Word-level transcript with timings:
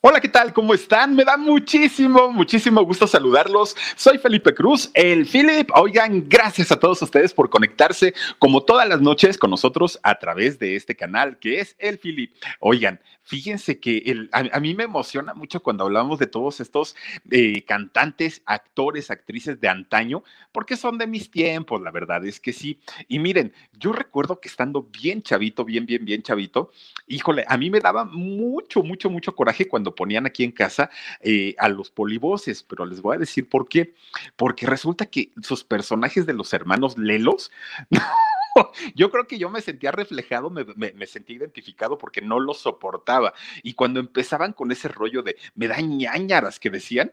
Hola, 0.00 0.20
¿qué 0.20 0.28
tal? 0.28 0.52
¿Cómo 0.52 0.74
están? 0.74 1.16
Me 1.16 1.24
da 1.24 1.36
muchísimo, 1.36 2.30
muchísimo 2.30 2.80
gusto 2.82 3.08
saludarlos. 3.08 3.74
Soy 3.96 4.16
Felipe 4.18 4.54
Cruz, 4.54 4.92
el 4.94 5.26
Philip. 5.26 5.72
Oigan, 5.74 6.28
gracias 6.28 6.70
a 6.70 6.78
todos 6.78 7.02
ustedes 7.02 7.34
por 7.34 7.50
conectarse 7.50 8.14
como 8.38 8.62
todas 8.62 8.88
las 8.88 9.00
noches 9.00 9.36
con 9.36 9.50
nosotros 9.50 9.98
a 10.04 10.16
través 10.20 10.60
de 10.60 10.76
este 10.76 10.94
canal 10.94 11.40
que 11.40 11.58
es 11.58 11.74
el 11.80 11.98
Philip. 11.98 12.32
Oigan, 12.60 13.00
fíjense 13.24 13.80
que 13.80 14.28
a, 14.30 14.60
mí 14.60 14.74
me 14.76 14.84
emociona 14.84 15.34
mucho 15.34 15.60
cuando 15.64 15.82
hablamos 15.82 16.20
de 16.20 16.28
todos 16.28 16.60
estos 16.60 16.94
eh, 17.32 17.64
cantantes, 17.64 18.40
actores, 18.46 19.10
actrices 19.10 19.60
de 19.60 19.68
antaño, 19.68 20.22
porque 20.52 20.76
son 20.76 20.96
de 20.96 21.08
mis 21.08 21.28
tiempos, 21.28 21.82
la 21.82 21.90
verdad 21.90 22.24
es 22.24 22.38
que 22.38 22.52
sí. 22.52 22.78
Y 23.08 23.18
miren, 23.18 23.52
yo 23.72 23.92
recuerdo 23.92 24.40
que 24.40 24.48
estando 24.48 24.84
bien 24.84 25.22
chavito, 25.22 25.64
bien, 25.64 25.86
bien, 25.86 26.04
bien 26.04 26.22
chavito, 26.22 26.70
híjole, 27.08 27.44
a 27.48 27.58
mí 27.58 27.68
me 27.68 27.80
daba 27.80 28.04
mucho, 28.04 28.84
mucho, 28.84 29.10
mucho 29.10 29.34
coraje 29.34 29.66
cuando 29.66 29.87
ponían 29.94 30.26
aquí 30.26 30.44
en 30.44 30.52
casa 30.52 30.90
eh, 31.20 31.54
a 31.58 31.68
los 31.68 31.90
polivoces, 31.90 32.62
pero 32.62 32.86
les 32.86 33.00
voy 33.00 33.16
a 33.16 33.18
decir 33.18 33.48
por 33.48 33.68
qué. 33.68 33.94
Porque 34.36 34.66
resulta 34.66 35.06
que 35.06 35.32
sus 35.42 35.64
personajes 35.64 36.26
de 36.26 36.34
los 36.34 36.52
hermanos 36.52 36.98
Lelos, 36.98 37.50
yo 38.94 39.10
creo 39.10 39.26
que 39.26 39.38
yo 39.38 39.50
me 39.50 39.60
sentía 39.60 39.92
reflejado, 39.92 40.50
me, 40.50 40.64
me, 40.76 41.06
sentía 41.06 41.36
identificado 41.36 41.98
porque 41.98 42.20
no 42.20 42.40
lo 42.40 42.54
soportaba. 42.54 43.34
Y 43.62 43.74
cuando 43.74 44.00
empezaban 44.00 44.52
con 44.52 44.72
ese 44.72 44.88
rollo 44.88 45.22
de 45.22 45.36
me 45.54 45.68
da 45.68 45.80
ñañaras 45.80 46.58
que 46.58 46.70
decían, 46.70 47.12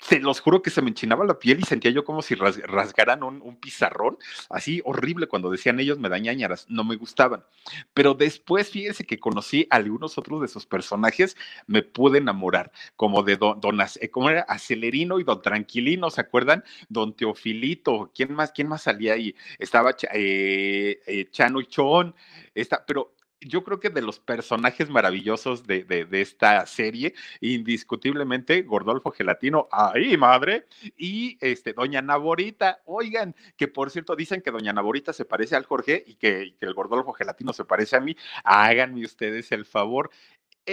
se 0.00 0.18
los 0.20 0.40
juro 0.40 0.62
que 0.62 0.70
se 0.70 0.82
me 0.82 0.90
enchinaba 0.90 1.24
la 1.24 1.38
piel 1.38 1.60
y 1.60 1.64
sentía 1.64 1.90
yo 1.90 2.04
como 2.04 2.22
si 2.22 2.34
rasgaran 2.34 3.22
un, 3.22 3.56
pizarrón, 3.56 4.18
así 4.48 4.80
horrible 4.84 5.26
cuando 5.26 5.50
decían 5.50 5.80
ellos 5.80 5.98
me 5.98 6.08
dañañaras, 6.08 6.66
no 6.68 6.84
me 6.84 6.96
gustaban. 6.96 7.44
Pero 7.94 8.14
después, 8.14 8.70
fíjense 8.70 9.04
que 9.04 9.18
conocí 9.18 9.66
a 9.70 9.76
algunos 9.76 10.18
otros 10.18 10.42
de 10.42 10.48
sus 10.48 10.66
personajes, 10.66 11.36
me 11.66 11.82
pude 11.82 12.18
enamorar, 12.18 12.72
como 12.96 13.22
de 13.22 13.36
Don, 13.36 13.60
don 13.60 13.80
eh, 13.80 14.10
¿cómo 14.10 14.30
era? 14.30 14.42
Acelerino 14.42 15.18
y 15.18 15.24
Don 15.24 15.42
Tranquilino, 15.42 16.10
¿se 16.10 16.20
acuerdan? 16.20 16.64
Don 16.88 17.14
Teofilito, 17.14 18.10
¿quién 18.14 18.34
más, 18.34 18.52
quién 18.52 18.68
más 18.68 18.82
salía 18.82 19.14
ahí? 19.14 19.34
Estaba 19.58 19.94
eh, 20.12 21.00
eh, 21.06 21.28
Chano 21.30 21.60
y 21.60 21.66
Chon, 21.66 22.14
pero 22.86 23.14
yo 23.40 23.64
creo 23.64 23.80
que 23.80 23.90
de 23.90 24.02
los 24.02 24.18
personajes 24.18 24.90
maravillosos 24.90 25.66
de, 25.66 25.84
de, 25.84 26.20
esta 26.20 26.66
serie, 26.66 27.14
indiscutiblemente 27.40 28.62
Gordolfo 28.62 29.10
Gelatino, 29.10 29.68
ahí 29.72 30.16
madre, 30.16 30.66
y 30.96 31.38
este, 31.40 31.72
Doña 31.72 32.02
Naborita, 32.02 32.80
oigan, 32.84 33.34
que 33.56 33.68
por 33.68 33.90
cierto 33.90 34.14
dicen 34.14 34.42
que 34.42 34.50
Doña 34.50 34.72
Naborita 34.72 35.12
se 35.12 35.24
parece 35.24 35.56
al 35.56 35.64
Jorge 35.64 36.04
y 36.06 36.16
que, 36.16 36.54
que 36.58 36.66
el 36.66 36.74
Gordolfo 36.74 37.12
Gelatino 37.12 37.52
se 37.52 37.64
parece 37.64 37.96
a 37.96 38.00
mí, 38.00 38.16
háganme 38.44 39.04
ustedes 39.04 39.50
el 39.52 39.64
favor, 39.64 40.10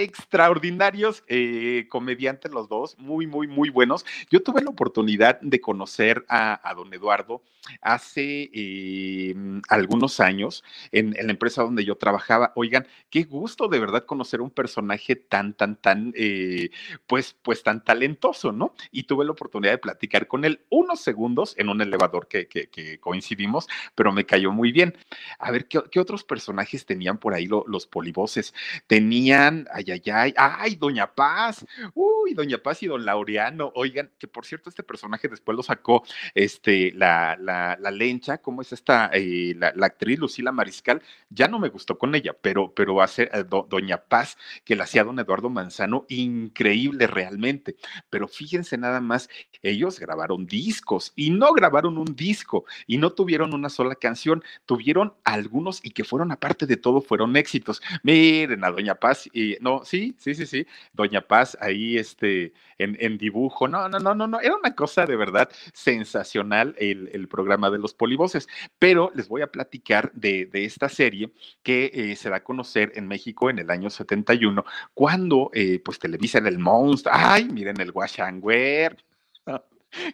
extraordinarios 0.04 1.24
eh, 1.28 1.88
comediantes 1.90 2.52
los 2.52 2.70
dos, 2.70 2.98
muy, 2.98 3.28
muy, 3.28 3.48
muy 3.48 3.70
buenos. 3.70 4.06
Yo 4.30 4.44
tuve 4.44 4.62
la 4.62 4.70
oportunidad 4.70 5.40
de 5.42 5.60
conocer 5.60 6.26
a, 6.30 6.74
don 6.76 6.94
Eduardo 6.94 7.42
hace 7.82 8.50
eh, 8.54 9.36
algunos 9.68 10.20
años 10.20 10.64
en, 10.92 11.12
la 11.12 11.32
empresa 11.32 11.64
donde 11.64 11.84
yo 11.84 11.96
trabajaba. 11.96 12.54
Oigan, 12.56 12.88
qué 13.10 13.24
gusto 13.24 13.68
de 13.68 13.80
verdad 13.80 14.06
conocer 14.06 14.42
un 14.42 14.52
personaje 14.52 15.16
tan, 15.16 15.54
tan, 15.54 15.76
tan, 15.76 16.14
eh, 16.16 16.70
pues, 17.08 17.36
pues 17.42 17.64
tan 17.64 17.84
talentoso, 17.84 18.52
¿no? 18.52 18.74
Y 18.92 19.04
tuve 19.04 19.26
la 19.26 19.32
oportunidad 19.32 19.74
de 19.74 19.78
platicar 19.80 20.28
con 20.28 20.46
él 20.46 20.62
unos 20.70 21.02
segundos 21.02 21.56
en 21.58 21.70
un 21.70 21.82
elevador 21.82 22.28
que, 22.28 22.48
coincidimos, 23.00 23.68
pero 23.96 24.12
me 24.12 24.26
cayó 24.26 24.52
muy 24.52 24.72
bien. 24.72 24.96
A 25.40 25.52
ver, 25.52 25.68
¿qué, 25.68 26.00
otros 26.00 26.24
personajes 26.24 26.86
tenían 26.86 27.18
por 27.18 27.34
ahí 27.34 27.48
los 27.48 27.88
polivoces? 27.88 28.54
Tenían 28.88 29.68
ay, 29.92 30.34
ay, 30.36 30.76
Doña 30.76 31.14
Paz, 31.14 31.66
uy, 31.94 32.34
Doña 32.34 32.58
Paz 32.58 32.84
y 32.84 32.88
Don 32.88 33.06
Laureano, 33.06 33.72
oigan, 33.76 34.12
que 34.18 34.28
por 34.28 34.46
cierto 34.46 34.70
este 34.70 34.84
personaje 34.84 35.28
después 35.28 35.56
lo 35.56 35.64
sacó 35.64 36.04
este, 36.36 36.92
la, 36.94 37.38
la, 37.40 37.78
la 37.80 37.92
lencha, 37.92 38.40
¿cómo 38.40 38.62
es 38.62 38.74
esta, 38.74 39.10
eh, 39.14 39.54
la, 39.58 39.74
actriz 39.86 40.20
Lucila 40.20 40.52
Mariscal? 40.52 41.02
Ya 41.30 41.48
no 41.48 41.60
me 41.60 41.70
gustó 41.70 41.98
con 41.98 42.16
ella, 42.16 42.36
pero, 42.40 42.74
pero 42.74 43.02
hace 43.02 43.24
eh, 43.34 43.44
Doña 43.44 43.98
Paz, 43.98 44.38
que 44.64 44.76
la 44.76 44.84
hacía 44.84 45.04
Don 45.04 45.20
Eduardo 45.20 45.50
Manzano, 45.50 46.06
increíble 46.10 47.08
realmente, 47.08 47.76
pero 48.10 48.28
fíjense 48.28 48.78
nada 48.78 49.02
más, 49.02 49.30
ellos 49.62 50.00
grabaron 50.00 50.46
discos 50.46 51.14
y 51.16 51.32
no 51.32 51.54
grabaron 51.54 51.98
un 51.98 52.16
disco 52.16 52.66
y 52.86 52.98
no 52.98 53.12
tuvieron 53.12 53.54
una 53.54 53.70
sola 53.70 53.96
canción, 53.96 54.44
tuvieron 54.66 55.14
algunos 55.24 55.84
y 55.84 55.92
que 55.92 56.04
fueron 56.04 56.32
aparte 56.32 56.66
de 56.66 56.78
todo, 56.78 57.02
fueron 57.02 57.36
éxitos. 57.36 57.82
Miren 58.04 58.64
a 58.64 58.72
Doña 58.72 58.96
Paz, 58.96 59.30
y 59.34 59.58
no, 59.68 59.84
sí, 59.84 60.16
sí, 60.18 60.34
sí, 60.34 60.46
sí, 60.46 60.66
Doña 60.94 61.22
Paz 61.22 61.58
ahí 61.60 61.98
este, 61.98 62.54
en, 62.78 63.18
dibujo, 63.18 63.68
no, 63.68 63.90
no, 63.90 64.00
no, 64.00 64.16
no, 64.16 64.28
no, 64.28 64.40
era 64.40 64.56
una 64.56 64.74
cosa 64.76 65.06
de 65.06 65.16
verdad 65.16 65.50
sensacional 65.74 66.76
el, 66.78 67.28
programa 67.28 67.70
de 67.70 67.78
los 67.78 67.94
polivoces, 67.94 68.48
pero 68.80 69.12
les 69.14 69.28
voy 69.28 69.42
a 69.42 69.52
platicar 69.52 70.12
de, 70.14 70.50
esta 70.54 70.88
serie 70.88 71.32
que 71.64 71.92
eh, 71.94 72.16
se 72.16 72.30
da 72.30 72.38
a 72.38 72.44
conocer 72.44 72.94
en 72.96 73.08
México 73.08 73.50
en 73.50 73.60
el 73.60 73.70
año 73.70 73.90
71, 73.90 74.64
cuando 74.94 75.52
eh, 75.54 75.82
pues 75.84 76.00
Televisa 76.00 76.38
el 76.38 76.60
monstruo, 76.60 77.14
ay, 77.18 77.50
miren 77.50 77.82
el 77.82 77.92
Washangwer, 77.92 78.96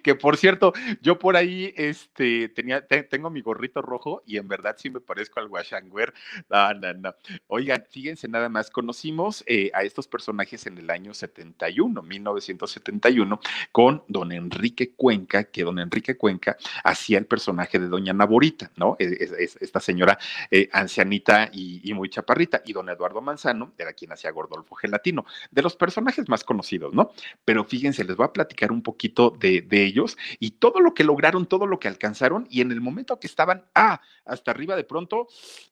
que 0.02 0.16
por 0.16 0.38
cierto, 0.38 0.74
yo 1.02 1.20
por 1.20 1.36
ahí 1.36 1.74
este, 1.76 2.50
tenía, 2.50 2.86
tengo 2.86 3.30
mi 3.30 3.42
gorrito 3.42 3.82
rojo 3.82 4.24
y 4.26 4.38
en 4.38 4.48
verdad 4.48 4.76
sí 4.78 4.90
me 4.90 5.00
parezco 5.00 5.40
al 5.40 5.48
Washangwer. 5.48 6.14
No, 6.50 6.74
no, 6.74 6.94
no. 6.94 7.16
Oigan, 7.48 7.86
fíjense 7.90 8.28
nada 8.28 8.50
más, 8.50 8.70
conocimos 8.70 9.44
eh, 9.48 9.72
a 9.74 9.84
estos 9.84 10.08
personajes 10.08 10.66
en 10.68 10.78
el 10.78 10.90
año 10.90 11.14
71, 11.14 12.02
1971, 12.02 13.40
con 13.72 14.04
don 14.08 14.32
Enrique 14.32 14.94
Cuenca, 14.96 15.46
que 15.46 15.64
don 15.64 15.80
Enrique 15.80 16.18
Cuenca 16.18 16.58
hacía 16.84 17.18
el 17.18 17.26
personaje 17.26 17.80
de 17.80 17.88
doña 17.88 18.14
Naborita, 18.14 18.72
¿no? 18.76 18.96
Es, 19.00 19.58
esta 19.60 19.80
señora 19.80 20.18
eh, 20.52 20.70
ancianita 20.72 21.50
y, 21.52 21.94
muy 21.94 22.10
chaparrita, 22.10 22.62
y 22.66 22.74
don 22.74 22.90
Eduardo 22.90 23.22
Manzano 23.22 23.74
era 23.78 23.94
quien 23.94 24.12
hacía 24.12 24.32
Gordolfo 24.32 24.76
Gelatino, 24.76 25.26
de 25.52 25.62
los 25.62 25.76
personajes 25.76 26.28
más 26.30 26.44
conocidos, 26.44 26.94
¿no? 26.94 27.12
Pero 27.46 27.64
fíjense, 27.64 28.04
les 28.04 28.16
voy 28.16 28.26
a 28.26 28.34
platicar 28.34 28.72
un 28.72 28.82
poquito 28.82 29.30
de 29.32 29.62
ellos 29.82 30.18
y 30.40 30.52
todo 30.52 30.80
lo 30.80 30.94
que 30.94 31.04
lograron, 31.04 31.46
todo 31.46 31.66
lo 31.66 31.80
que 31.80 31.88
alcanzaron 31.88 32.48
y 32.50 32.62
en 32.62 32.72
el 32.72 32.82
momento 32.82 33.20
que 33.20 33.28
estaban, 33.28 33.66
ah, 33.74 34.02
hasta 34.26 34.52
arriba 34.52 34.76
de 34.76 34.84
pronto, 34.84 35.28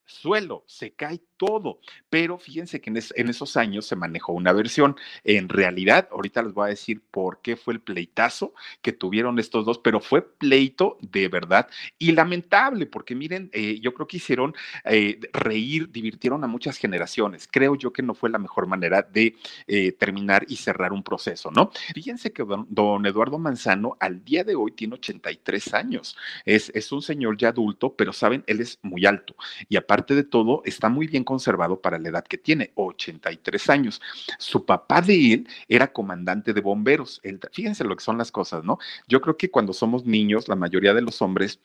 suelo, 0.06 0.64
se 0.68 0.92
cae 0.92 1.22
todo. 1.38 1.80
Pero 2.10 2.38
fíjense 2.38 2.82
que 2.82 2.90
en, 2.90 3.30
esos 3.30 3.58
años 3.58 3.86
se 3.86 3.96
manejó 3.96 4.34
una 4.34 4.54
versión. 4.54 4.96
En 5.24 5.50
realidad, 5.50 6.08
ahorita 6.12 6.44
les 6.44 6.54
voy 6.54 6.66
a 6.66 6.70
decir 6.70 7.02
por 7.10 7.42
qué 7.42 7.56
fue 7.56 7.74
el 7.74 7.82
pleitazo 7.82 8.54
que 8.82 8.92
tuvieron 8.92 9.40
estos 9.40 9.66
dos, 9.66 9.80
pero 9.80 10.00
fue 10.00 10.22
pleito 10.22 10.98
de 11.02 11.28
verdad 11.30 11.68
y 11.98 12.12
lamentable, 12.12 12.86
porque 12.86 13.16
miren, 13.16 13.50
eh, 13.54 13.80
yo 13.82 13.94
creo 13.94 14.08
que 14.08 14.18
hicieron 14.18 14.54
eh, 14.86 15.20
reír, 15.34 15.92
divirtieron 15.92 16.44
a 16.44 16.48
muchas 16.48 16.78
generaciones. 16.78 17.48
Creo 17.50 17.76
yo 17.76 17.92
que 17.92 18.04
no 18.04 18.14
fue 18.14 18.30
la 18.30 18.40
mejor 18.40 18.68
manera 18.68 19.02
de 19.02 19.36
eh, 19.68 19.92
terminar 19.94 20.46
y 20.48 20.58
cerrar 20.58 20.94
un 20.94 21.04
proceso, 21.04 21.50
¿no? 21.52 21.72
Fíjense 21.94 22.32
que 22.32 22.44
don, 22.68 23.06
Eduardo 23.06 23.40
Manzano 23.40 23.81
al 24.00 24.24
día 24.24 24.44
de 24.44 24.56
hoy 24.56 24.72
tiene 24.72 24.96
83 24.96 25.74
años. 25.74 26.16
Es, 26.46 26.92
un 26.92 27.02
señor 27.02 27.38
ya 27.38 27.50
adulto, 27.50 27.96
pero 27.96 28.14
saben, 28.14 28.44
él 28.48 28.62
es 28.62 28.80
muy 28.82 29.06
alto 29.06 29.36
y 29.70 29.78
aparte 29.78 30.16
de 30.16 30.24
todo, 30.24 30.62
está 30.66 30.90
muy 30.90 31.08
bien 31.08 31.24
conservado 31.24 31.82
para 31.82 31.98
la 31.98 32.10
edad 32.10 32.24
que 32.24 32.38
tiene, 32.38 32.72
83 32.76 33.70
años. 33.70 34.02
Su 34.40 34.66
papá 34.66 35.02
de 35.02 35.34
él 35.34 35.48
era 35.68 35.92
comandante 35.92 36.54
de 36.54 36.62
bomberos. 36.62 37.22
fíjense 37.52 37.84
lo 37.84 37.96
que 37.96 38.04
son 38.04 38.18
las 38.18 38.32
cosas, 38.32 38.64
¿no? 38.64 38.78
Yo 39.08 39.22
creo 39.22 39.38
que 39.38 39.52
cuando 39.52 39.74
somos 39.74 40.06
niños, 40.06 40.48
la 40.48 40.56
mayoría 40.56 40.94
de 40.94 41.02
los 41.02 41.22
hombres 41.22 41.60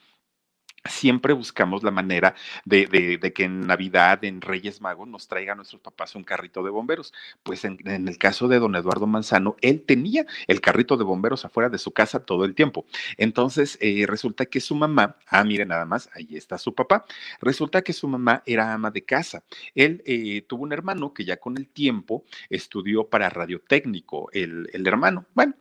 siempre 0.89 1.33
buscamos 1.33 1.83
la 1.83 1.91
manera 1.91 2.35
de, 2.65 3.33
que 3.35 3.45
en 3.45 3.67
Navidad, 3.67 4.25
en 4.25 4.41
Reyes 4.41 4.81
Magos, 4.81 5.09
nos 5.09 5.29
traigan 5.29 5.55
a 5.55 5.57
nuestros 5.57 5.81
papás 5.81 6.15
un 6.15 6.25
carrito 6.25 6.63
de 6.63 6.71
bomberos. 6.71 7.13
Pues 7.43 7.65
en, 7.65 7.79
el 7.87 8.19
caso 8.19 8.49
de 8.49 8.59
don 8.59 8.75
Eduardo 8.77 9.07
Manzano, 9.07 9.57
él 9.61 9.83
tenía 9.87 10.27
el 10.47 10.61
carrito 10.61 10.97
de 10.97 11.05
bomberos 11.05 11.45
afuera 11.45 11.69
de 11.69 11.79
su 11.79 11.93
casa 11.93 12.21
todo 12.21 12.45
el 12.45 12.55
tiempo. 12.55 12.87
Entonces, 13.17 13.79
eh, 13.81 14.05
resulta 14.07 14.47
que 14.47 14.61
su 14.61 14.75
mamá, 14.75 15.17
ah, 15.29 15.45
mire 15.45 15.67
nada 15.67 15.85
más, 15.85 16.09
ahí 16.15 16.29
está 16.37 16.59
su 16.59 16.75
papá, 16.75 17.05
resulta 17.41 17.83
que 17.83 17.93
su 17.93 18.09
mamá 18.09 18.43
era 18.47 18.73
ama 18.73 18.91
de 18.91 19.05
casa. 19.05 19.45
Él 19.75 20.03
eh, 20.07 20.43
tuvo 20.47 20.65
un 20.65 20.73
hermano 20.73 21.13
que 21.13 21.25
ya 21.25 21.39
con 21.39 21.57
el 21.57 21.69
tiempo 21.69 22.25
estudió 22.51 23.09
para 23.09 23.29
radiotécnico, 23.29 24.31
el, 24.33 24.69
el 24.73 24.87
hermano. 24.87 25.27
Bueno, 25.35 25.55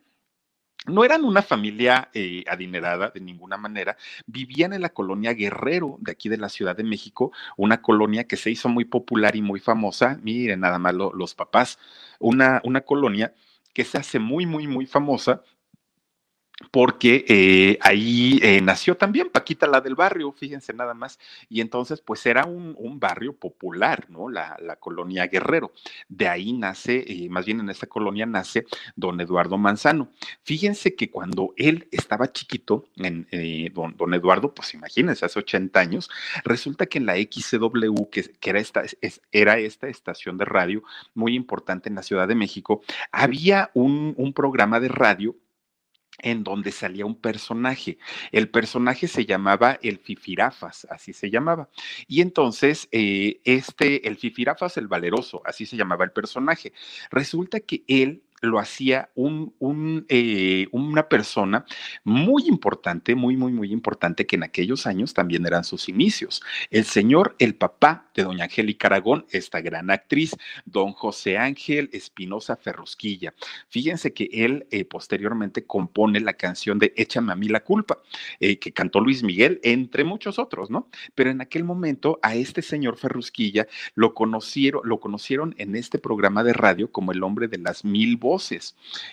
no 0.88 1.04
eran 1.04 1.24
una 1.24 1.42
familia 1.42 2.10
eh, 2.14 2.44
adinerada 2.48 3.12
de 3.14 3.20
ninguna 3.20 3.58
manera, 3.58 3.98
vivían 4.26 4.74
en 4.74 4.82
la 4.82 4.90
colonia 4.90 5.34
Guerrero 5.34 5.98
de 6.00 6.12
aquí 6.12 6.30
de 6.30 6.38
la 6.38 6.50
Ciudad 6.50 6.76
de 6.76 6.84
México, 6.84 7.32
una 7.58 7.82
colonia 7.82 8.26
que 8.26 8.38
se 8.38 8.52
hizo 8.52 8.70
muy 8.70 8.86
popular 8.86 9.36
y 9.36 9.42
muy 9.42 9.60
famosa, 9.60 10.20
miren 10.22 10.60
nada 10.60 10.80
más 10.80 10.94
los 10.94 11.36
papás, 11.36 11.80
una, 12.20 12.62
una 12.64 12.82
colonia 12.82 13.34
que 13.74 13.84
se 13.84 13.98
hace 13.98 14.20
muy, 14.20 14.46
muy, 14.46 14.68
muy 14.68 14.86
famosa 14.86 15.44
porque 16.72 17.26
eh, 17.28 17.78
ahí 17.82 18.40
eh, 18.42 18.62
nació 18.62 18.96
también 18.96 19.30
Paquita 19.30 19.68
la 19.68 19.82
del 19.82 19.96
barrio, 19.96 20.32
fíjense 20.32 20.74
nada 20.74 20.94
más, 20.94 21.20
y 21.50 21.62
entonces 21.62 22.02
pues 22.02 22.26
era 22.26 22.46
un, 22.46 22.76
barrio 22.98 23.34
popular, 23.34 24.10
¿no? 24.10 24.30
La, 24.30 24.56
colonia 24.80 25.28
Guerrero. 25.28 25.74
De 26.08 26.30
ahí 26.30 26.54
nace, 26.54 27.04
eh, 27.08 27.28
más 27.30 27.46
bien 27.46 27.60
en 27.60 27.70
esta 27.70 27.88
colonia 27.88 28.26
nace 28.26 28.66
don 28.96 29.20
Eduardo 29.20 29.58
Manzano. 29.58 30.12
Fíjense 30.44 30.96
que 30.96 31.12
cuando 31.12 31.54
él 31.58 31.88
estaba 31.92 32.32
chiquito, 32.32 32.86
en, 32.96 33.28
don, 33.74 34.14
Eduardo, 34.14 34.54
pues 34.54 34.74
imagínense, 34.74 35.26
hace 35.26 35.40
80 35.40 35.80
años, 35.80 36.10
resulta 36.46 36.86
que 36.86 37.00
en 37.00 37.06
la 37.06 37.16
XCW, 37.16 38.10
que, 38.10 38.32
era, 39.32 39.58
esta, 39.58 39.88
estación 39.88 40.38
de 40.38 40.46
radio 40.46 40.84
muy 41.14 41.36
importante 41.36 41.90
en 41.90 41.96
la 41.96 42.04
Ciudad 42.04 42.28
de 42.28 42.36
México, 42.36 42.82
había 43.12 43.72
un 43.74 44.34
programa 44.34 44.80
de 44.80 44.88
radio 44.88 45.36
en 46.20 46.44
donde 46.44 46.72
salía 46.72 47.06
un 47.06 47.16
personaje. 47.16 47.98
El 48.32 48.50
personaje 48.50 49.08
se 49.08 49.26
llamaba 49.26 49.80
el 49.82 50.00
Fifirafas, 50.00 50.88
así 50.90 51.14
se 51.14 51.30
llamaba. 51.30 51.70
Y 52.08 52.22
entonces, 52.22 52.88
eh, 52.92 53.42
este, 53.44 54.08
el 54.08 54.18
Fifirafas 54.18 54.78
el 54.78 54.88
Valeroso, 54.88 55.42
así 55.46 55.66
se 55.66 55.78
llamaba 55.78 56.06
el 56.06 56.12
personaje. 56.12 56.74
Resulta 57.10 57.60
que 57.60 57.84
él 57.88 58.24
lo 58.46 58.60
hacía 58.60 59.10
eh, 60.10 60.68
una 60.72 61.10
persona 61.10 61.66
muy 62.04 62.48
importante, 62.48 63.16
muy, 63.16 63.36
muy, 63.36 63.52
muy 63.52 63.72
importante, 63.72 64.26
que 64.26 64.36
en 64.36 64.44
aquellos 64.44 64.88
años 64.88 65.14
también 65.14 65.46
eran 65.46 65.64
sus 65.64 65.90
inicios. 65.90 66.42
El 66.70 66.86
señor, 66.86 67.36
el 67.40 67.56
papá 67.56 68.10
de 68.16 68.24
doña 68.24 68.46
Angélica 68.46 68.88
Aragón, 68.88 69.26
esta 69.32 69.62
gran 69.62 69.92
actriz, 69.92 70.36
don 70.66 70.94
José 70.94 71.38
Ángel 71.38 71.90
Espinosa 71.92 72.56
Ferrusquilla. 72.56 73.34
Fíjense 73.70 74.14
que 74.14 74.30
él 74.32 74.68
eh, 74.72 74.86
posteriormente 74.86 75.66
compone 75.66 76.20
la 76.20 76.34
canción 76.34 76.80
de 76.80 76.94
Échame 76.96 77.34
a 77.34 77.36
mí 77.36 77.48
la 77.48 77.64
culpa, 77.64 78.00
eh, 78.40 78.60
que 78.60 78.72
cantó 78.72 79.00
Luis 79.00 79.24
Miguel, 79.24 79.60
entre 79.64 80.04
muchos 80.04 80.40
otros, 80.40 80.70
¿no? 80.70 80.90
Pero 81.16 81.30
en 81.30 81.42
aquel 81.42 81.64
momento 81.64 82.20
a 82.22 82.36
este 82.36 82.62
señor 82.62 82.98
Ferrusquilla 82.98 83.68
lo 83.96 84.14
conocieron, 84.14 84.82
lo 84.86 85.00
conocieron 85.00 85.56
en 85.58 85.76
este 85.76 86.00
programa 86.00 86.44
de 86.44 86.54
radio 86.54 86.92
como 86.92 87.12
el 87.12 87.24
hombre 87.24 87.48
de 87.48 87.58
las 87.58 87.84
mil 87.84 88.18
voces 88.18 88.35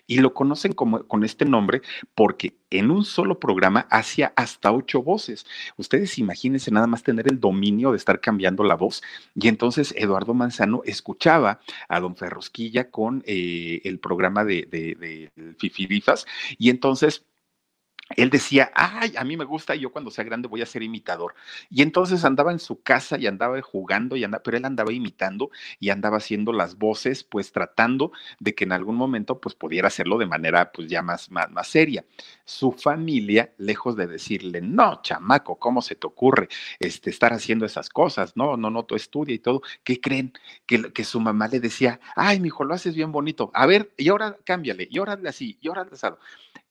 y 0.07 0.19
lo 0.19 0.35
conocen 0.35 0.73
como, 0.73 1.07
con 1.07 1.25
este 1.25 1.45
nombre 1.45 1.83
porque 2.15 2.55
en 2.71 2.91
un 2.91 3.05
solo 3.05 3.39
programa 3.39 3.87
hacía 3.91 4.33
hasta 4.37 4.73
ocho 4.73 5.03
voces. 5.03 5.47
Ustedes 5.77 6.19
imagínense 6.19 6.71
nada 6.71 6.87
más 6.87 7.03
tener 7.03 7.27
el 7.31 7.39
dominio 7.39 7.91
de 7.91 7.99
estar 7.99 8.21
cambiando 8.21 8.65
la 8.65 8.75
voz. 8.75 9.03
Y 9.35 9.49
entonces 9.49 9.95
Eduardo 9.97 10.35
Manzano 10.35 10.83
escuchaba 10.85 11.61
a 11.89 12.01
don 12.01 12.17
Ferrosquilla 12.17 12.91
con 12.91 13.23
eh, 13.27 13.81
el 13.85 13.99
programa 13.99 14.45
de, 14.45 14.67
de, 14.71 15.31
Fifirifas 15.59 16.27
y 16.59 16.71
entonces 16.71 17.25
él 18.17 18.31
decía, 18.31 18.71
ay, 18.75 19.15
a 19.17 19.25
mí 19.25 19.37
me 19.37 19.45
gusta, 19.45 19.75
yo 19.75 19.93
cuando 19.93 20.11
sea 20.11 20.25
grande 20.25 20.49
voy 20.49 20.63
a 20.63 20.67
ser 20.67 20.83
imitador. 20.83 21.35
Y 21.71 21.83
entonces 21.83 22.25
andaba 22.25 22.53
en 22.53 22.59
su 22.59 22.83
casa 22.83 23.19
y 23.19 23.27
andaba 23.27 23.61
jugando, 23.63 24.17
y 24.17 24.25
andaba, 24.25 24.43
pero 24.43 24.57
él 24.57 24.65
andaba 24.65 24.93
imitando 24.93 25.51
y 25.79 25.91
andaba 25.91 26.19
haciendo 26.19 26.53
las 26.53 26.77
voces, 26.77 27.25
pues 27.25 27.53
tratando 27.53 28.13
de 28.41 28.55
que 28.55 28.65
en 28.65 28.73
algún 28.73 28.97
momento 28.97 29.41
pues 29.41 29.55
pudiera 29.55 29.89
hacerlo 29.89 30.19
de 30.19 30.27
manera 30.27 30.73
pues 30.73 30.89
ya 30.89 31.03
más, 31.03 31.31
más, 31.31 31.51
más 31.51 31.69
seria. 31.69 32.05
Su 32.45 32.73
familia, 32.73 33.53
lejos 33.59 33.97
de 33.97 34.07
decirle, 34.07 34.61
no, 34.61 35.01
chamaco, 35.03 35.59
¿cómo 35.59 35.83
se 35.83 35.95
te 35.95 36.07
ocurre 36.07 36.49
este, 36.79 37.11
estar 37.11 37.33
haciendo 37.33 37.67
esas 37.67 37.89
cosas? 37.89 38.37
No, 38.37 38.57
no, 38.57 38.71
no, 38.71 38.85
tú 38.85 38.95
estudia 38.95 39.35
y 39.35 39.39
todo. 39.39 39.63
¿Qué 39.85 40.01
creen? 40.01 40.33
Que, 40.67 40.93
que 40.93 41.05
su 41.05 41.21
mamá 41.21 41.49
le 41.49 41.61
decía, 41.61 42.01
ay, 42.17 42.41
mi 42.41 42.49
hijo, 42.49 42.65
lo 42.65 42.75
haces 42.75 42.95
bien 42.95 43.13
bonito. 43.13 43.51
A 43.55 43.67
ver, 43.67 43.93
y 43.97 44.09
ahora 44.09 44.37
cámbiale, 44.45 44.89
y 44.91 44.99
ahora 44.99 45.19
así, 45.27 45.59
y 45.61 45.69
ahora 45.69 45.87
asado 45.93 46.19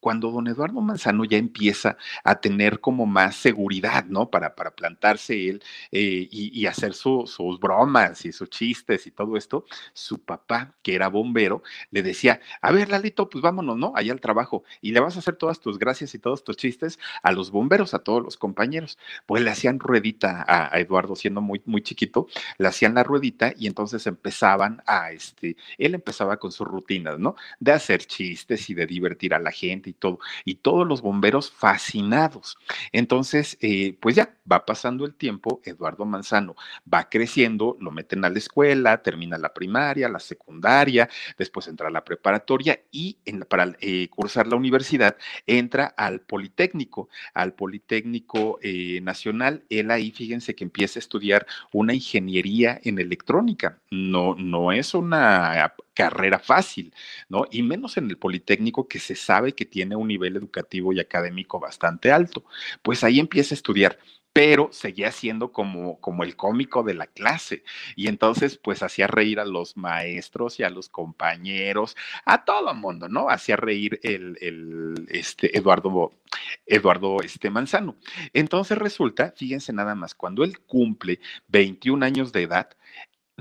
cuando 0.02 0.32
don 0.32 0.48
Eduardo 0.48 0.82
Manzano 0.82 1.24
ya 1.24 1.38
empieza 1.38 1.96
a 2.26 2.42
tener 2.42 2.82
como 2.82 3.06
más 3.06 3.36
seguridad, 3.36 4.06
¿no? 4.06 4.30
Para, 4.30 4.56
para 4.56 4.72
plantarse 4.72 5.50
él 5.50 5.64
eh, 5.92 6.28
y, 6.30 6.66
hacer 6.66 6.94
sus 6.94 7.60
bromas 7.60 8.26
y 8.26 8.32
sus 8.32 8.50
chistes 8.50 9.06
y 9.08 9.12
todo 9.12 9.38
esto, 9.38 9.66
su 9.94 10.20
papá, 10.24 10.74
que 10.82 10.96
era 10.96 11.08
bombero, 11.10 11.64
le 11.92 12.02
decía, 12.02 12.42
a 12.62 12.72
ver, 12.72 12.90
Lalito, 12.90 13.30
pues 13.30 13.42
vámonos, 13.42 13.78
¿no? 13.78 13.94
Allá 13.96 14.14
al 14.14 14.22
trabajo 14.22 14.64
y 14.82 14.92
le 14.92 15.00
vas 15.00 15.16
a 15.16 15.20
hacer 15.20 15.36
todas 15.36 15.60
tus 15.60 15.78
gracias 15.78 16.16
y 16.16 16.20
todos 16.20 16.44
tus 16.44 16.58
chistes 16.58 17.00
a 17.24 17.32
los 17.32 17.52
bomberos, 17.52 17.94
a 17.94 18.00
todos 18.00 18.24
los 18.24 18.38
compañeros. 18.38 18.98
Pues 19.26 19.44
le 19.44 19.52
hacían 19.52 19.80
ruedita 19.80 20.44
a, 20.48 20.80
Eduardo 20.80 21.16
siendo 21.16 21.42
muy, 21.42 21.62
muy 21.66 21.82
chiquito, 21.82 22.28
le 22.58 22.68
hacían 22.68 22.96
la 22.96 23.04
ruedita 23.04 23.54
y 23.56 23.68
entonces 23.68 24.08
empezaban 24.08 24.82
a, 24.88 25.12
este, 25.12 25.58
él 25.78 25.94
empezaba 25.94 26.38
con 26.38 26.52
sus 26.52 26.68
rutinas, 26.68 27.20
¿no? 27.20 27.36
De 27.60 27.72
hacer 27.72 28.06
chistes 28.06 28.70
y 28.70 28.74
de 28.74 28.88
divertir 28.88 29.34
a 29.34 29.40
la 29.40 29.52
gente 29.52 29.91
y 29.92 29.94
todo, 29.94 30.20
y 30.46 30.56
todos 30.56 30.88
los 30.88 31.02
bomberos 31.02 31.52
fascinados. 31.52 32.58
Entonces, 32.92 33.58
eh, 33.62 33.98
pues 34.00 34.16
ya 34.16 34.36
va 34.52 34.66
pasando 34.66 35.06
el 35.06 35.14
tiempo, 35.14 35.62
Eduardo 35.64 36.06
Manzano 36.06 36.56
va 36.92 37.10
creciendo, 37.10 37.78
lo 37.80 37.92
meten 37.92 38.26
a 38.26 38.30
la 38.30 38.38
escuela, 38.38 39.02
termina 39.02 39.38
la 39.38 39.54
primaria, 39.54 40.10
la 40.10 40.20
secundaria, 40.20 41.10
después 41.38 41.68
entra 41.68 41.88
a 41.88 41.92
la 41.92 42.04
preparatoria 42.04 42.82
y 42.92 43.18
para 43.48 43.76
eh, 43.80 44.08
cursar 44.10 44.48
la 44.48 44.56
universidad 44.56 45.16
entra 45.46 45.86
al 45.86 46.22
Politécnico, 46.22 47.10
al 47.34 47.54
Politécnico 47.54 48.60
eh, 48.62 49.00
Nacional. 49.02 49.64
Él 49.70 49.92
ahí, 49.92 50.12
fíjense 50.12 50.56
que 50.56 50.64
empieza 50.64 51.00
a 51.00 51.02
estudiar 51.02 51.46
una 51.72 51.94
ingeniería 51.94 52.80
en 52.84 53.00
electrónica. 53.00 53.80
No, 53.90 54.36
no 54.36 54.72
es 54.72 54.94
una 54.94 55.74
carrera 55.94 56.40
fácil, 56.40 56.94
¿no? 57.30 57.46
Y 57.52 57.64
menos 57.64 57.98
en 57.98 58.10
el 58.10 58.18
Politécnico 58.18 58.88
que 58.88 59.00
se 59.00 59.16
sabe 59.16 59.54
que 59.54 59.66
tiene 59.66 59.96
un 59.96 60.08
nivel 60.08 60.36
educativo 60.38 60.94
y 60.94 61.00
académico 61.00 61.60
bastante 61.60 62.12
alto. 62.12 62.46
Pues 62.82 63.04
ahí 63.04 63.20
empieza 63.20 63.54
a 63.54 63.58
estudiar 63.58 63.98
pero 64.34 64.70
seguía 64.72 65.12
siendo 65.12 65.52
como, 65.52 66.00
como 66.00 66.24
el 66.24 66.36
cómico 66.36 66.84
de 66.84 66.94
la 66.94 67.08
clase. 67.08 67.64
Y 67.96 68.08
entonces, 68.08 68.58
pues 68.58 68.82
hacía 68.84 69.08
reír 69.08 69.40
a 69.40 69.46
los 69.46 69.76
maestros 69.78 70.60
y 70.60 70.64
a 70.64 70.70
los 70.70 70.90
compañeros, 70.90 71.98
a 72.26 72.46
todo 72.46 72.72
el 72.72 72.78
mundo, 72.78 73.10
¿no? 73.10 73.30
Hacía 73.30 73.58
reír 73.58 74.00
el, 74.04 74.38
el 74.42 75.08
este, 75.10 75.58
Eduardo, 75.58 76.14
Eduardo 76.66 77.22
este, 77.22 77.50
Manzano. 77.50 77.98
Entonces 78.34 78.78
resulta, 78.78 79.34
fíjense 79.36 79.74
nada 79.74 79.96
más, 79.96 80.16
cuando 80.16 80.44
él 80.44 80.60
cumple 80.60 81.20
21 81.50 82.06
años 82.06 82.32
de 82.32 82.44
edad, 82.44 82.70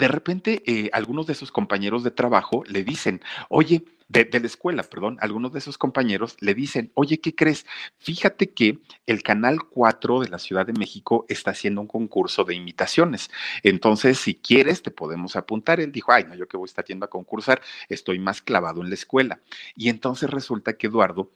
de 0.01 0.09
repente 0.09 0.63
eh, 0.67 0.89
algunos 0.95 1.27
de 1.27 1.35
sus 1.35 1.53
compañeros 1.53 2.03
de 2.03 2.11
trabajo 2.11 2.65
le 2.67 2.83
dicen, 2.85 3.21
oye, 3.51 3.85
de, 4.09 4.29
la 4.33 4.47
escuela, 4.47 4.83
perdón, 4.83 5.19
algunos 5.21 5.53
de 5.53 5.61
sus 5.61 5.77
compañeros 5.79 6.37
le 6.41 6.55
dicen, 6.55 6.91
oye, 6.95 7.21
¿qué 7.21 7.35
crees? 7.35 7.67
Fíjate 7.99 8.51
que 8.51 8.79
el 9.07 9.23
Canal 9.23 9.63
4 9.63 10.21
de 10.21 10.29
la 10.31 10.39
Ciudad 10.39 10.67
de 10.67 10.73
México 10.73 11.27
está 11.29 11.53
haciendo 11.53 11.83
un 11.83 11.87
concurso 11.87 12.45
de 12.45 12.55
imitaciones. 12.55 13.31
Entonces, 13.63 14.19
si 14.19 14.35
quieres, 14.35 14.83
te 14.83 14.91
podemos 14.91 15.37
apuntar. 15.37 15.81
Él 15.81 15.93
dijo, 15.93 16.11
ay, 16.13 16.25
no, 16.25 16.35
yo 16.35 16.49
que 16.49 16.57
voy 16.57 16.67
a 16.67 16.71
estar 16.71 16.85
yendo 16.87 17.05
a 17.05 17.11
concursar, 17.11 17.61
estoy 17.89 18.19
más 18.19 18.43
clavado 18.43 18.83
en 18.83 18.89
la 18.89 18.95
escuela. 18.95 19.41
Y 19.77 19.91
entonces 19.91 20.31
resulta 20.31 20.73
que 20.73 20.89
Eduardo 20.89 21.31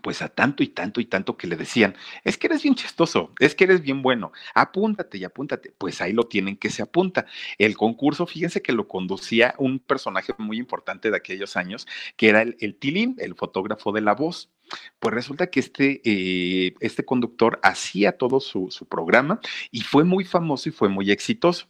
pues 0.00 0.22
a 0.22 0.28
tanto 0.28 0.62
y 0.62 0.68
tanto 0.68 1.00
y 1.00 1.04
tanto 1.04 1.36
que 1.36 1.46
le 1.46 1.56
decían, 1.56 1.94
es 2.24 2.38
que 2.38 2.46
eres 2.46 2.62
bien 2.62 2.74
chistoso, 2.74 3.32
es 3.38 3.54
que 3.54 3.64
eres 3.64 3.82
bien 3.82 4.02
bueno, 4.02 4.32
apúntate 4.54 5.18
y 5.18 5.24
apúntate. 5.24 5.72
Pues 5.76 6.00
ahí 6.00 6.12
lo 6.12 6.24
tienen 6.24 6.56
que 6.56 6.70
se 6.70 6.82
apunta. 6.82 7.26
El 7.58 7.76
concurso, 7.76 8.26
fíjense 8.26 8.62
que 8.62 8.72
lo 8.72 8.88
conducía 8.88 9.54
un 9.58 9.78
personaje 9.78 10.32
muy 10.38 10.58
importante 10.58 11.10
de 11.10 11.16
aquellos 11.16 11.56
años, 11.56 11.86
que 12.16 12.28
era 12.28 12.42
el, 12.42 12.56
el 12.60 12.76
Tilín, 12.76 13.16
el 13.18 13.34
fotógrafo 13.34 13.92
de 13.92 14.00
la 14.00 14.14
voz. 14.14 14.50
Pues 14.98 15.14
resulta 15.14 15.48
que 15.48 15.60
este, 15.60 16.00
eh, 16.04 16.74
este 16.80 17.04
conductor 17.04 17.58
hacía 17.62 18.12
todo 18.12 18.40
su, 18.40 18.70
programa 18.88 19.40
y 19.70 19.82
fue 19.82 20.04
muy 20.04 20.24
famoso 20.24 20.68
y 20.68 20.72
fue 20.72 20.88
muy 20.88 21.10
exitoso. 21.10 21.66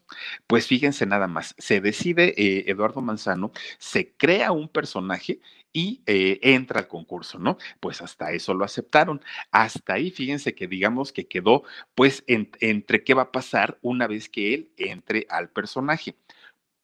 Pues 0.46 0.66
fíjense 0.66 1.06
nada 1.06 1.28
más, 1.28 1.54
se 1.58 1.80
decide 1.80 2.34
eh, 2.36 2.64
Eduardo 2.68 3.00
Manzano, 3.00 3.52
se 3.78 4.12
crea 4.16 4.52
un 4.52 4.68
personaje 4.68 5.40
y 5.72 6.02
eh, 6.06 6.38
entra 6.42 6.80
al 6.80 6.88
concurso, 6.88 7.38
¿no? 7.38 7.56
Pues 7.80 8.02
hasta 8.02 8.32
eso 8.32 8.54
lo 8.54 8.64
aceptaron. 8.64 9.22
Hasta 9.50 9.94
ahí, 9.94 10.10
fíjense 10.10 10.54
que 10.54 10.68
digamos 10.68 11.12
que 11.12 11.26
quedó 11.26 11.64
pues 11.94 12.24
entre 12.26 13.04
qué 13.04 13.14
va 13.14 13.22
a 13.22 13.32
pasar 13.32 13.78
una 13.82 14.06
vez 14.06 14.28
que 14.28 14.54
él 14.54 14.70
entre 14.76 15.26
al 15.30 15.50
personaje. 15.50 16.16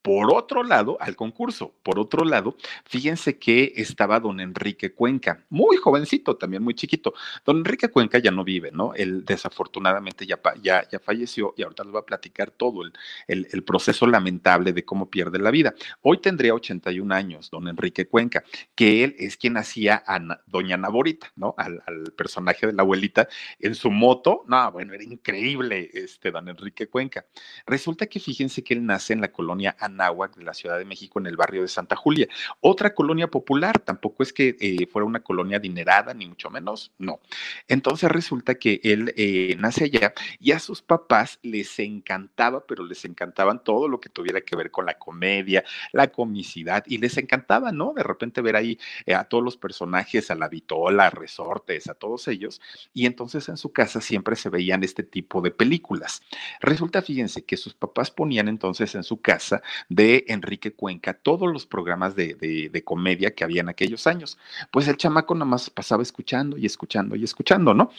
Por 0.08 0.32
otro 0.32 0.62
lado, 0.62 0.96
al 1.00 1.16
concurso, 1.16 1.74
por 1.82 1.98
otro 1.98 2.24
lado, 2.24 2.56
fíjense 2.86 3.38
que 3.38 3.74
estaba 3.76 4.18
don 4.18 4.40
Enrique 4.40 4.94
Cuenca, 4.94 5.44
muy 5.50 5.76
jovencito, 5.76 6.34
también 6.38 6.62
muy 6.62 6.72
chiquito. 6.72 7.12
Don 7.44 7.58
Enrique 7.58 7.88
Cuenca 7.88 8.16
ya 8.16 8.30
no 8.30 8.42
vive, 8.42 8.70
¿no? 8.72 8.94
Él 8.94 9.26
desafortunadamente 9.26 10.26
ya, 10.26 10.40
ya, 10.62 10.88
ya 10.88 10.98
falleció 10.98 11.52
y 11.58 11.62
ahorita 11.62 11.84
les 11.84 11.92
voy 11.92 12.00
a 12.00 12.06
platicar 12.06 12.50
todo 12.50 12.84
el, 12.84 12.94
el, 13.26 13.64
proceso 13.64 14.06
lamentable 14.06 14.72
de 14.72 14.82
cómo 14.82 15.10
pierde 15.10 15.38
la 15.38 15.50
vida. 15.50 15.74
Hoy 16.00 16.22
tendría 16.22 16.54
81 16.54 17.14
años, 17.14 17.50
don 17.50 17.68
Enrique 17.68 18.08
Cuenca, 18.08 18.44
que 18.74 19.04
él 19.04 19.14
es 19.18 19.36
quien 19.36 19.58
hacía 19.58 20.02
a 20.06 20.18
doña 20.46 20.78
Naborita, 20.78 21.30
¿no? 21.36 21.54
Al, 21.58 21.82
al, 21.86 22.14
personaje 22.16 22.66
de 22.66 22.72
la 22.72 22.80
abuelita 22.80 23.28
en 23.58 23.74
su 23.74 23.90
moto. 23.90 24.42
No, 24.48 24.72
bueno, 24.72 24.94
era 24.94 25.04
increíble 25.04 25.90
este 25.92 26.30
don 26.30 26.48
Enrique 26.48 26.88
Cuenca. 26.88 27.26
Resulta 27.66 28.06
que 28.06 28.20
fíjense 28.20 28.64
que 28.64 28.72
él 28.72 28.86
nace 28.86 29.12
en 29.12 29.20
la 29.20 29.30
colonia 29.30 29.76
Anáhuac 29.98 30.36
de 30.36 30.44
la 30.44 30.54
Ciudad 30.54 30.78
de 30.78 30.84
México 30.84 31.18
en 31.18 31.26
el 31.26 31.36
barrio 31.36 31.62
de 31.62 31.68
Santa 31.68 31.96
Julia. 31.96 32.28
Otra 32.60 32.94
colonia 32.94 33.28
popular, 33.28 33.78
tampoco 33.80 34.22
es 34.22 34.32
que 34.32 34.56
eh, 34.60 34.86
fuera 34.86 35.06
una 35.06 35.20
colonia 35.20 35.58
adinerada, 35.58 36.14
ni 36.14 36.26
mucho 36.26 36.50
menos, 36.50 36.92
no. 36.98 37.20
Entonces 37.66 38.10
resulta 38.10 38.54
que 38.54 38.80
él 38.84 39.12
eh, 39.16 39.56
nace 39.58 39.84
allá 39.84 40.12
y 40.38 40.52
a 40.52 40.58
sus 40.58 40.82
papás 40.82 41.38
les 41.42 41.78
encantaba, 41.78 42.64
pero 42.66 42.84
les 42.84 43.04
encantaban 43.04 43.62
todo 43.62 43.88
lo 43.88 44.00
que 44.00 44.08
tuviera 44.08 44.40
que 44.40 44.56
ver 44.56 44.70
con 44.70 44.86
la 44.86 44.94
comedia, 44.98 45.64
la 45.92 46.08
comicidad, 46.08 46.84
y 46.86 46.98
les 46.98 47.16
encantaba, 47.16 47.72
¿no? 47.72 47.92
De 47.94 48.02
repente 48.02 48.40
ver 48.40 48.56
ahí 48.56 48.78
eh, 49.06 49.14
a 49.14 49.24
todos 49.24 49.42
los 49.42 49.56
personajes, 49.56 50.30
a 50.30 50.34
la 50.34 50.48
Vitola, 50.48 51.06
a 51.06 51.10
Resortes, 51.10 51.88
a 51.88 51.94
todos 51.94 52.28
ellos, 52.28 52.60
y 52.94 53.06
entonces 53.06 53.48
en 53.48 53.56
su 53.56 53.72
casa 53.72 54.00
siempre 54.00 54.36
se 54.36 54.48
veían 54.48 54.84
este 54.84 55.02
tipo 55.02 55.40
de 55.40 55.50
películas. 55.50 56.22
Resulta, 56.60 57.02
fíjense, 57.02 57.44
que 57.44 57.56
sus 57.56 57.74
papás 57.74 58.10
ponían 58.10 58.48
entonces 58.48 58.94
en 58.94 59.02
su 59.02 59.20
casa 59.20 59.62
de 59.88 60.24
Enrique 60.28 60.72
Cuenca 60.72 61.14
todos 61.14 61.52
los 61.52 61.66
programas 61.66 62.14
de, 62.16 62.34
de, 62.34 62.84
comedia 62.84 63.34
que 63.34 63.44
había 63.44 63.60
en 63.60 63.68
aquellos 63.68 64.06
años. 64.06 64.38
Pues 64.70 64.88
el 64.88 64.96
chamaco 64.96 65.34
nada 65.34 65.46
más 65.46 65.70
pasaba 65.70 66.02
escuchando 66.02 66.56
y 66.56 66.66
escuchando 66.66 67.16
y 67.16 67.24
escuchando, 67.24 67.74
¿no? 67.74 67.90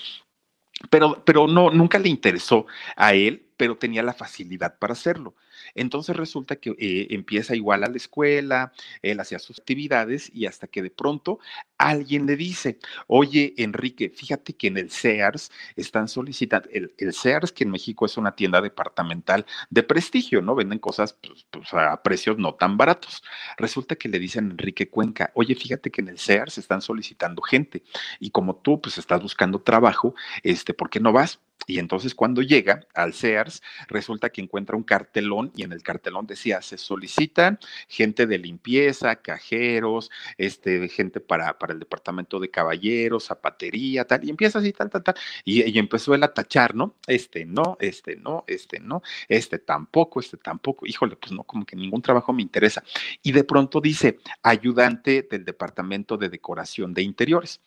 Pero, 0.89 1.24
pero 1.25 1.48
no, 1.48 1.69
nunca 1.71 2.00
le 2.00 2.09
interesó 2.09 2.65
a 2.95 3.13
él 3.13 3.50
pero 3.59 3.75
tenía 3.75 4.01
la 4.01 4.13
facilidad 4.13 4.79
para 4.79 4.93
hacerlo. 4.93 5.36
Entonces 5.75 6.15
resulta 6.15 6.57
que 6.57 6.71
eh, 6.79 7.07
empieza 7.11 7.55
igual 7.55 7.83
a 7.83 7.89
la 7.89 7.97
escuela, 7.97 8.71
él 9.01 9.19
hacía 9.19 9.39
sus 9.39 9.59
actividades 9.59 10.31
y 10.33 10.45
hasta 10.45 10.67
que 10.67 10.81
de 10.81 10.91
pronto 10.91 11.39
alguien 11.77 12.25
le 12.25 12.35
dice, 12.35 12.79
oye 13.07 13.53
Enrique, 13.57 14.09
fíjate 14.09 14.53
que 14.53 14.67
en 14.67 14.77
el 14.77 14.91
Sears 14.91 15.51
están 15.75 16.07
solicitando, 16.07 16.69
el, 16.71 17.13
Sears 17.13 17.51
que 17.51 17.63
en 17.63 17.71
México 17.71 18.05
es 18.05 18.17
una 18.17 18.35
tienda 18.35 18.61
departamental 18.61 19.45
de 19.69 19.83
prestigio, 19.83 20.41
¿no? 20.41 20.55
Venden 20.55 20.79
cosas 20.79 21.13
pues, 21.13 21.45
pues, 21.49 21.73
a 21.73 22.01
precios 22.03 22.37
no 22.37 22.55
tan 22.55 22.77
baratos. 22.77 23.23
Resulta 23.57 23.95
que 23.95 24.09
le 24.09 24.19
dicen 24.19 24.47
a 24.47 24.51
Enrique 24.51 24.89
Cuenca, 24.89 25.31
oye, 25.35 25.55
fíjate 25.55 25.91
que 25.91 26.01
en 26.01 26.09
el 26.09 26.17
Sears 26.17 26.57
están 26.57 26.81
solicitando 26.81 27.41
gente 27.41 27.83
y 28.19 28.31
como 28.31 28.55
tú 28.57 28.81
pues 28.81 28.97
estás 28.97 29.21
buscando 29.21 29.61
trabajo, 29.61 30.15
este, 30.43 30.73
¿por 30.73 30.89
qué 30.89 30.99
no 30.99 31.11
vas? 31.13 31.39
Y 31.67 31.79
entonces 31.79 32.15
cuando 32.15 32.41
llega 32.41 32.87
al 32.93 33.13
Sears, 33.13 33.61
resulta 33.87 34.29
que 34.29 34.41
encuentra 34.41 34.75
un 34.75 34.83
cartelón 34.83 35.51
y 35.55 35.63
en 35.63 35.71
el 35.71 35.83
cartelón 35.83 36.25
decía, 36.25 36.61
se 36.61 36.77
solicitan 36.77 37.59
gente 37.87 38.25
de 38.25 38.37
limpieza, 38.39 39.17
cajeros, 39.17 40.09
este, 40.37 40.89
gente 40.89 41.19
para, 41.19 41.57
para 41.59 41.73
el 41.73 41.79
departamento 41.79 42.39
de 42.39 42.49
caballeros, 42.49 43.25
zapatería, 43.25 44.05
tal, 44.05 44.23
y 44.25 44.29
empieza 44.29 44.59
así, 44.59 44.71
tal, 44.73 44.89
tal, 44.89 45.03
tal. 45.03 45.15
Y, 45.43 45.69
y 45.69 45.77
empezó 45.77 46.15
él 46.15 46.23
a 46.23 46.33
tachar, 46.33 46.75
¿no? 46.75 46.95
Este 47.07 47.45
no, 47.45 47.77
este 47.79 48.15
no, 48.15 48.43
este 48.47 48.79
no, 48.79 49.01
este 49.27 49.59
tampoco, 49.59 50.19
este 50.19 50.37
tampoco. 50.37 50.85
Híjole, 50.87 51.15
pues 51.17 51.31
no, 51.31 51.43
como 51.43 51.65
que 51.65 51.75
ningún 51.75 52.01
trabajo 52.01 52.33
me 52.33 52.41
interesa. 52.41 52.83
Y 53.21 53.31
de 53.31 53.43
pronto 53.43 53.81
dice, 53.81 54.19
ayudante 54.43 55.27
del 55.29 55.45
departamento 55.45 56.17
de 56.17 56.29
decoración 56.29 56.93
de 56.93 57.01
interiores. 57.03 57.61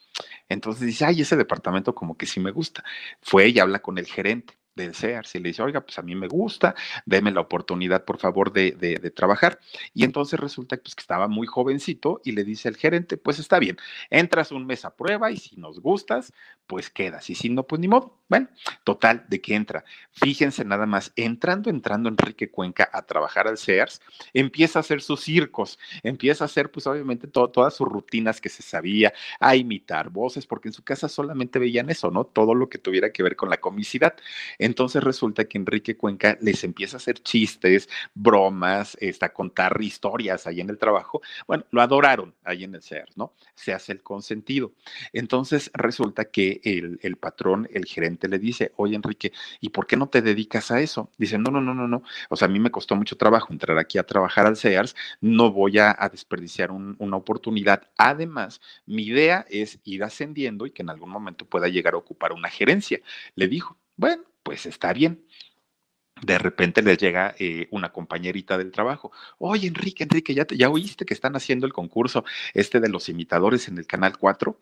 Entonces 0.49 0.87
dice, 0.87 1.05
ay, 1.05 1.23
ese 1.23 1.37
departamento 1.37 1.95
como 1.95 2.17
que 2.17 2.27
sí 2.27 2.41
me 2.41 2.51
gusta. 2.51 2.85
Fue 3.21 3.49
y 3.49 3.59
habla 3.59 3.81
con 3.83 3.99
el 3.99 4.07
gerente 4.07 4.55
del 4.75 4.95
Sears 4.95 5.35
y 5.35 5.39
le 5.39 5.49
dice, 5.49 5.63
oiga, 5.63 5.81
pues 5.81 5.99
a 5.99 6.03
mí 6.03 6.15
me 6.15 6.29
gusta, 6.29 6.75
deme 7.07 7.31
la 7.31 7.41
oportunidad, 7.41 8.05
por 8.05 8.19
favor, 8.19 8.53
de, 8.53 8.73
de, 8.73 9.11
trabajar. 9.11 9.59
Y 9.95 10.05
entonces 10.05 10.41
resulta 10.41 10.77
pues, 10.77 10.95
que 10.95 11.01
estaba 11.01 11.29
muy 11.29 11.47
jovencito 11.47 12.21
y 12.25 12.33
le 12.33 12.45
dice 12.45 12.69
al 12.69 12.77
gerente, 12.77 13.17
pues 13.17 13.39
está 13.39 13.59
bien, 13.59 13.77
entras 14.11 14.53
un 14.53 14.67
mes 14.67 14.85
a 14.85 14.97
prueba 14.97 15.31
y 15.31 15.37
si 15.37 15.57
nos 15.57 15.81
gustas, 15.81 16.33
pues 16.67 16.91
quedas. 16.91 17.29
Y 17.31 17.35
si 17.35 17.51
no, 17.51 17.67
pues 17.67 17.81
ni 17.81 17.89
modo. 17.89 18.19
Bueno, 18.29 18.49
total, 18.85 19.27
de 19.29 19.43
que 19.43 19.55
entra. 19.55 19.85
Fíjense 20.11 20.65
nada 20.65 20.87
más, 20.87 21.13
entrando, 21.17 21.69
entrando 21.69 22.09
Enrique 22.09 22.51
Cuenca 22.51 22.89
a 22.91 23.03
trabajar 23.03 23.47
al 23.47 23.59
Sears, 23.59 24.01
empieza 24.33 24.79
a 24.79 24.81
hacer 24.81 25.03
sus 25.03 25.21
circos, 25.21 25.79
empieza 26.03 26.45
a 26.45 26.47
hacer, 26.47 26.71
pues 26.71 26.87
obviamente, 26.87 27.27
todas 27.29 27.75
sus 27.75 27.87
rutinas 27.87 28.41
que 28.41 28.49
se 28.49 28.63
sabía, 28.63 29.13
a 29.39 29.55
imitar 29.55 30.09
voces, 30.09 30.47
porque 30.47 30.69
en 30.69 30.73
su 30.73 30.83
casa 30.83 31.11
solamente 31.11 31.59
veían 31.59 31.91
eso, 31.91 32.11
¿no? 32.11 32.25
Todo 32.25 32.55
lo 32.55 32.71
que 32.71 32.79
tuviera 32.79 33.13
que 33.13 33.23
ver 33.23 33.37
con 33.37 33.51
la 33.51 33.59
comicidad. 33.59 34.15
Entonces 34.65 35.03
resulta 35.03 35.45
que 35.45 35.59
Enrique 35.59 35.97
Cuenca 35.97 36.39
les 36.41 36.65
empieza 36.65 36.97
a 36.97 36.99
hacer 36.99 37.19
chistes, 37.21 37.89
bromas, 38.15 38.97
está, 39.01 39.33
contar 39.33 39.81
historias 39.81 40.47
ahí 40.47 40.61
en 40.61 40.71
el 40.71 40.79
trabajo. 40.79 41.21
Bueno, 41.47 41.65
lo 41.71 41.83
adoraron 41.83 42.35
ahí 42.45 42.65
en 42.65 42.75
el 42.75 42.83
Sears, 42.83 43.17
¿no? 43.17 43.35
Se 43.55 43.73
hace 43.73 43.93
el 43.93 44.03
consentido. 44.03 44.73
Entonces 45.13 45.71
resulta 45.75 46.27
que 46.27 46.61
el, 46.65 46.99
el 47.03 47.17
patrón, 47.17 47.69
el 47.73 47.87
gerente, 47.87 48.29
le 48.29 48.39
dice, 48.39 48.73
oye 48.77 48.95
Enrique, 48.97 49.33
¿y 49.61 49.71
por 49.71 49.87
qué 49.87 49.97
no 49.97 50.09
te 50.09 50.23
dedicas 50.23 50.71
a 50.71 50.81
eso? 50.81 51.11
Dice, 51.19 51.39
no, 51.39 51.51
no, 51.51 51.61
no, 51.61 51.75
no, 51.75 51.89
no. 51.89 52.03
O 52.29 52.37
sea, 52.37 52.47
a 52.47 52.51
mí 52.51 52.61
me 52.61 52.71
costó 52.71 52.97
mucho 52.97 53.17
trabajo 53.17 53.53
entrar 53.53 53.79
aquí 53.79 53.99
a 53.99 54.05
trabajar 54.05 54.47
al 54.47 54.57
Sears, 54.57 54.95
no 55.21 55.51
voy 55.51 55.79
a, 55.79 55.97
desperdiciar 56.11 56.71
una 56.71 57.17
oportunidad. 57.17 57.89
Además, 57.97 58.61
mi 58.87 59.05
idea 59.05 59.47
es 59.51 59.79
ir 59.85 60.05
ascendiendo 60.05 60.67
y 60.67 60.71
que 60.71 60.83
en 60.83 60.91
algún 60.91 61.11
momento 61.11 61.47
pueda 61.47 61.69
llegar 61.69 61.95
a 61.95 61.99
ocupar 61.99 62.33
una 62.33 62.49
gerencia. 62.49 63.01
Le 63.35 63.49
dijo, 63.49 63.79
bueno, 63.97 64.25
pues 64.43 64.67
está 64.67 64.93
bien 64.93 65.27
de 66.25 66.39
repente 66.39 66.83
les 66.83 66.99
llega 66.99 67.35
eh, 67.39 67.69
una 67.71 67.93
compañerita 67.93 68.57
del 68.57 68.71
trabajo. 68.71 69.11
Oye, 69.39 69.67
Enrique, 69.67 70.05
Enrique, 70.05 70.35
¿ya, 70.35 70.47
¿ya 70.49 70.71
oíste 70.71 71.05
que 71.05 71.15
están 71.15 71.35
haciendo 71.37 71.67
el 71.67 71.73
concurso 71.73 72.25
este 72.55 72.81
de 72.81 72.89
los 72.89 73.09
imitadores 73.09 73.69
en 73.69 73.79
el 73.79 73.87
Canal 73.87 74.17
4? 74.17 74.57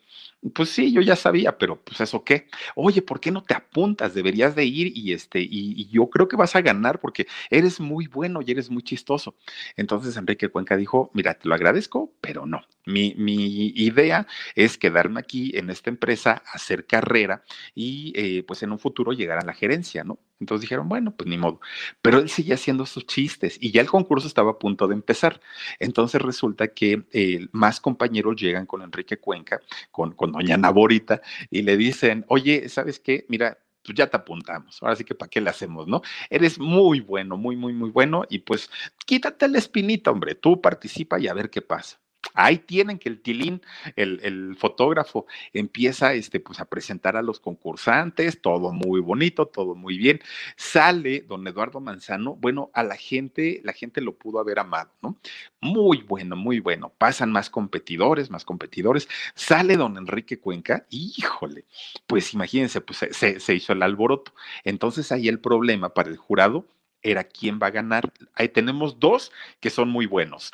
Pues 0.54 0.70
sí, 0.70 0.90
yo 0.90 1.02
ya 1.02 1.16
sabía, 1.16 1.58
pero 1.58 1.76
pues 1.82 2.00
eso 2.00 2.24
qué. 2.24 2.48
Oye, 2.74 3.02
¿por 3.02 3.20
qué 3.20 3.30
no 3.30 3.42
te 3.42 3.54
apuntas? 3.54 4.14
Deberías 4.14 4.54
de 4.54 4.64
ir 4.64 4.96
y 4.96 5.12
este, 5.12 5.40
y, 5.40 5.88
yo 5.90 6.08
creo 6.08 6.28
que 6.28 6.36
vas 6.36 6.56
a 6.56 6.62
ganar 6.62 7.00
porque 7.00 7.26
eres 7.50 7.80
muy 7.80 8.06
bueno 8.06 8.40
y 8.42 8.50
eres 8.50 8.70
muy 8.70 8.82
chistoso. 8.82 9.34
Entonces 9.76 10.16
Enrique 10.16 10.48
Cuenca 10.48 10.76
dijo, 10.76 11.10
mira, 11.14 11.34
te 11.34 11.48
lo 11.48 11.54
agradezco, 11.54 12.12
pero 12.20 12.46
no. 12.46 12.62
Mi, 12.86 13.14
mi 13.18 13.68
idea 13.76 14.26
es 14.54 14.78
quedarme 14.78 15.20
aquí 15.20 15.52
en 15.56 15.68
esta 15.70 15.90
empresa, 15.90 16.42
hacer 16.52 16.86
carrera 16.86 17.44
y 17.74 18.12
eh, 18.16 18.42
pues 18.44 18.62
en 18.62 18.72
un 18.72 18.78
futuro 18.78 19.12
llegar 19.12 19.38
a 19.38 19.44
la 19.44 19.52
gerencia, 19.52 20.04
¿no? 20.04 20.18
Entonces 20.40 20.62
dijeron, 20.62 20.88
bueno, 20.88 21.14
pues 21.14 21.28
ni 21.28 21.38
modo. 21.38 21.60
Pero 22.02 22.18
él 22.18 22.28
seguía 22.28 22.54
haciendo 22.54 22.86
sus 22.86 23.06
chistes 23.06 23.58
y 23.60 23.70
ya 23.70 23.82
el 23.82 23.88
concurso 23.88 24.26
estaba 24.26 24.52
a 24.52 24.58
punto 24.58 24.88
de 24.88 24.94
empezar. 24.94 25.40
Entonces 25.78 26.20
resulta 26.20 26.68
que 26.68 27.04
eh, 27.12 27.46
más 27.52 27.80
compañeros 27.80 28.36
llegan 28.36 28.66
con 28.66 28.82
Enrique 28.82 29.18
Cuenca, 29.18 29.60
con, 29.90 30.12
con 30.12 30.32
doña 30.32 30.56
Naborita, 30.56 31.20
y 31.50 31.62
le 31.62 31.76
dicen, 31.76 32.24
oye, 32.28 32.68
¿sabes 32.68 32.98
qué? 32.98 33.26
Mira, 33.28 33.58
pues 33.84 33.96
ya 33.96 34.08
te 34.08 34.16
apuntamos. 34.16 34.82
Ahora 34.82 34.96
sí 34.96 35.04
que 35.04 35.14
para 35.14 35.28
qué 35.28 35.40
le 35.40 35.50
hacemos, 35.50 35.86
¿no? 35.86 36.02
Eres 36.28 36.58
muy 36.58 37.00
bueno, 37.00 37.36
muy, 37.36 37.56
muy, 37.56 37.72
muy 37.72 37.90
bueno. 37.90 38.24
Y 38.28 38.40
pues 38.40 38.70
quítate 39.06 39.48
la 39.48 39.58
espinita, 39.58 40.10
hombre. 40.10 40.34
Tú 40.34 40.60
participa 40.60 41.18
y 41.20 41.28
a 41.28 41.34
ver 41.34 41.50
qué 41.50 41.62
pasa. 41.62 42.00
Ahí 42.34 42.58
tienen 42.58 42.98
que 42.98 43.08
el 43.08 43.20
Tilín, 43.20 43.62
el, 43.96 44.56
fotógrafo, 44.56 45.26
empieza 45.52 46.14
este, 46.14 46.40
pues, 46.40 46.60
a 46.60 46.64
presentar 46.64 47.16
a 47.16 47.22
los 47.22 47.40
concursantes, 47.40 48.40
todo 48.40 48.72
muy 48.72 49.00
bonito, 49.00 49.46
todo 49.46 49.74
muy 49.74 49.98
bien. 49.98 50.20
Sale 50.56 51.22
don 51.22 51.46
Eduardo 51.46 51.80
Manzano, 51.80 52.36
bueno, 52.36 52.70
a 52.74 52.82
la 52.82 52.96
gente, 52.96 53.60
la 53.64 53.72
gente 53.72 54.00
lo 54.00 54.16
pudo 54.16 54.38
haber 54.38 54.58
amado, 54.58 54.90
¿no? 55.02 55.18
Muy 55.60 56.02
bueno, 56.02 56.36
muy 56.36 56.60
bueno. 56.60 56.92
Pasan 56.98 57.32
más 57.32 57.50
competidores, 57.50 58.30
más 58.30 58.44
competidores. 58.44 59.08
Sale 59.34 59.76
don 59.76 59.96
Enrique 59.96 60.38
Cuenca, 60.38 60.86
híjole, 60.90 61.64
pues 62.06 62.34
imagínense, 62.34 62.80
pues 62.80 62.98
se, 63.10 63.40
se 63.40 63.54
hizo 63.54 63.72
el 63.72 63.82
alboroto. 63.82 64.32
Entonces 64.64 65.10
ahí 65.12 65.28
el 65.28 65.40
problema 65.40 65.94
para 65.94 66.10
el 66.10 66.16
jurado 66.16 66.66
era 67.02 67.24
quién 67.24 67.58
va 67.62 67.68
a 67.68 67.70
ganar. 67.70 68.12
Ahí 68.34 68.48
tenemos 68.48 68.98
dos 69.00 69.32
que 69.60 69.70
son 69.70 69.88
muy 69.88 70.06
buenos. 70.06 70.52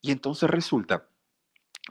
Y 0.00 0.12
entonces 0.12 0.48
resulta 0.48 1.08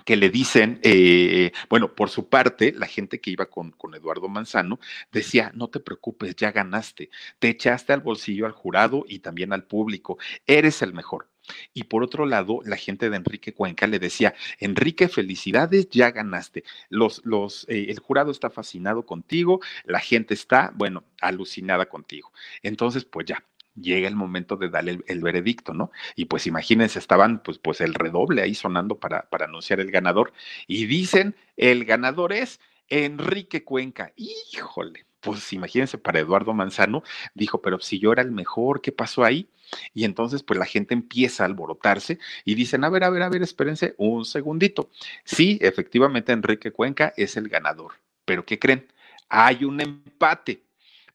que 0.04 0.18
le 0.18 0.30
dicen, 0.30 0.80
eh, 0.84 1.52
bueno, 1.70 1.96
por 1.96 2.10
su 2.10 2.28
parte, 2.28 2.74
la 2.74 2.88
gente 2.88 3.22
que 3.22 3.32
iba 3.32 3.46
con, 3.46 3.72
con, 3.72 3.96
Eduardo 3.96 4.28
Manzano 4.28 4.80
decía, 5.12 5.52
no 5.56 5.70
te 5.70 5.80
preocupes, 5.80 6.36
ya 6.36 6.52
ganaste, 6.52 7.10
te 7.40 7.50
echaste 7.50 7.94
al 7.94 8.02
bolsillo 8.02 8.46
al 8.46 8.52
jurado 8.52 9.06
y 9.08 9.20
también 9.20 9.54
al 9.54 9.64
público, 9.64 10.18
eres 10.46 10.82
el 10.82 10.94
mejor. 10.94 11.30
Y 11.74 11.84
por 11.84 12.04
otro 12.04 12.26
lado, 12.26 12.60
la 12.66 12.76
gente 12.76 13.10
de 13.10 13.18
Enrique 13.18 13.54
Cuenca 13.54 13.88
le 13.88 14.00
decía, 14.00 14.34
Enrique, 14.60 15.08
felicidades, 15.08 15.90
ya 15.90 16.12
ganaste. 16.12 16.64
Los, 16.90 17.22
los, 17.24 17.66
eh, 17.70 17.88
el 17.90 18.00
jurado 18.00 18.32
está 18.32 18.50
fascinado 18.50 19.06
contigo, 19.06 19.62
la 19.86 20.00
gente 20.00 20.34
está, 20.34 20.72
bueno, 20.76 21.04
alucinada 21.22 21.88
contigo. 21.88 22.32
Entonces, 22.64 23.06
pues 23.06 23.28
ya, 23.28 23.44
llega 23.76 24.08
el 24.08 24.16
momento 24.16 24.56
de 24.56 24.70
darle 24.70 25.00
el, 25.08 25.22
veredicto, 25.22 25.74
¿no? 25.74 25.92
Y 26.16 26.26
pues 26.26 26.48
imagínense, 26.48 27.00
estaban 27.00 27.42
pues, 27.44 27.58
pues 27.58 27.82
el 27.82 27.94
redoble 27.94 28.42
ahí 28.42 28.56
sonando 28.56 28.98
para, 28.98 29.24
para 29.30 29.46
anunciar 29.46 29.80
el 29.80 29.92
ganador 29.92 30.34
y 30.68 30.86
dicen, 30.86 31.36
el 31.58 31.86
ganador 31.86 32.34
es 32.34 32.60
Enrique 32.90 33.64
Cuenca. 33.64 34.14
Híjole, 34.16 35.06
pues 35.26 35.54
imagínense 35.54 35.98
para 35.98 36.20
Eduardo 36.20 36.54
Manzano, 36.54 37.04
dijo, 37.34 37.62
pero 37.62 37.80
si 37.80 38.00
yo 38.00 38.12
era 38.12 38.22
el 38.22 38.32
mejor, 38.32 38.82
¿qué 38.82 38.92
pasó 38.92 39.24
ahí? 39.24 39.50
Y 39.94 40.04
entonces, 40.06 40.44
pues 40.44 40.60
la 40.60 40.66
gente 40.66 40.94
empieza 40.94 41.44
a 41.44 41.48
alborotarse 41.48 42.20
y 42.44 42.54
dicen, 42.54 42.84
a 42.84 42.90
ver, 42.90 43.04
a 43.04 43.10
ver, 43.10 43.24
a 43.24 43.30
ver, 43.30 43.42
espérense 43.42 43.96
un 43.98 44.26
segundito. 44.26 44.92
Sí, 45.24 45.58
efectivamente, 45.62 46.32
Enrique 46.32 46.72
Cuenca 46.72 47.14
es 47.18 47.38
el 47.38 47.50
ganador, 47.50 47.94
pero 48.24 48.46
¿qué 48.46 48.60
creen? 48.60 48.88
Hay 49.28 49.66
un 49.66 49.82
empate 49.82 50.65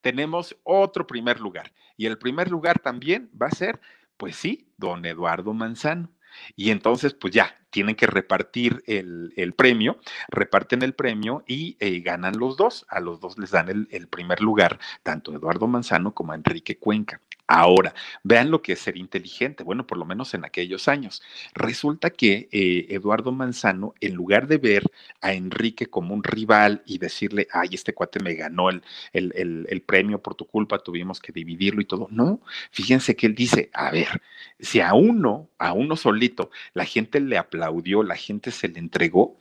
tenemos 0.00 0.56
otro 0.64 1.06
primer 1.06 1.40
lugar. 1.40 1.72
Y 1.96 2.06
el 2.06 2.18
primer 2.18 2.50
lugar 2.50 2.78
también 2.80 3.30
va 3.40 3.46
a 3.48 3.50
ser 3.50 3.80
Pues 4.16 4.36
sí, 4.36 4.68
don 4.76 5.04
Eduardo 5.06 5.54
Manzano. 5.54 6.10
Y 6.56 6.70
entonces, 6.70 7.14
pues 7.14 7.32
ya, 7.34 7.56
tienen 7.70 7.94
que 7.94 8.06
repartir 8.06 8.82
el, 8.86 9.54
premio, 9.56 9.98
reparten 10.28 10.82
el 10.82 10.94
premio 10.94 11.44
y 11.46 11.76
eh, 11.80 12.00
ganan 12.00 12.38
los 12.38 12.56
dos. 12.56 12.86
A 12.88 13.00
los 13.00 13.20
dos 13.20 13.38
les 13.38 13.50
dan 13.50 13.68
el, 13.68 14.08
primer 14.08 14.40
lugar, 14.40 14.78
tanto 15.02 15.32
Eduardo 15.32 15.66
Manzano 15.66 16.12
como 16.12 16.32
a 16.32 16.34
Enrique 16.34 16.76
Cuenca. 16.76 17.20
Ahora, 17.52 17.94
vean 18.22 18.52
lo 18.52 18.62
que 18.62 18.74
es 18.74 18.78
ser 18.78 18.96
inteligente, 18.96 19.64
bueno, 19.64 19.84
por 19.84 19.98
lo 19.98 20.04
menos 20.04 20.34
en 20.34 20.44
aquellos 20.44 20.86
años. 20.86 21.20
Resulta 21.52 22.10
que 22.10 22.48
eh, 22.52 22.86
Eduardo 22.90 23.32
Manzano, 23.32 23.92
en 24.00 24.14
lugar 24.14 24.46
de 24.46 24.58
ver 24.58 24.84
a 25.20 25.32
Enrique 25.32 25.86
como 25.86 26.14
un 26.14 26.22
rival 26.22 26.84
y 26.86 26.98
decirle, 26.98 27.48
ay, 27.52 27.70
este 27.72 27.92
cuate 27.92 28.20
me 28.20 28.34
ganó 28.34 28.70
el, 28.70 28.84
el, 29.12 29.82
premio 29.82 30.22
por 30.22 30.36
tu 30.36 30.46
culpa, 30.46 30.78
tuvimos 30.78 31.18
que 31.18 31.32
dividirlo 31.32 31.80
y 31.80 31.86
todo, 31.86 32.06
no, 32.12 32.40
fíjense 32.70 33.16
que 33.16 33.26
él 33.26 33.34
dice, 33.34 33.68
a 33.72 33.90
ver, 33.90 34.22
si 34.60 34.80
a 34.80 34.94
uno, 34.94 35.50
a 35.58 35.72
uno 35.72 35.96
solito, 35.96 36.50
la 36.72 36.84
gente 36.84 37.18
le 37.18 37.36
aplaudió, 37.60 38.02
la 38.02 38.16
gente 38.16 38.50
se 38.50 38.68
le 38.68 38.78
entregó, 38.78 39.36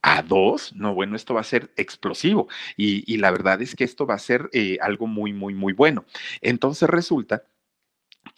a 0.00 0.22
dos, 0.22 0.72
no, 0.76 0.94
bueno, 0.94 1.16
esto 1.16 1.34
va 1.34 1.40
a 1.40 1.44
ser 1.44 1.72
explosivo 1.76 2.46
y, 2.76 3.16
la 3.16 3.32
verdad 3.32 3.60
es 3.62 3.74
que 3.74 3.82
esto 3.82 4.06
va 4.06 4.14
a 4.14 4.18
ser 4.18 4.48
eh, 4.52 4.78
algo 4.80 5.08
muy, 5.08 5.32
muy, 5.32 5.54
muy 5.54 5.72
bueno. 5.72 6.04
Entonces 6.40 6.88
resulta 6.88 7.42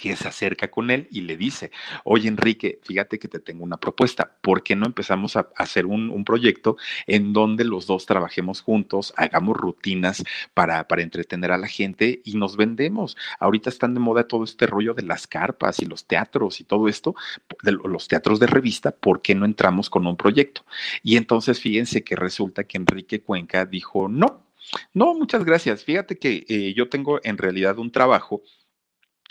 que 0.01 0.17
se 0.17 0.29
acerca 0.29 0.71
con 0.71 0.91
él 0.91 1.09
y 1.11 1.21
le 1.21 1.37
dice, 1.37 1.71
oye 2.05 2.27
Enrique, 2.27 2.81
fíjate 2.83 3.19
que 3.19 3.29
te 3.29 3.39
tengo 3.39 3.63
una 3.63 3.77
propuesta, 3.77 4.35
¿por 4.41 4.63
qué 4.63 4.75
no 4.75 4.87
empezamos 4.87 5.37
a 5.37 5.51
hacer 5.57 5.85
un, 5.85 6.25
proyecto 6.25 6.79
en 7.07 7.35
donde 7.35 7.65
los 7.65 7.87
dos 7.87 8.07
trabajemos 8.07 8.63
juntos, 8.63 9.13
hagamos 9.19 9.59
rutinas 9.59 10.25
para, 10.55 10.89
para 10.89 11.03
entretener 11.03 11.53
a 11.53 11.59
la 11.59 11.67
gente 11.67 12.23
y 12.25 12.39
nos 12.39 12.57
vendemos? 12.57 13.15
Ahorita 13.39 13.69
están 13.69 13.93
de 13.93 14.01
moda 14.01 14.27
todo 14.27 14.45
este 14.45 14.67
rollo 14.67 14.95
de 14.95 15.03
las 15.03 15.27
carpas 15.27 15.81
y 15.81 15.85
los 15.85 16.07
teatros 16.07 16.61
y 16.61 16.65
todo 16.65 16.89
esto, 16.89 17.15
de 17.63 17.73
los 17.73 18.09
teatros 18.09 18.41
de 18.41 18.47
revista, 18.47 18.93
¿por 18.93 19.21
qué 19.21 19.35
no 19.35 19.45
entramos 19.45 19.91
con 19.91 20.07
un 20.07 20.17
proyecto? 20.17 20.65
Y 21.03 21.19
entonces 21.19 21.61
fíjense 21.61 22.03
que 22.03 22.17
resulta 22.17 22.65
que 22.65 22.79
Enrique 22.79 23.21
Cuenca 23.21 23.67
dijo, 23.67 24.09
no. 24.09 24.47
No, 24.95 25.15
muchas 25.15 25.45
gracias. 25.45 25.83
Fíjate 25.83 26.17
que 26.17 26.45
eh, 26.49 26.75
yo 26.75 26.89
tengo 26.89 27.19
en 27.25 27.39
realidad 27.39 27.79
un 27.79 27.91
trabajo 27.91 28.43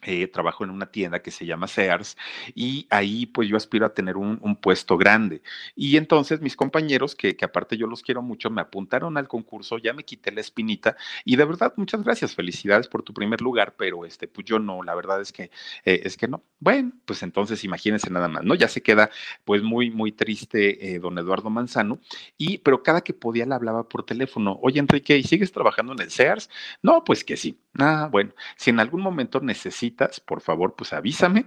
eh, 0.04 0.28
trabajo 0.28 0.64
en 0.64 0.70
una 0.70 0.86
tienda 0.86 1.22
que 1.22 1.30
se 1.30 1.46
llama 1.46 1.68
Sears 1.68 2.18
y 2.56 2.88
ahí 2.90 3.26
pues 3.26 3.50
yo 3.50 3.58
aspiro 3.58 3.86
a 3.86 3.94
tener 3.94 4.16
un, 4.16 4.40
puesto 4.62 4.98
grande. 4.98 5.42
Y 5.76 5.98
entonces 5.98 6.42
mis 6.42 6.56
compañeros, 6.56 7.16
que, 7.16 7.36
aparte 7.42 7.78
yo 7.78 7.88
los 7.88 8.02
quiero 8.02 8.22
mucho, 8.22 8.50
me 8.50 8.62
apuntaron 8.62 9.18
al 9.18 9.28
concurso, 9.28 9.78
ya 9.78 9.94
me 9.94 10.04
quité 10.04 10.32
la 10.32 10.42
espinita 10.42 10.96
y 11.26 11.36
de 11.36 11.46
verdad 11.46 11.74
muchas 11.76 12.04
gracias, 12.04 12.34
felicidades 12.34 12.88
por 12.88 13.04
tu 13.04 13.14
primer 13.14 13.42
lugar, 13.42 13.76
pero 13.78 14.06
este 14.06 14.28
pues 14.28 14.46
yo 14.46 14.60
no, 14.60 14.84
la 14.84 14.96
verdad 14.96 15.22
es 15.22 15.32
que 15.34 15.52
eh, 15.86 16.02
es 16.04 16.18
que 16.18 16.28
no. 16.28 16.44
Bueno, 16.60 16.94
pues 17.06 17.24
entonces 17.24 17.64
imagínense 17.64 18.10
nada 18.10 18.28
más, 18.28 18.44
¿no? 18.44 18.56
Ya 18.56 18.68
se 18.68 18.82
queda 18.82 19.10
pues 19.44 19.64
muy 19.64 19.92
muy 19.92 20.12
triste 20.12 20.94
eh, 20.96 21.00
don 21.00 21.18
Eduardo 21.18 21.50
Manzano 21.50 22.00
y 22.38 22.60
pero 22.60 22.84
cada 22.84 23.02
que 23.02 23.14
podía 23.14 23.46
le 23.46 23.56
hablaba 23.56 23.88
por 23.88 24.06
teléfono, 24.06 24.60
"Oye 24.62 24.80
Enrique, 24.80 25.18
¿y 25.18 25.24
sigues 25.24 25.52
trabajando 25.52 25.94
en 25.94 26.02
el 26.02 26.12
Sears?" 26.12 26.50
No, 26.82 27.04
pues 27.04 27.24
que 27.24 27.38
sí. 27.38 27.60
Ah, 27.78 28.08
bueno, 28.12 28.34
si 28.58 28.70
en 28.72 28.80
algún 28.80 29.02
momento 29.02 29.40
necesitas, 29.40 30.20
por 30.20 30.42
favor, 30.42 30.76
pues 30.76 30.94
avísame 30.94 31.46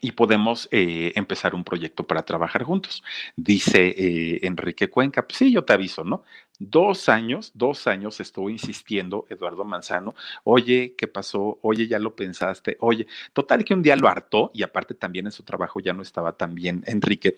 y 0.00 0.12
podemos 0.12 0.68
eh, 0.70 1.12
empezar 1.16 1.54
un 1.54 1.64
proyecto 1.64 2.06
para 2.06 2.24
trabajar 2.24 2.62
juntos. 2.62 3.02
Dice 3.36 3.88
eh, 3.96 4.40
Enrique 4.46 4.88
Cuenca, 4.90 5.26
pues 5.26 5.38
sí, 5.38 5.52
yo 5.52 5.64
te 5.64 5.72
aviso, 5.72 6.04
¿no? 6.04 6.22
Dos 6.58 7.08
años, 7.08 7.50
dos 7.54 7.86
años 7.86 8.20
estuvo 8.20 8.50
insistiendo 8.50 9.26
Eduardo 9.28 9.64
Manzano, 9.64 10.14
oye, 10.44 10.94
¿qué 10.96 11.08
pasó? 11.08 11.58
Oye, 11.62 11.88
ya 11.88 11.98
lo 11.98 12.14
pensaste, 12.14 12.76
oye, 12.80 13.06
total 13.32 13.64
que 13.64 13.74
un 13.74 13.82
día 13.82 13.96
lo 13.96 14.08
hartó 14.08 14.50
y 14.54 14.62
aparte 14.62 14.94
también 14.94 15.26
en 15.26 15.32
su 15.32 15.42
trabajo 15.42 15.80
ya 15.80 15.92
no 15.92 16.02
estaba 16.02 16.36
tan 16.36 16.54
bien 16.54 16.82
Enrique. 16.86 17.36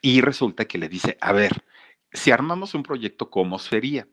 Y 0.00 0.20
resulta 0.20 0.64
que 0.66 0.78
le 0.78 0.88
dice, 0.88 1.16
a 1.20 1.32
ver, 1.32 1.64
si 2.12 2.30
armamos 2.30 2.74
un 2.74 2.82
proyecto, 2.82 3.30
¿cómo 3.30 3.58
sería? 3.58 4.08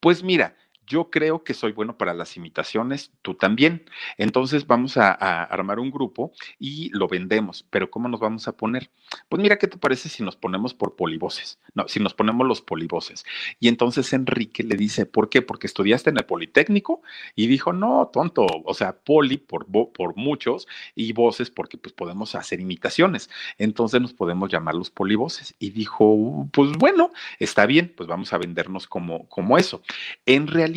Pues 0.00 0.22
mira, 0.22 0.56
yo 0.86 1.10
creo 1.10 1.44
que 1.44 1.54
soy 1.54 1.72
bueno 1.72 1.96
para 1.96 2.14
las 2.14 2.36
imitaciones, 2.36 3.12
tú 3.22 3.34
también. 3.34 3.84
Entonces 4.18 4.66
vamos 4.66 4.96
a, 4.96 5.12
armar 5.12 5.78
un 5.78 5.90
grupo 5.90 6.32
y 6.58 6.90
lo 6.90 7.08
vendemos. 7.08 7.64
Pero 7.70 7.90
¿cómo 7.90 8.08
nos 8.08 8.20
vamos 8.20 8.48
a 8.48 8.52
poner? 8.52 8.90
Pues 9.28 9.40
mira, 9.40 9.58
¿qué 9.58 9.68
te 9.68 9.78
parece 9.78 10.08
si 10.08 10.22
nos 10.22 10.36
ponemos 10.36 10.74
por 10.74 10.96
polivoces? 10.96 11.58
No, 11.74 11.86
si 11.88 12.00
nos 12.00 12.14
ponemos 12.14 12.46
los 12.46 12.60
polivoces. 12.60 13.24
Y 13.60 13.68
entonces 13.68 14.12
Enrique 14.12 14.62
le 14.62 14.76
dice, 14.76 15.06
¿por 15.06 15.28
qué? 15.28 15.42
Porque 15.42 15.66
estudiaste 15.66 16.10
en 16.10 16.18
el 16.18 16.24
Politécnico 16.24 17.02
y 17.34 17.46
dijo, 17.46 17.72
no, 17.72 18.10
tonto, 18.12 18.46
o 18.64 18.74
sea, 18.74 18.96
poli 18.98 19.38
por, 19.38 19.66
muchos 20.16 20.66
y 20.94 21.12
voces 21.12 21.50
porque 21.50 21.78
pues 21.78 21.92
podemos 21.92 22.34
hacer 22.34 22.60
imitaciones. 22.60 23.30
Entonces 23.58 24.00
nos 24.00 24.12
podemos 24.12 24.50
llamar 24.50 24.74
los 24.74 24.90
polivoces. 24.90 25.54
Y 25.58 25.70
dijo, 25.70 26.48
pues 26.52 26.72
bueno, 26.72 27.12
está 27.38 27.66
bien, 27.66 27.92
pues 27.96 28.08
vamos 28.08 28.32
a 28.32 28.38
vendernos 28.38 28.86
como, 28.86 29.28
como 29.28 29.58
eso. 29.58 29.82
En 30.26 30.46
realidad, 30.48 30.71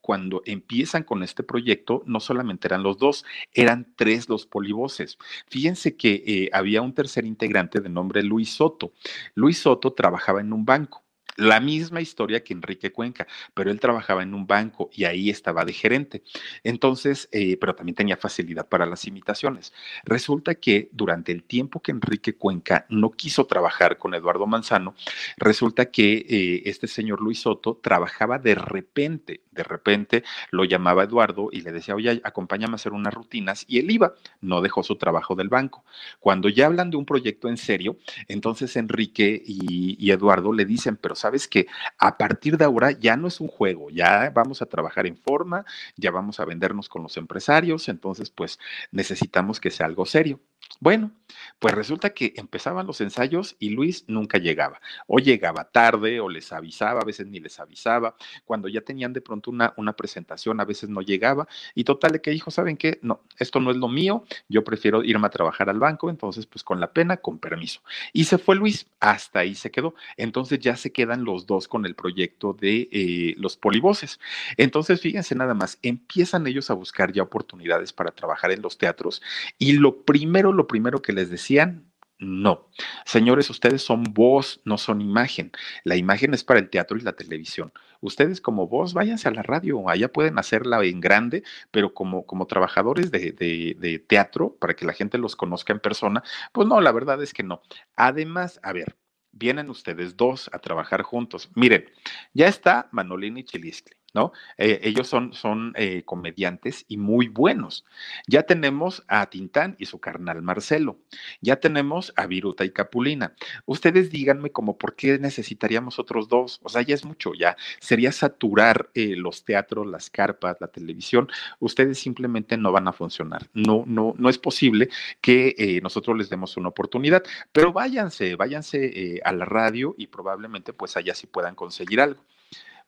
cuando 0.00 0.42
empiezan 0.44 1.04
con 1.04 1.22
este 1.22 1.42
proyecto, 1.42 2.02
no 2.06 2.20
solamente 2.20 2.68
eran 2.68 2.82
los 2.82 2.98
dos, 2.98 3.24
eran 3.52 3.92
tres 3.96 4.28
los 4.28 4.46
polivoces. 4.46 5.18
Fíjense 5.48 5.96
que 5.96 6.22
eh, 6.26 6.50
había 6.52 6.82
un 6.82 6.94
tercer 6.94 7.24
integrante 7.24 7.80
de 7.80 7.88
nombre 7.88 8.22
Luis 8.22 8.50
Soto. 8.50 8.92
Luis 9.34 9.58
Soto 9.58 9.92
trabajaba 9.92 10.40
en 10.40 10.52
un 10.52 10.64
banco 10.64 11.05
la 11.36 11.60
misma 11.60 12.00
historia 12.00 12.42
que 12.42 12.54
Enrique 12.54 12.92
Cuenca, 12.92 13.26
pero 13.54 13.70
él 13.70 13.80
trabajaba 13.80 14.22
en 14.22 14.34
un 14.34 14.46
banco 14.46 14.90
y 14.92 15.04
ahí 15.04 15.30
estaba 15.30 15.64
de 15.64 15.72
gerente. 15.72 16.22
Entonces, 16.64 17.28
eh, 17.32 17.56
pero 17.58 17.74
también 17.74 17.94
tenía 17.94 18.16
facilidad 18.16 18.68
para 18.68 18.86
las 18.86 19.06
imitaciones. 19.06 19.72
Resulta 20.04 20.54
que 20.54 20.88
durante 20.92 21.32
el 21.32 21.44
tiempo 21.44 21.80
que 21.80 21.92
Enrique 21.92 22.34
Cuenca 22.34 22.86
no 22.88 23.10
quiso 23.10 23.46
trabajar 23.46 23.98
con 23.98 24.14
Eduardo 24.14 24.46
Manzano, 24.46 24.94
resulta 25.36 25.90
que 25.90 26.26
eh, 26.28 26.62
este 26.66 26.86
señor 26.86 27.20
Luis 27.20 27.40
Soto 27.40 27.78
trabajaba 27.82 28.38
de 28.38 28.54
repente, 28.54 29.42
de 29.52 29.62
repente 29.62 30.24
lo 30.50 30.64
llamaba 30.64 31.04
Eduardo 31.04 31.50
y 31.52 31.60
le 31.60 31.72
decía, 31.72 31.94
oye, 31.94 32.20
acompáñame 32.24 32.72
a 32.72 32.76
hacer 32.76 32.92
unas 32.92 33.14
rutinas 33.14 33.64
y 33.68 33.78
él 33.78 33.90
iba, 33.90 34.14
no 34.40 34.60
dejó 34.60 34.82
su 34.82 34.96
trabajo 34.96 35.34
del 35.34 35.48
banco. 35.48 35.84
Cuando 36.20 36.48
ya 36.48 36.66
hablan 36.66 36.90
de 36.90 36.96
un 36.96 37.04
proyecto 37.04 37.48
en 37.48 37.56
serio, 37.56 37.96
entonces 38.28 38.76
Enrique 38.76 39.42
y, 39.44 39.96
y 39.98 40.10
Eduardo 40.10 40.52
le 40.52 40.64
dicen, 40.64 40.96
pero 40.96 41.14
sabes 41.26 41.48
que 41.48 41.66
a 41.98 42.16
partir 42.18 42.56
de 42.56 42.64
ahora 42.64 42.92
ya 42.92 43.16
no 43.16 43.26
es 43.26 43.40
un 43.40 43.48
juego, 43.48 43.90
ya 43.90 44.30
vamos 44.30 44.62
a 44.62 44.66
trabajar 44.66 45.06
en 45.08 45.16
forma, 45.16 45.64
ya 45.96 46.12
vamos 46.12 46.38
a 46.38 46.44
vendernos 46.44 46.88
con 46.88 47.02
los 47.02 47.16
empresarios, 47.16 47.88
entonces 47.88 48.30
pues 48.30 48.60
necesitamos 48.92 49.58
que 49.58 49.72
sea 49.72 49.86
algo 49.86 50.06
serio. 50.06 50.40
Bueno, 50.80 51.12
pues 51.58 51.74
resulta 51.74 52.10
que 52.10 52.34
empezaban 52.36 52.86
los 52.86 53.00
ensayos 53.00 53.56
y 53.58 53.70
Luis 53.70 54.04
nunca 54.08 54.38
llegaba. 54.38 54.80
O 55.06 55.18
llegaba 55.18 55.64
tarde 55.64 56.20
o 56.20 56.28
les 56.28 56.52
avisaba, 56.52 57.00
a 57.00 57.04
veces 57.04 57.26
ni 57.26 57.40
les 57.40 57.58
avisaba. 57.60 58.16
Cuando 58.44 58.68
ya 58.68 58.80
tenían 58.80 59.12
de 59.12 59.20
pronto 59.20 59.50
una, 59.50 59.72
una 59.76 59.94
presentación, 59.94 60.60
a 60.60 60.64
veces 60.64 60.88
no 60.88 61.00
llegaba. 61.00 61.48
Y 61.74 61.84
total 61.84 62.20
que 62.20 62.30
dijo, 62.30 62.50
¿saben 62.50 62.76
qué? 62.76 62.98
No, 63.02 63.22
esto 63.38 63.60
no 63.60 63.70
es 63.70 63.76
lo 63.76 63.88
mío, 63.88 64.24
yo 64.48 64.64
prefiero 64.64 65.02
irme 65.02 65.26
a 65.26 65.30
trabajar 65.30 65.70
al 65.70 65.78
banco, 65.78 66.10
entonces 66.10 66.46
pues 66.46 66.62
con 66.62 66.80
la 66.80 66.92
pena, 66.92 67.16
con 67.18 67.38
permiso. 67.38 67.80
Y 68.12 68.24
se 68.24 68.38
fue 68.38 68.56
Luis, 68.56 68.86
hasta 69.00 69.40
ahí 69.40 69.54
se 69.54 69.70
quedó. 69.70 69.94
Entonces 70.16 70.58
ya 70.58 70.76
se 70.76 70.92
quedan 70.92 71.24
los 71.24 71.46
dos 71.46 71.68
con 71.68 71.86
el 71.86 71.94
proyecto 71.94 72.52
de 72.52 72.88
eh, 72.92 73.34
los 73.38 73.56
polivoces. 73.56 74.20
Entonces, 74.56 75.00
fíjense 75.00 75.34
nada 75.34 75.54
más, 75.54 75.78
empiezan 75.82 76.46
ellos 76.46 76.70
a 76.70 76.74
buscar 76.74 77.12
ya 77.12 77.22
oportunidades 77.22 77.92
para 77.92 78.10
trabajar 78.10 78.50
en 78.50 78.62
los 78.62 78.78
teatros 78.78 79.22
y 79.58 79.72
lo 79.72 80.02
primero, 80.02 80.52
lo 80.56 80.66
primero 80.66 81.02
que 81.02 81.12
les 81.12 81.30
decían, 81.30 81.92
no. 82.18 82.70
Señores, 83.04 83.50
ustedes 83.50 83.82
son 83.82 84.02
voz, 84.04 84.60
no 84.64 84.78
son 84.78 85.00
imagen. 85.02 85.52
La 85.84 85.96
imagen 85.96 86.32
es 86.32 86.44
para 86.44 86.60
el 86.60 86.70
teatro 86.70 86.96
y 86.96 87.02
la 87.02 87.12
televisión. 87.12 87.72
Ustedes 88.00 88.40
como 88.40 88.68
voz, 88.68 88.94
váyanse 88.94 89.28
a 89.28 89.32
la 89.32 89.42
radio, 89.42 89.88
allá 89.88 90.08
pueden 90.08 90.38
hacerla 90.38 90.82
en 90.84 91.00
grande, 91.00 91.42
pero 91.70 91.92
como, 91.92 92.24
como 92.26 92.46
trabajadores 92.46 93.10
de, 93.10 93.32
de 93.32 93.98
teatro, 93.98 94.56
para 94.58 94.74
que 94.74 94.86
la 94.86 94.94
gente 94.94 95.18
los 95.18 95.36
conozca 95.36 95.72
en 95.72 95.80
persona, 95.80 96.22
pues 96.52 96.66
no, 96.66 96.80
la 96.80 96.92
verdad 96.92 97.22
es 97.22 97.34
que 97.34 97.42
no. 97.42 97.60
Además, 97.96 98.60
a 98.62 98.72
ver, 98.72 98.96
vienen 99.32 99.70
ustedes 99.70 100.16
dos 100.16 100.48
a 100.52 100.58
trabajar 100.58 101.02
juntos. 101.02 101.50
Miren, 101.54 101.84
ya 102.32 102.48
está 102.48 102.88
Manolini 102.92 103.44
Chiliscle. 103.44 103.96
¿No? 104.16 104.32
Eh, 104.56 104.80
ellos 104.82 105.08
son, 105.08 105.74
eh, 105.76 106.02
comediantes 106.06 106.86
y 106.88 106.96
muy 106.96 107.28
buenos. 107.28 107.84
Ya 108.26 108.44
tenemos 108.44 109.04
a 109.08 109.28
Tintán 109.28 109.76
y 109.78 109.84
su 109.84 110.00
carnal 110.00 110.40
Marcelo. 110.40 110.98
Ya 111.42 111.56
tenemos 111.56 112.14
a 112.16 112.26
Viruta 112.26 112.64
y 112.64 112.70
Capulina. 112.70 113.34
Ustedes 113.66 114.10
díganme 114.10 114.50
como 114.50 114.78
por 114.78 114.96
qué 114.96 115.18
necesitaríamos 115.18 115.98
otros 115.98 116.28
dos. 116.30 116.60
O 116.62 116.70
sea, 116.70 116.80
ya 116.80 116.94
es 116.94 117.04
mucho, 117.04 117.34
ya 117.34 117.58
sería 117.78 118.10
saturar 118.10 118.88
eh, 118.94 119.16
los 119.16 119.44
teatros, 119.44 119.86
las 119.86 120.08
carpas, 120.08 120.56
la 120.60 120.68
televisión. 120.68 121.28
Ustedes 121.60 121.98
simplemente 121.98 122.56
no 122.56 122.72
van 122.72 122.88
a 122.88 122.94
funcionar. 122.94 123.50
No, 123.52 123.84
no, 123.86 124.14
no 124.16 124.30
es 124.30 124.38
posible 124.38 124.88
que 125.20 125.78
nosotros 125.82 126.16
les 126.16 126.30
demos 126.30 126.56
una 126.56 126.70
oportunidad. 126.70 127.22
Pero 127.52 127.74
váyanse, 127.74 128.34
váyanse 128.34 129.20
a 129.24 129.32
la 129.32 129.44
radio 129.44 129.94
y 129.98 130.06
probablemente 130.06 130.72
pues 130.72 130.96
allá 130.96 131.14
sí 131.14 131.26
puedan 131.26 131.54
conseguir 131.54 132.00
algo 132.00 132.24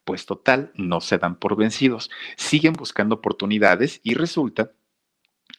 pues 0.08 0.24
total, 0.24 0.72
no 0.74 1.02
se 1.02 1.18
dan 1.18 1.38
por 1.38 1.54
vencidos, 1.54 2.10
siguen 2.38 2.72
buscando 2.72 3.16
oportunidades 3.16 4.00
y 4.02 4.14
resulta 4.14 4.72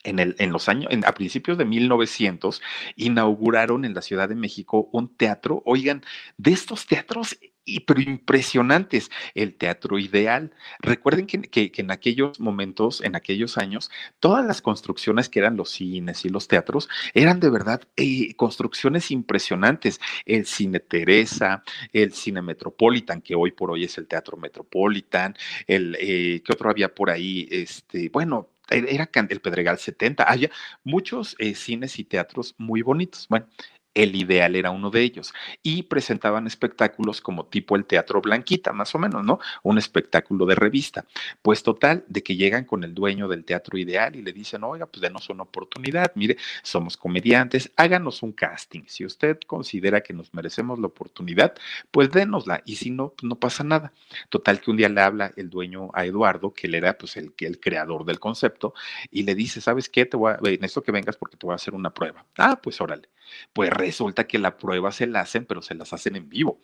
en, 0.02 0.18
el, 0.18 0.34
en 0.40 0.50
los 0.50 0.68
años, 0.68 0.92
a 1.06 1.14
principios 1.14 1.56
de 1.56 1.64
1900, 1.64 2.60
inauguraron 2.96 3.84
en 3.84 3.94
la 3.94 4.02
Ciudad 4.02 4.28
de 4.28 4.34
México 4.34 4.88
un 4.90 5.16
teatro, 5.16 5.62
oigan, 5.66 6.02
de 6.36 6.50
estos 6.50 6.86
teatros 6.86 7.38
y, 7.76 7.80
pero 7.80 8.00
impresionantes, 8.00 9.10
el 9.34 9.54
teatro 9.54 9.98
ideal. 9.98 10.52
Recuerden 10.80 11.26
que, 11.26 11.72
en 11.76 11.90
aquellos 11.90 12.40
momentos, 12.40 13.00
en 13.02 13.16
aquellos 13.16 13.58
años, 13.58 13.90
todas 14.18 14.44
las 14.44 14.62
construcciones 14.62 15.28
que 15.28 15.38
eran 15.40 15.56
los 15.56 15.70
cines 15.70 16.24
y 16.24 16.28
los 16.28 16.48
teatros 16.48 16.88
eran 17.14 17.40
de 17.40 17.50
verdad 17.50 17.82
eh, 17.96 18.34
construcciones 18.34 19.10
impresionantes. 19.10 20.00
El 20.24 20.46
cine 20.46 20.80
Teresa, 20.80 21.62
el 21.92 22.12
cine 22.12 22.42
Metropolitan, 22.42 23.20
que 23.22 23.34
hoy 23.34 23.52
por 23.52 23.70
hoy 23.70 23.84
es 23.84 23.98
el 23.98 24.06
Teatro 24.06 24.36
Metropolitan, 24.36 25.36
el 25.66 25.96
eh, 26.00 26.42
que 26.44 26.52
otro 26.52 26.70
había 26.70 26.94
por 26.94 27.10
ahí, 27.10 27.48
este, 27.50 28.08
bueno, 28.08 28.48
era 28.70 29.10
el 29.28 29.40
Pedregal 29.40 29.78
70, 29.78 30.22
había 30.22 30.50
muchos 30.84 31.34
eh, 31.38 31.54
cines 31.54 31.98
y 31.98 32.04
teatros 32.04 32.54
muy 32.58 32.82
bonitos. 32.82 33.26
Bueno, 33.28 33.46
el 33.94 34.14
ideal 34.16 34.56
era 34.56 34.70
uno 34.70 34.90
de 34.90 35.02
ellos. 35.02 35.32
Y 35.62 35.84
presentaban 35.84 36.46
espectáculos 36.46 37.20
como 37.20 37.46
tipo 37.46 37.76
el 37.76 37.84
Teatro 37.84 38.20
Blanquita, 38.20 38.72
más 38.72 38.94
o 38.94 38.98
menos, 38.98 39.24
¿no? 39.24 39.40
Un 39.62 39.78
espectáculo 39.78 40.46
de 40.46 40.54
revista. 40.54 41.04
Pues 41.42 41.62
total, 41.62 42.04
de 42.08 42.22
que 42.22 42.36
llegan 42.36 42.64
con 42.64 42.84
el 42.84 42.94
dueño 42.94 43.28
del 43.28 43.44
Teatro 43.44 43.78
Ideal 43.78 44.16
y 44.16 44.22
le 44.22 44.32
dicen, 44.32 44.64
oiga, 44.64 44.86
pues 44.86 45.00
denos 45.00 45.28
una 45.30 45.42
oportunidad, 45.42 46.12
mire, 46.14 46.36
somos 46.62 46.96
comediantes, 46.96 47.72
háganos 47.76 48.22
un 48.22 48.32
casting. 48.32 48.82
Si 48.86 49.04
usted 49.04 49.38
considera 49.46 50.00
que 50.02 50.12
nos 50.12 50.32
merecemos 50.34 50.78
la 50.78 50.86
oportunidad, 50.86 51.54
pues 51.90 52.10
dénosla. 52.10 52.62
Y 52.64 52.76
si 52.76 52.90
no, 52.90 53.10
pues 53.10 53.28
no 53.28 53.36
pasa 53.36 53.64
nada. 53.64 53.92
Total 54.28 54.60
que 54.60 54.70
un 54.70 54.76
día 54.76 54.88
le 54.88 55.00
habla 55.00 55.32
el 55.36 55.50
dueño 55.50 55.90
a 55.94 56.04
Eduardo, 56.04 56.52
que 56.52 56.66
él 56.66 56.74
era 56.74 56.96
pues 56.96 57.16
el, 57.16 57.34
el 57.38 57.60
creador 57.60 58.04
del 58.04 58.20
concepto, 58.20 58.74
y 59.10 59.22
le 59.24 59.34
dice, 59.34 59.60
¿sabes 59.60 59.88
qué? 59.88 60.06
Te 60.06 60.16
voy 60.16 60.32
a, 60.32 60.38
en 60.42 60.64
esto 60.64 60.82
que 60.82 60.92
vengas 60.92 61.16
porque 61.16 61.36
te 61.36 61.46
voy 61.46 61.52
a 61.52 61.56
hacer 61.56 61.74
una 61.74 61.92
prueba. 61.92 62.24
Ah, 62.36 62.58
pues 62.62 62.80
órale. 62.80 63.08
Pues 63.52 63.70
resulta 63.70 64.26
que 64.26 64.38
la 64.38 64.56
prueba 64.58 64.92
se 64.92 65.06
la 65.06 65.20
hacen, 65.20 65.44
pero 65.46 65.62
se 65.62 65.74
las 65.74 65.92
hacen 65.92 66.16
en 66.16 66.28
vivo 66.28 66.60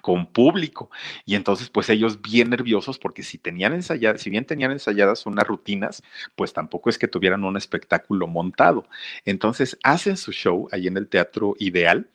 con 0.00 0.26
público. 0.26 0.90
Y 1.24 1.34
entonces, 1.34 1.70
pues 1.70 1.88
ellos 1.90 2.22
bien 2.22 2.50
nerviosos 2.50 2.98
porque 2.98 3.22
si 3.22 3.38
tenían 3.38 3.72
ensayadas, 3.72 4.22
si 4.22 4.30
bien 4.30 4.46
tenían 4.46 4.72
ensayadas 4.72 5.26
unas 5.26 5.46
rutinas, 5.46 6.02
pues 6.36 6.52
tampoco 6.52 6.90
es 6.90 6.98
que 6.98 7.08
tuvieran 7.08 7.44
un 7.44 7.56
espectáculo 7.56 8.26
montado. 8.26 8.86
Entonces, 9.24 9.78
hacen 9.82 10.16
su 10.16 10.32
show 10.32 10.68
ahí 10.72 10.86
en 10.86 10.96
el 10.96 11.08
Teatro 11.08 11.54
Ideal 11.58 12.08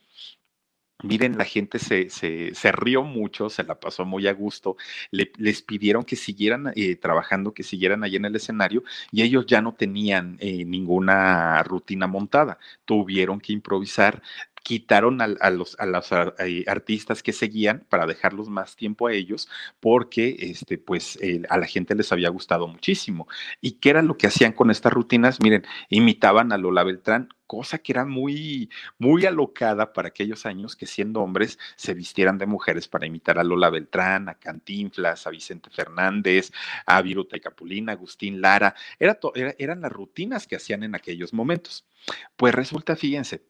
Miren, 1.02 1.36
la 1.36 1.44
gente 1.44 1.78
se, 1.78 2.08
se, 2.08 2.72
rió 2.72 3.02
mucho, 3.02 3.50
se 3.50 3.64
la 3.64 3.78
pasó 3.78 4.06
muy 4.06 4.26
a 4.28 4.32
gusto, 4.32 4.76
les 5.10 5.60
pidieron 5.60 6.04
que 6.04 6.16
siguieran 6.16 6.72
eh, 6.74 6.96
trabajando, 6.96 7.52
que 7.52 7.62
siguieran 7.62 8.02
ahí 8.02 8.16
en 8.16 8.24
el 8.24 8.34
escenario 8.34 8.82
y 9.12 9.20
ellos 9.20 9.44
ya 9.46 9.60
no 9.60 9.74
tenían 9.74 10.38
eh, 10.40 10.64
ninguna 10.64 11.62
rutina 11.64 12.06
montada, 12.06 12.58
tuvieron 12.86 13.40
que 13.40 13.52
improvisar, 13.52 14.22
quitaron 14.66 15.20
a, 15.20 15.50
los, 15.50 15.76
a 15.78 16.34
eh, 16.40 16.64
artistas 16.66 17.22
que 17.22 17.32
seguían 17.32 17.86
para 17.88 18.04
dejarlos 18.04 18.48
más 18.48 18.74
tiempo 18.74 19.06
a 19.06 19.12
ellos 19.12 19.48
porque 19.78 20.34
este, 20.40 20.76
pues, 20.76 21.20
a 21.48 21.56
la 21.56 21.66
gente 21.68 21.94
les 21.94 22.10
había 22.10 22.30
gustado 22.30 22.66
muchísimo. 22.66 23.28
¿Y 23.60 23.78
qué 23.78 23.90
era 23.90 24.02
lo 24.02 24.16
que 24.16 24.26
hacían 24.26 24.52
con 24.52 24.72
estas 24.72 24.92
rutinas? 24.92 25.40
Miren, 25.40 25.64
imitaban 25.88 26.50
a 26.50 26.58
Lola 26.58 26.82
Beltrán, 26.82 27.28
cosa 27.46 27.78
que 27.78 27.92
era 27.92 28.06
muy, 28.06 28.68
muy 28.98 29.24
alocada 29.24 29.92
para 29.92 30.08
aquellos 30.08 30.46
años 30.46 30.74
que 30.74 30.86
siendo 30.86 31.20
hombres 31.20 31.60
se 31.76 31.94
vistieran 31.94 32.36
de 32.36 32.46
mujeres 32.46 32.88
para 32.88 33.06
imitar 33.06 33.38
a 33.38 33.44
Lola 33.44 33.70
Beltrán, 33.70 34.28
a 34.28 34.34
Cantinflas, 34.34 35.28
a 35.28 35.30
Vicente 35.30 35.70
Fernández, 35.70 36.50
a 36.86 37.00
Viruta 37.02 37.36
y 37.36 37.40
Capulina, 37.40 37.92
Agustín 37.92 38.40
Lara. 38.40 38.74
Era 38.98 39.16
eran 39.58 39.80
las 39.82 39.92
rutinas 39.92 40.48
que 40.48 40.56
hacían 40.56 40.82
en 40.82 40.96
aquellos 40.96 41.32
momentos. 41.32 41.86
Pues 42.34 42.52
resulta, 42.52 42.96
fíjense, 42.96 43.44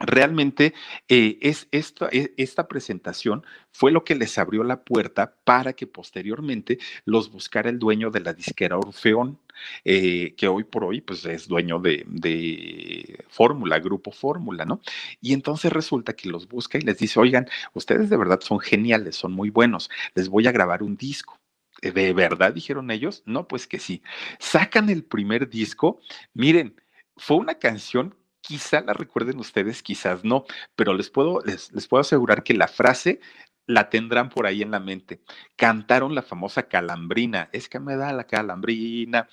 Realmente 0.00 0.74
eh, 1.08 1.38
es 1.40 1.68
esta, 1.70 2.08
e, 2.12 2.34
esta, 2.36 2.68
presentación 2.68 3.44
fue 3.72 3.92
lo 3.92 4.04
que 4.04 4.14
les 4.14 4.36
abrió 4.38 4.62
la 4.64 4.82
puerta 4.82 5.34
para 5.44 5.72
que 5.72 5.86
posteriormente 5.86 6.78
los 7.04 7.30
buscara 7.30 7.70
el 7.70 7.78
dueño 7.78 8.10
de 8.10 8.20
la 8.20 8.34
disquera 8.34 8.78
Orfeón, 8.78 9.38
eh, 9.84 10.34
que 10.36 10.48
hoy 10.48 10.64
por 10.64 10.84
hoy 10.84 11.00
pues 11.00 11.24
es 11.24 11.48
dueño 11.48 11.78
de, 11.78 12.04
de 12.06 13.24
Fórmula, 13.28 13.78
Grupo 13.78 14.10
Fórmula, 14.10 14.64
¿no? 14.64 14.80
Y 15.20 15.32
entonces 15.32 15.72
resulta 15.72 16.14
que 16.14 16.28
los 16.28 16.48
busca 16.48 16.78
y 16.78 16.82
les 16.82 16.98
dice, 16.98 17.18
oigan, 17.20 17.46
ustedes 17.72 18.10
de 18.10 18.16
verdad 18.16 18.40
son 18.40 18.60
geniales, 18.60 19.16
son 19.16 19.32
muy 19.32 19.50
buenos, 19.50 19.90
les 20.14 20.28
voy 20.28 20.46
a 20.46 20.52
grabar 20.52 20.82
un 20.82 20.96
disco. 20.96 21.38
¿De 21.82 22.12
verdad 22.14 22.54
dijeron 22.54 22.90
ellos? 22.90 23.22
No, 23.26 23.46
pues 23.46 23.66
que 23.66 23.78
sí. 23.78 24.02
Sacan 24.38 24.88
el 24.88 25.04
primer 25.04 25.50
disco, 25.50 26.00
miren, 26.32 26.80
fue 27.16 27.36
una 27.36 27.58
canción 27.58 28.14
quizá 28.46 28.80
la 28.80 28.92
recuerden 28.92 29.38
ustedes, 29.38 29.82
quizás 29.82 30.24
no, 30.24 30.44
pero 30.76 30.94
les 30.94 31.10
puedo, 31.10 31.40
les, 31.44 31.72
les 31.72 31.88
puedo 31.88 32.00
asegurar 32.00 32.44
que 32.44 32.54
la 32.54 32.68
frase 32.68 33.20
la 33.66 33.90
tendrán 33.90 34.28
por 34.28 34.46
ahí 34.46 34.62
en 34.62 34.70
la 34.70 34.78
mente. 34.78 35.20
Cantaron 35.56 36.14
la 36.14 36.22
famosa 36.22 36.68
calambrina, 36.68 37.48
es 37.52 37.68
que 37.68 37.80
me 37.80 37.96
da 37.96 38.12
la 38.12 38.24
calambrina. 38.24 39.28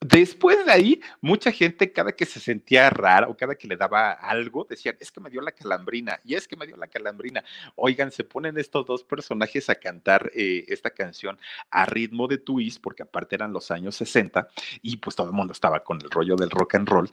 Después 0.00 0.64
de 0.64 0.72
ahí, 0.72 1.00
mucha 1.20 1.50
gente, 1.52 1.92
cada 1.92 2.12
que 2.12 2.24
se 2.24 2.40
sentía 2.40 2.88
rara 2.90 3.28
o 3.28 3.36
cada 3.36 3.54
que 3.54 3.68
le 3.68 3.76
daba 3.76 4.12
algo, 4.12 4.66
decían, 4.68 4.96
es 5.00 5.10
que 5.10 5.20
me 5.20 5.30
dio 5.30 5.42
la 5.42 5.52
calambrina, 5.52 6.20
y 6.24 6.34
es 6.34 6.48
que 6.48 6.56
me 6.56 6.66
dio 6.66 6.76
la 6.76 6.88
calambrina. 6.88 7.44
Oigan, 7.74 8.10
se 8.10 8.24
ponen 8.24 8.58
estos 8.58 8.86
dos 8.86 9.04
personajes 9.04 9.68
a 9.68 9.74
cantar 9.74 10.30
eh, 10.34 10.64
esta 10.68 10.90
canción 10.90 11.38
a 11.70 11.84
ritmo 11.84 12.26
de 12.26 12.38
twist, 12.38 12.82
porque 12.82 13.02
aparte 13.02 13.36
eran 13.36 13.52
los 13.52 13.70
años 13.70 13.96
60, 13.96 14.48
y 14.82 14.96
pues 14.98 15.14
todo 15.14 15.26
el 15.26 15.34
mundo 15.34 15.52
estaba 15.52 15.82
con 15.82 16.00
el 16.00 16.10
rollo 16.10 16.36
del 16.36 16.50
rock 16.50 16.76
and 16.76 16.88
roll 16.88 17.10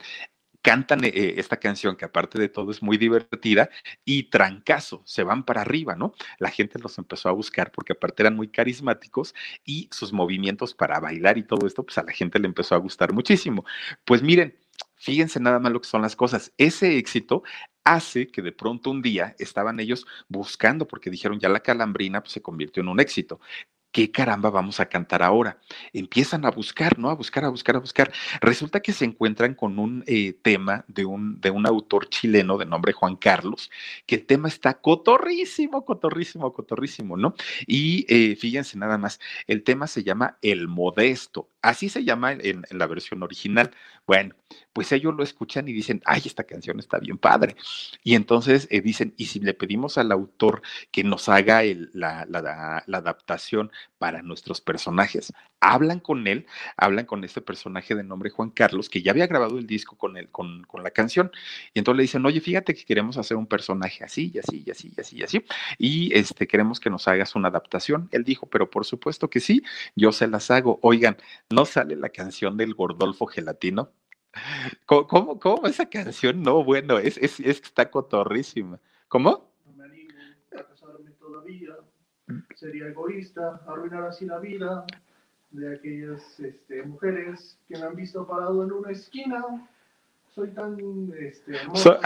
cantan 0.62 1.04
eh, 1.04 1.34
esta 1.36 1.58
canción 1.58 1.96
que 1.96 2.04
aparte 2.04 2.38
de 2.38 2.48
todo 2.48 2.70
es 2.70 2.82
muy 2.82 2.96
divertida 2.96 3.68
y 4.04 4.24
trancazo, 4.24 5.02
se 5.04 5.24
van 5.24 5.44
para 5.44 5.62
arriba, 5.62 5.96
¿no? 5.96 6.14
La 6.38 6.50
gente 6.50 6.78
los 6.78 6.98
empezó 6.98 7.28
a 7.28 7.32
buscar 7.32 7.72
porque 7.72 7.92
aparte 7.94 8.22
eran 8.22 8.36
muy 8.36 8.48
carismáticos 8.48 9.34
y 9.64 9.88
sus 9.92 10.12
movimientos 10.12 10.74
para 10.74 11.00
bailar 11.00 11.38
y 11.38 11.44
todo 11.44 11.66
esto, 11.66 11.84
pues 11.84 11.98
a 11.98 12.04
la 12.04 12.12
gente 12.12 12.38
le 12.38 12.46
empezó 12.46 12.74
a 12.74 12.78
gustar 12.78 13.12
muchísimo. 13.12 13.64
Pues 14.04 14.22
miren, 14.22 14.56
fíjense 14.96 15.40
nada 15.40 15.58
más 15.58 15.72
lo 15.72 15.80
que 15.80 15.88
son 15.88 16.02
las 16.02 16.16
cosas. 16.16 16.52
Ese 16.58 16.96
éxito 16.98 17.42
hace 17.84 18.28
que 18.28 18.42
de 18.42 18.52
pronto 18.52 18.90
un 18.90 19.02
día 19.02 19.34
estaban 19.38 19.80
ellos 19.80 20.06
buscando, 20.28 20.86
porque 20.86 21.10
dijeron 21.10 21.40
ya 21.40 21.48
la 21.48 21.60
calambrina 21.60 22.20
pues, 22.22 22.32
se 22.32 22.42
convirtió 22.42 22.82
en 22.82 22.88
un 22.88 23.00
éxito. 23.00 23.40
¿Qué 23.92 24.10
caramba 24.10 24.50
vamos 24.50 24.80
a 24.80 24.86
cantar 24.88 25.22
ahora? 25.22 25.58
Empiezan 25.92 26.44
a 26.44 26.50
buscar, 26.50 26.98
¿no? 26.98 27.10
A 27.10 27.14
buscar, 27.14 27.44
a 27.44 27.48
buscar, 27.50 27.76
a 27.76 27.80
buscar. 27.80 28.12
Resulta 28.40 28.80
que 28.80 28.92
se 28.92 29.04
encuentran 29.04 29.54
con 29.54 29.78
un 29.78 30.02
eh, 30.06 30.32
tema 30.42 30.84
de 30.88 31.04
un, 31.04 31.40
de 31.40 31.50
un 31.50 31.66
autor 31.66 32.08
chileno 32.08 32.58
de 32.58 32.66
nombre 32.66 32.92
Juan 32.92 33.16
Carlos, 33.16 33.70
que 34.06 34.16
el 34.16 34.26
tema 34.26 34.48
está 34.48 34.74
cotorrísimo, 34.74 35.84
cotorrísimo, 35.84 36.52
cotorrísimo, 36.52 37.16
¿no? 37.16 37.34
Y 37.66 38.06
eh, 38.08 38.36
fíjense 38.36 38.78
nada 38.78 38.98
más, 38.98 39.20
el 39.46 39.62
tema 39.62 39.86
se 39.86 40.02
llama 40.02 40.38
El 40.42 40.68
Modesto, 40.68 41.51
así 41.62 41.88
se 41.88 42.04
llama 42.04 42.32
en, 42.32 42.64
la 42.70 42.86
versión 42.86 43.22
original. 43.22 43.70
Bueno, 44.06 44.34
pues 44.72 44.92
ellos 44.92 45.14
lo 45.14 45.22
escuchan 45.22 45.68
y 45.68 45.72
dicen, 45.72 46.02
ay, 46.04 46.22
esta 46.24 46.44
canción 46.44 46.78
está 46.78 46.98
bien 46.98 47.18
padre. 47.18 47.56
Y 48.02 48.14
entonces 48.14 48.68
eh, 48.70 48.80
dicen, 48.80 49.14
y 49.16 49.26
si 49.26 49.40
le 49.40 49.54
pedimos 49.54 49.96
al 49.96 50.12
autor 50.12 50.62
que 50.90 51.04
nos 51.04 51.28
haga 51.28 51.62
la, 51.92 52.84
adaptación 52.92 53.70
para 54.02 54.20
nuestros 54.20 54.60
personajes. 54.60 55.32
Hablan 55.60 56.00
con 56.00 56.26
él, 56.26 56.44
hablan 56.76 57.06
con 57.06 57.22
este 57.22 57.40
personaje 57.40 57.94
de 57.94 58.02
nombre 58.02 58.30
Juan 58.30 58.50
Carlos, 58.50 58.88
que 58.88 59.00
ya 59.00 59.12
había 59.12 59.28
grabado 59.28 59.58
el 59.58 59.66
disco 59.68 59.96
con, 59.96 60.16
él, 60.16 60.28
con, 60.28 60.66
la 60.82 60.90
canción. 60.90 61.30
Y 61.72 61.78
entonces 61.78 61.98
le 61.98 62.02
dicen, 62.02 62.26
oye, 62.26 62.40
fíjate 62.40 62.74
que 62.74 62.84
queremos 62.84 63.16
hacer 63.16 63.36
un 63.36 63.46
personaje 63.46 64.02
así, 64.02 64.32
y 64.34 64.40
así, 64.40 64.64
y 64.66 64.72
así, 64.72 64.92
y 64.96 65.00
así, 65.00 65.18
y 65.18 65.22
así. 65.22 65.44
Y 65.78 66.18
este, 66.18 66.48
queremos 66.48 66.80
que 66.80 66.90
nos 66.90 67.06
hagas 67.06 67.36
una 67.36 67.46
adaptación. 67.46 68.08
Él 68.10 68.24
dijo, 68.24 68.46
pero 68.46 68.68
por 68.68 68.84
supuesto 68.84 69.30
que 69.30 69.38
sí, 69.38 69.62
yo 69.94 70.10
se 70.10 70.26
las 70.26 70.50
hago. 70.50 70.80
Oigan, 70.82 71.16
¿no 71.48 71.64
sale 71.64 71.94
la 71.94 72.08
canción 72.08 72.56
del 72.56 72.74
Gordolfo 72.74 73.26
Gelatino? 73.26 73.92
¿Cómo, 74.84 75.38
cómo, 75.38 75.68
esa 75.68 75.88
canción? 75.88 76.42
No, 76.42 76.64
bueno, 76.64 76.98
es, 76.98 77.18
es 77.18 77.38
está 77.38 77.88
cotorrísima. 77.88 78.80
¿Cómo? 79.06 79.54
No 79.64 79.72
me 79.74 79.84
animo 79.84 80.10
a 80.58 80.64
casarme 80.64 81.12
todavía 81.12 81.76
sería 82.54 82.86
egoísta 82.86 83.60
arruinar 83.66 84.04
así 84.04 84.26
la 84.26 84.38
vida 84.38 84.84
de 85.50 85.74
aquellas 85.74 86.40
este, 86.40 86.82
mujeres 86.82 87.58
que 87.68 87.78
me 87.78 87.84
han 87.84 87.96
visto 87.96 88.26
parado 88.26 88.62
en 88.64 88.72
una 88.72 88.90
esquina. 88.90 89.68
Soy 90.34 90.48
tan 90.52 91.12
este, 91.18 91.56
hermoso. 91.56 92.00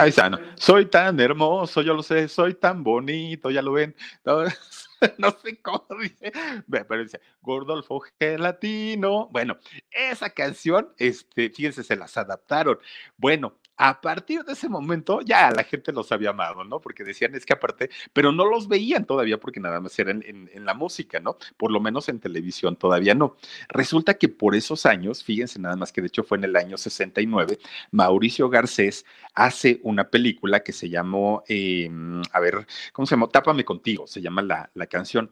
Soy 0.57 0.87
tan 0.87 1.20
hermoso, 1.20 1.81
yo 1.81 1.94
lo 1.94 2.02
sé, 2.02 2.26
soy 2.26 2.55
tan 2.55 2.83
bonito, 2.83 3.50
ya 3.50 3.62
lo 3.62 3.72
ven. 3.72 3.94
No, 4.24 5.31
sé 5.42 5.61
cómo 5.62 5.87
dice, 6.00 6.33
pero 6.68 7.02
dice 7.02 7.20
Gordolfo 7.40 8.00
Gelatino. 8.18 9.29
Bueno, 9.31 9.59
esa 9.90 10.31
canción, 10.31 10.88
este, 10.98 11.50
fíjense, 11.50 11.85
se 11.85 11.94
las 11.94 12.16
adaptaron. 12.16 12.79
Bueno, 13.16 13.55
A 13.76 14.00
partir 14.00 14.42
de 14.44 14.54
ese 14.54 14.68
momento 14.68 15.20
ya 15.20 15.50
la 15.50 15.64
gente 15.64 15.92
los 15.92 16.10
había 16.12 16.30
amado, 16.30 16.64
¿no? 16.64 16.80
Porque 16.80 17.04
decían, 17.04 17.34
es 17.34 17.44
que 17.44 17.52
aparte, 17.52 17.90
pero 18.12 18.32
no 18.32 18.46
los 18.46 18.68
veían 18.68 19.04
todavía 19.04 19.38
porque 19.38 19.60
nada 19.60 19.80
más 19.80 19.98
eran 19.98 20.22
en, 20.26 20.64
la 20.64 20.74
música, 20.74 21.20
¿no? 21.20 21.36
Por 21.56 21.70
lo 21.70 21.80
menos 21.80 22.08
en 22.08 22.18
televisión 22.18 22.76
todavía 22.76 23.14
no. 23.14 23.36
Resulta 23.68 24.14
que 24.14 24.28
por 24.28 24.54
esos 24.54 24.86
años, 24.86 25.22
fíjense 25.22 25.60
nada 25.60 25.76
más 25.76 25.92
que 25.92 26.00
de 26.00 26.08
hecho 26.08 26.24
fue 26.24 26.38
en 26.38 26.44
el 26.44 26.56
año 26.56 26.76
69, 26.76 27.58
Mauricio 27.92 28.48
Garcés 28.48 29.04
hace 29.34 29.80
una 29.82 30.08
película 30.08 30.60
que 30.60 30.72
se 30.72 30.88
llamó, 30.88 31.44
eh, 31.48 31.90
a 32.32 32.40
ver, 32.40 32.66
¿cómo 32.92 33.06
se 33.06 33.14
llamó? 33.14 33.28
Tápame 33.28 33.64
contigo, 33.64 34.06
se 34.06 34.20
llama 34.20 34.42
la, 34.42 34.70
la 34.74 34.86
canción 34.86 35.30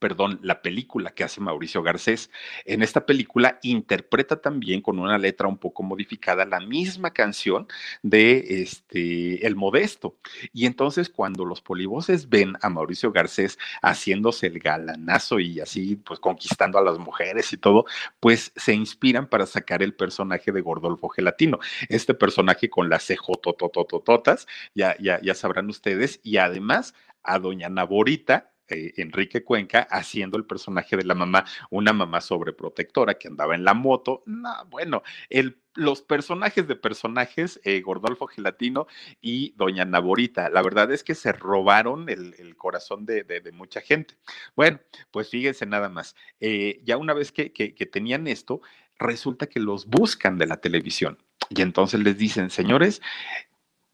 perdón, 0.00 0.40
la 0.42 0.62
película 0.62 1.12
que 1.14 1.24
hace 1.24 1.40
Mauricio 1.40 1.82
Garcés. 1.82 2.30
En 2.64 2.82
esta 2.82 3.06
película 3.06 3.58
interpreta 3.62 4.40
también 4.40 4.80
con 4.80 4.98
una 4.98 5.18
letra 5.18 5.48
un 5.48 5.58
poco 5.58 5.82
modificada 5.82 6.44
la 6.44 6.60
misma 6.60 7.12
canción 7.12 7.68
de 8.02 8.62
este 8.62 9.46
El 9.46 9.56
Modesto. 9.56 10.16
Y 10.52 10.66
entonces 10.66 11.08
cuando 11.08 11.44
los 11.44 11.60
polivoces 11.62 12.28
ven 12.28 12.54
a 12.62 12.68
Mauricio 12.68 13.12
Garcés 13.12 13.58
haciéndose 13.82 14.48
el 14.48 14.58
galanazo 14.58 15.38
y 15.38 15.60
así 15.60 15.96
pues 15.96 16.20
conquistando 16.20 16.78
a 16.78 16.82
las 16.82 16.98
mujeres 16.98 17.52
y 17.52 17.56
todo, 17.56 17.84
pues 18.20 18.52
se 18.56 18.74
inspiran 18.74 19.28
para 19.28 19.46
sacar 19.46 19.82
el 19.82 19.94
personaje 19.94 20.52
de 20.52 20.60
Gordolfo 20.60 21.08
Gelatino. 21.08 21.58
Este 21.88 22.14
personaje 22.14 22.68
con 22.68 22.88
las 22.88 23.06
cejototototototas, 23.06 24.46
ya 24.74 24.96
ya 24.98 25.20
ya 25.22 25.34
sabrán 25.34 25.68
ustedes 25.68 26.20
y 26.22 26.38
además 26.38 26.94
a 27.22 27.38
doña 27.38 27.68
Naborita 27.68 28.55
eh, 28.68 28.92
Enrique 28.96 29.44
Cuenca 29.44 29.86
haciendo 29.90 30.36
el 30.36 30.44
personaje 30.44 30.96
de 30.96 31.04
la 31.04 31.14
mamá, 31.14 31.44
una 31.70 31.92
mamá 31.92 32.20
sobreprotectora 32.20 33.14
que 33.14 33.28
andaba 33.28 33.54
en 33.54 33.64
la 33.64 33.74
moto. 33.74 34.22
No, 34.26 34.52
bueno, 34.66 35.02
los 35.74 36.02
personajes 36.02 36.66
de 36.66 36.76
personajes, 36.76 37.60
eh, 37.64 37.80
Gordolfo 37.80 38.26
Gelatino 38.26 38.86
y 39.20 39.52
Doña 39.56 39.84
Naborita. 39.84 40.48
La 40.48 40.62
verdad 40.62 40.90
es 40.92 41.04
que 41.04 41.14
se 41.14 41.32
robaron 41.32 42.08
el, 42.08 42.56
corazón 42.56 43.06
de, 43.06 43.24
mucha 43.52 43.80
gente. 43.80 44.14
Bueno, 44.56 44.80
pues 45.10 45.30
fíjense 45.30 45.66
nada 45.66 45.88
más. 45.88 46.16
Eh, 46.40 46.80
ya 46.84 46.96
una 46.96 47.14
vez 47.14 47.32
que, 47.32 47.52
que 47.52 47.86
tenían 47.86 48.26
esto, 48.26 48.62
resulta 48.98 49.46
que 49.46 49.60
los 49.60 49.86
buscan 49.86 50.38
de 50.38 50.46
la 50.46 50.56
televisión. 50.56 51.18
Y 51.48 51.62
entonces 51.62 52.00
les 52.00 52.18
dicen, 52.18 52.50
señores, 52.50 53.02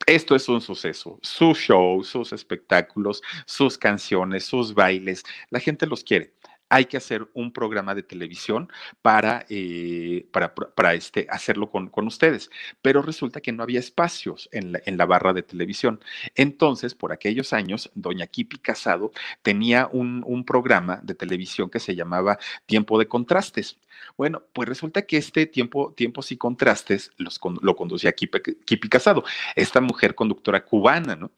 esto 0.06 0.34
es 0.34 0.48
un 0.48 0.60
suceso. 0.60 1.18
Su 1.22 1.54
show, 1.54 2.02
sus 2.02 2.32
espectáculos, 2.32 3.22
sus 3.46 3.78
canciones, 3.78 4.44
sus 4.44 4.74
bailes, 4.74 5.24
la 5.50 5.60
gente 5.60 5.86
los 5.86 6.04
quiere 6.04 6.34
hay 6.72 6.86
que 6.86 6.96
hacer 6.96 7.28
un 7.34 7.52
programa 7.52 7.94
de 7.94 8.02
televisión 8.02 8.72
para, 9.02 9.44
eh, 9.50 10.26
para, 10.32 10.54
para, 10.54 10.94
este, 10.94 11.26
hacerlo 11.28 11.70
con, 11.70 11.88
con, 11.88 12.06
ustedes. 12.06 12.50
Pero 12.80 13.02
resulta 13.02 13.42
que 13.42 13.52
no 13.52 13.62
había 13.62 13.78
espacios 13.78 14.48
en 14.52 14.72
la, 14.72 14.80
en 14.86 14.96
la, 14.96 15.04
barra 15.04 15.34
de 15.34 15.42
televisión. 15.42 16.00
Entonces, 16.34 16.94
por 16.94 17.12
aquellos 17.12 17.52
años, 17.52 17.90
doña 17.94 18.26
Kipi 18.26 18.56
Casado 18.56 19.12
tenía 19.42 19.86
un, 19.92 20.24
un 20.26 20.46
programa 20.46 20.98
de 21.02 21.14
televisión 21.14 21.68
que 21.68 21.78
se 21.78 21.94
llamaba 21.94 22.38
Tiempo 22.64 22.98
de 22.98 23.06
Contrastes. 23.06 23.76
Bueno, 24.16 24.42
pues 24.52 24.68
resulta 24.68 25.02
que 25.02 25.16
este 25.16 25.46
tiempo, 25.46 25.92
tiempos 25.96 26.32
y 26.32 26.36
contrastes 26.36 27.10
los, 27.16 27.40
lo 27.60 27.76
conducía 27.76 28.12
Kipi, 28.12 28.88
Casado, 28.88 29.24
esta 29.56 29.80
mujer 29.80 30.14
conductora 30.14 30.64
cubana, 30.64 31.16
¿no? 31.16 31.30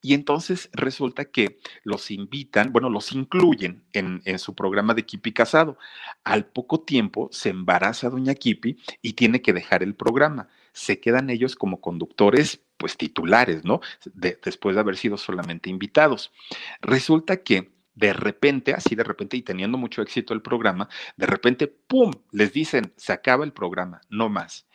Y 0.00 0.14
entonces 0.14 0.68
resulta 0.72 1.26
que 1.26 1.58
los 1.84 2.10
invitan, 2.10 2.72
bueno, 2.72 2.90
los 2.90 3.12
incluyen 3.12 3.84
en, 3.92 4.22
en 4.24 4.38
su 4.38 4.54
programa 4.54 4.94
de 4.94 5.04
Kipi 5.04 5.32
Casado. 5.32 5.78
Al 6.24 6.46
poco 6.46 6.80
tiempo 6.80 7.28
se 7.32 7.50
embaraza 7.50 8.10
doña 8.10 8.34
Kipi 8.34 8.78
y 9.00 9.12
tiene 9.12 9.42
que 9.42 9.52
dejar 9.52 9.82
el 9.82 9.94
programa. 9.94 10.48
Se 10.72 11.00
quedan 11.00 11.30
ellos 11.30 11.54
como 11.54 11.80
conductores 11.80 12.62
pues 12.82 12.96
titulares, 12.96 13.64
¿no? 13.64 13.80
después 14.12 14.74
de 14.74 14.80
haber 14.80 14.96
sido 14.96 15.16
solamente 15.16 15.70
invitados. 15.70 16.32
Resulta 16.80 17.36
que 17.36 17.70
de 17.94 18.12
repente, 18.12 18.74
así 18.74 18.94
de 18.94 19.04
repente, 19.04 19.36
y 19.36 19.42
teniendo 19.42 19.78
mucho 19.78 20.02
éxito 20.02 20.34
el 20.34 20.42
programa, 20.42 20.88
de 21.16 21.26
repente, 21.26 21.66
¡pum!, 21.66 22.12
les 22.30 22.52
dicen, 22.52 22.92
se 22.96 23.12
acaba 23.12 23.44
el 23.44 23.52
programa, 23.52 24.00
no 24.08 24.28
más. 24.28 24.66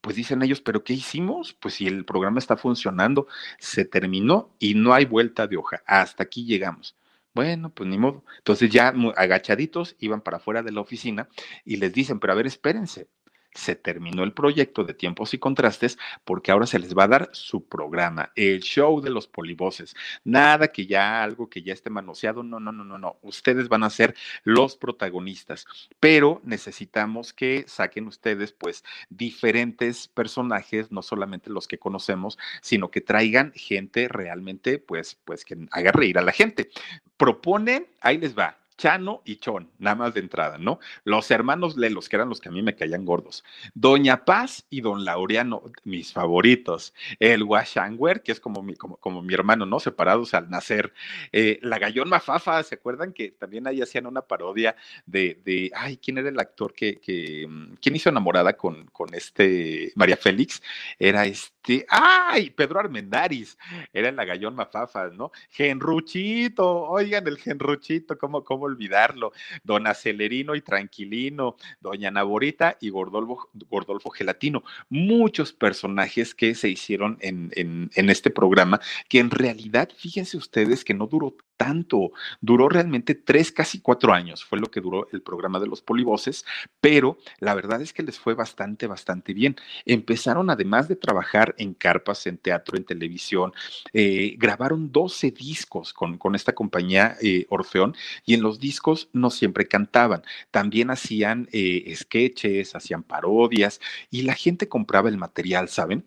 Pues 0.00 0.16
dicen 0.16 0.42
ellos, 0.42 0.60
¿pero 0.60 0.84
qué 0.84 0.92
hicimos? 0.92 1.52
Pues 1.54 1.74
si 1.74 1.86
el 1.86 2.04
programa 2.04 2.38
está 2.38 2.56
funcionando, 2.56 3.26
se 3.58 3.84
terminó 3.84 4.54
y 4.58 4.74
no 4.74 4.94
hay 4.94 5.04
vuelta 5.04 5.46
de 5.46 5.56
hoja. 5.56 5.82
Hasta 5.86 6.22
aquí 6.24 6.44
llegamos. 6.44 6.96
Bueno, 7.34 7.70
pues 7.70 7.88
ni 7.88 7.98
modo. 7.98 8.24
Entonces 8.38 8.70
ya 8.70 8.94
agachaditos 9.16 9.96
iban 9.98 10.20
para 10.20 10.36
afuera 10.36 10.62
de 10.62 10.70
la 10.70 10.80
oficina 10.80 11.28
y 11.64 11.76
les 11.76 11.92
dicen, 11.92 12.20
pero 12.20 12.32
a 12.32 12.36
ver, 12.36 12.46
espérense, 12.46 13.08
se 13.54 13.76
terminó 13.76 14.24
el 14.24 14.32
proyecto 14.32 14.84
de 14.84 14.94
tiempos 14.94 15.32
y 15.32 15.38
contrastes 15.38 15.98
porque 16.24 16.50
ahora 16.50 16.66
se 16.66 16.78
les 16.78 16.96
va 16.96 17.04
a 17.04 17.08
dar 17.08 17.30
su 17.32 17.64
programa, 17.64 18.32
el 18.34 18.60
show 18.60 19.00
de 19.00 19.10
los 19.10 19.26
polivoces. 19.28 19.94
Nada 20.24 20.68
que 20.68 20.86
ya 20.86 21.22
algo 21.22 21.48
que 21.48 21.62
ya 21.62 21.72
esté 21.72 21.88
manoseado, 21.88 22.42
no, 22.42 22.60
no, 22.60 22.72
no, 22.72 22.84
no, 22.84 22.98
no. 22.98 23.18
Ustedes 23.22 23.68
van 23.68 23.84
a 23.84 23.90
ser 23.90 24.14
los 24.42 24.76
protagonistas, 24.76 25.66
pero 26.00 26.40
necesitamos 26.44 27.32
que 27.32 27.64
saquen 27.68 28.08
ustedes 28.08 28.52
pues 28.52 28.84
diferentes 29.08 30.08
personajes, 30.08 30.90
no 30.90 31.02
solamente 31.02 31.50
los 31.50 31.68
que 31.68 31.78
conocemos, 31.78 32.38
sino 32.60 32.90
que 32.90 33.00
traigan 33.00 33.52
gente 33.54 34.08
realmente 34.08 34.78
pues 34.78 35.16
pues 35.24 35.44
que 35.44 35.56
haga 35.70 35.92
reír 35.92 36.18
a 36.18 36.22
la 36.22 36.32
gente. 36.32 36.70
Proponen, 37.16 37.86
ahí 38.00 38.18
les 38.18 38.36
va, 38.36 38.58
Chano 38.76 39.22
y 39.24 39.36
Chon, 39.36 39.70
nada 39.78 39.96
más 39.96 40.14
de 40.14 40.20
entrada, 40.20 40.58
¿no? 40.58 40.78
Los 41.04 41.30
hermanos 41.30 41.76
Lelos, 41.76 42.08
que 42.08 42.16
eran 42.16 42.28
los 42.28 42.40
que 42.40 42.48
a 42.48 42.52
mí 42.52 42.62
me 42.62 42.74
caían 42.74 43.04
gordos. 43.04 43.44
Doña 43.74 44.24
Paz 44.24 44.66
y 44.70 44.80
Don 44.80 45.04
Laureano, 45.04 45.62
mis 45.84 46.12
favoritos. 46.12 46.94
El 47.18 47.44
Washangwer, 47.44 48.22
que 48.22 48.32
es 48.32 48.40
como 48.40 48.62
mi, 48.62 48.74
como, 48.74 48.96
como 48.96 49.22
mi 49.22 49.34
hermano, 49.34 49.66
¿no? 49.66 49.80
Separados 49.80 50.34
al 50.34 50.50
nacer. 50.50 50.92
Eh, 51.32 51.58
la 51.62 51.78
Gallón 51.78 52.08
Mafafa, 52.08 52.62
¿se 52.62 52.74
acuerdan 52.74 53.12
que 53.12 53.30
también 53.30 53.66
ahí 53.66 53.80
hacían 53.80 54.06
una 54.06 54.22
parodia 54.22 54.76
de, 55.06 55.40
de 55.44 55.70
ay, 55.74 55.96
¿quién 55.98 56.18
era 56.18 56.28
el 56.28 56.38
actor 56.38 56.74
que, 56.74 57.00
que 57.00 57.46
mm, 57.48 57.74
quién 57.80 57.96
hizo 57.96 58.08
enamorada 58.08 58.56
con, 58.56 58.86
con 58.86 59.14
este 59.14 59.92
María 59.94 60.16
Félix? 60.16 60.62
Era 60.98 61.26
este, 61.26 61.86
ay, 61.88 62.50
Pedro 62.50 62.80
Armendaris, 62.80 63.56
era 63.92 64.08
el 64.08 64.16
Gallón 64.16 64.54
Mafafa, 64.54 65.08
¿no? 65.08 65.30
Genruchito, 65.50 66.82
oigan, 66.82 67.26
el 67.26 67.38
Genruchito, 67.38 68.18
¿cómo, 68.18 68.44
cómo 68.44 68.63
olvidarlo, 68.64 69.32
don 69.62 69.86
Acelerino 69.86 70.54
y 70.54 70.60
Tranquilino, 70.60 71.56
doña 71.80 72.10
Naborita 72.10 72.76
y 72.80 72.90
Gordolfo, 72.90 73.48
Gordolfo 73.70 74.10
Gelatino, 74.10 74.62
muchos 74.88 75.52
personajes 75.52 76.34
que 76.34 76.54
se 76.54 76.68
hicieron 76.68 77.18
en, 77.20 77.50
en, 77.54 77.90
en 77.94 78.10
este 78.10 78.30
programa, 78.30 78.80
que 79.08 79.18
en 79.18 79.30
realidad, 79.30 79.88
fíjense 79.96 80.36
ustedes 80.36 80.84
que 80.84 80.94
no 80.94 81.06
duró 81.06 81.36
tanto, 81.56 82.12
duró 82.40 82.68
realmente 82.68 83.14
tres, 83.14 83.52
casi 83.52 83.80
cuatro 83.80 84.12
años, 84.12 84.44
fue 84.44 84.58
lo 84.58 84.66
que 84.66 84.80
duró 84.80 85.08
el 85.12 85.22
programa 85.22 85.60
de 85.60 85.66
los 85.66 85.82
polivoces, 85.82 86.44
pero 86.80 87.18
la 87.38 87.54
verdad 87.54 87.80
es 87.80 87.92
que 87.92 88.02
les 88.02 88.18
fue 88.18 88.34
bastante, 88.34 88.86
bastante 88.86 89.34
bien. 89.34 89.56
Empezaron 89.84 90.50
además 90.50 90.88
de 90.88 90.96
trabajar 90.96 91.54
en 91.58 91.74
carpas, 91.74 92.26
en 92.26 92.38
teatro, 92.38 92.76
en 92.76 92.84
televisión, 92.84 93.52
eh, 93.92 94.34
grabaron 94.38 94.90
12 94.92 95.30
discos 95.30 95.92
con, 95.92 96.18
con 96.18 96.34
esta 96.34 96.54
compañía 96.54 97.16
eh, 97.22 97.46
Orfeón 97.50 97.94
y 98.24 98.34
en 98.34 98.42
los 98.42 98.58
discos 98.58 99.08
no 99.12 99.30
siempre 99.30 99.66
cantaban, 99.66 100.22
también 100.50 100.90
hacían 100.90 101.48
eh, 101.52 101.92
sketches, 101.96 102.74
hacían 102.74 103.02
parodias 103.02 103.80
y 104.10 104.22
la 104.22 104.34
gente 104.34 104.68
compraba 104.68 105.08
el 105.08 105.18
material, 105.18 105.68
¿saben? 105.68 106.04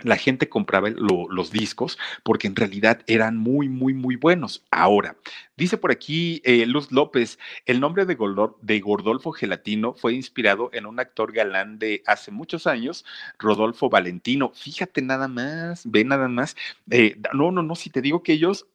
La 0.00 0.16
gente 0.16 0.48
compraba 0.48 0.90
los 0.90 1.50
discos 1.50 1.98
porque 2.22 2.46
en 2.46 2.56
realidad 2.56 3.02
eran 3.06 3.36
muy, 3.36 3.68
muy, 3.68 3.94
muy 3.94 4.16
buenos. 4.16 4.64
Ahora, 4.70 5.16
dice 5.56 5.78
por 5.78 5.90
aquí 5.90 6.42
eh, 6.44 6.66
Luz 6.66 6.92
López, 6.92 7.38
el 7.64 7.80
nombre 7.80 8.04
de, 8.04 8.14
Gordolfo 8.14 9.32
Gelatino 9.32 9.94
fue 9.94 10.14
inspirado 10.14 10.70
en 10.72 10.86
un 10.86 11.00
actor 11.00 11.32
galán 11.32 11.78
de 11.78 12.02
hace 12.06 12.30
muchos 12.30 12.66
años, 12.66 13.04
Rodolfo 13.38 13.88
Valentino. 13.88 14.52
Fíjate 14.54 15.00
nada 15.02 15.28
más, 15.28 15.90
ve 15.90 16.04
nada 16.04 16.28
más. 16.28 16.56
Eh, 16.90 17.18
no, 17.32 17.50
no, 17.50 17.62
no, 17.62 17.74
si 17.74 17.90
te 17.90 18.02
digo 18.02 18.22
que 18.22 18.32
ellos 18.32 18.66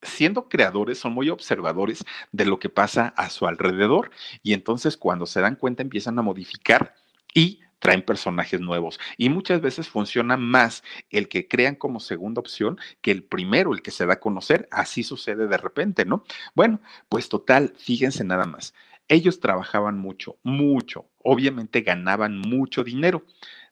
siendo 0.00 0.48
creadores, 0.48 0.98
son 0.98 1.12
muy 1.12 1.28
observadores 1.28 2.04
de 2.30 2.44
lo 2.44 2.60
que 2.60 2.68
pasa 2.68 3.12
a 3.16 3.30
su 3.30 3.48
alrededor 3.48 4.12
y 4.44 4.52
entonces 4.52 4.96
cuando 4.96 5.26
se 5.26 5.40
dan 5.40 5.56
cuenta 5.56 5.82
empiezan 5.82 6.16
a 6.20 6.22
modificar 6.22 6.94
y 7.34 7.60
traen 7.78 8.02
personajes 8.02 8.60
nuevos 8.60 8.98
y 9.16 9.28
muchas 9.28 9.60
veces 9.60 9.88
funciona 9.88 10.36
más 10.36 10.82
el 11.10 11.28
que 11.28 11.48
crean 11.48 11.74
como 11.74 12.00
segunda 12.00 12.40
opción 12.40 12.78
que 13.00 13.10
el 13.10 13.24
primero, 13.24 13.72
el 13.72 13.82
que 13.82 13.90
se 13.90 14.06
da 14.06 14.14
a 14.14 14.20
conocer. 14.20 14.68
Así 14.70 15.02
sucede 15.02 15.46
de 15.46 15.56
repente, 15.56 16.04
¿no? 16.04 16.24
Bueno, 16.54 16.80
pues 17.08 17.28
total, 17.28 17.74
fíjense 17.78 18.24
nada 18.24 18.44
más. 18.44 18.74
Ellos 19.08 19.40
trabajaban 19.40 19.98
mucho, 19.98 20.38
mucho, 20.42 21.10
obviamente 21.18 21.80
ganaban 21.80 22.38
mucho 22.38 22.84
dinero. 22.84 23.24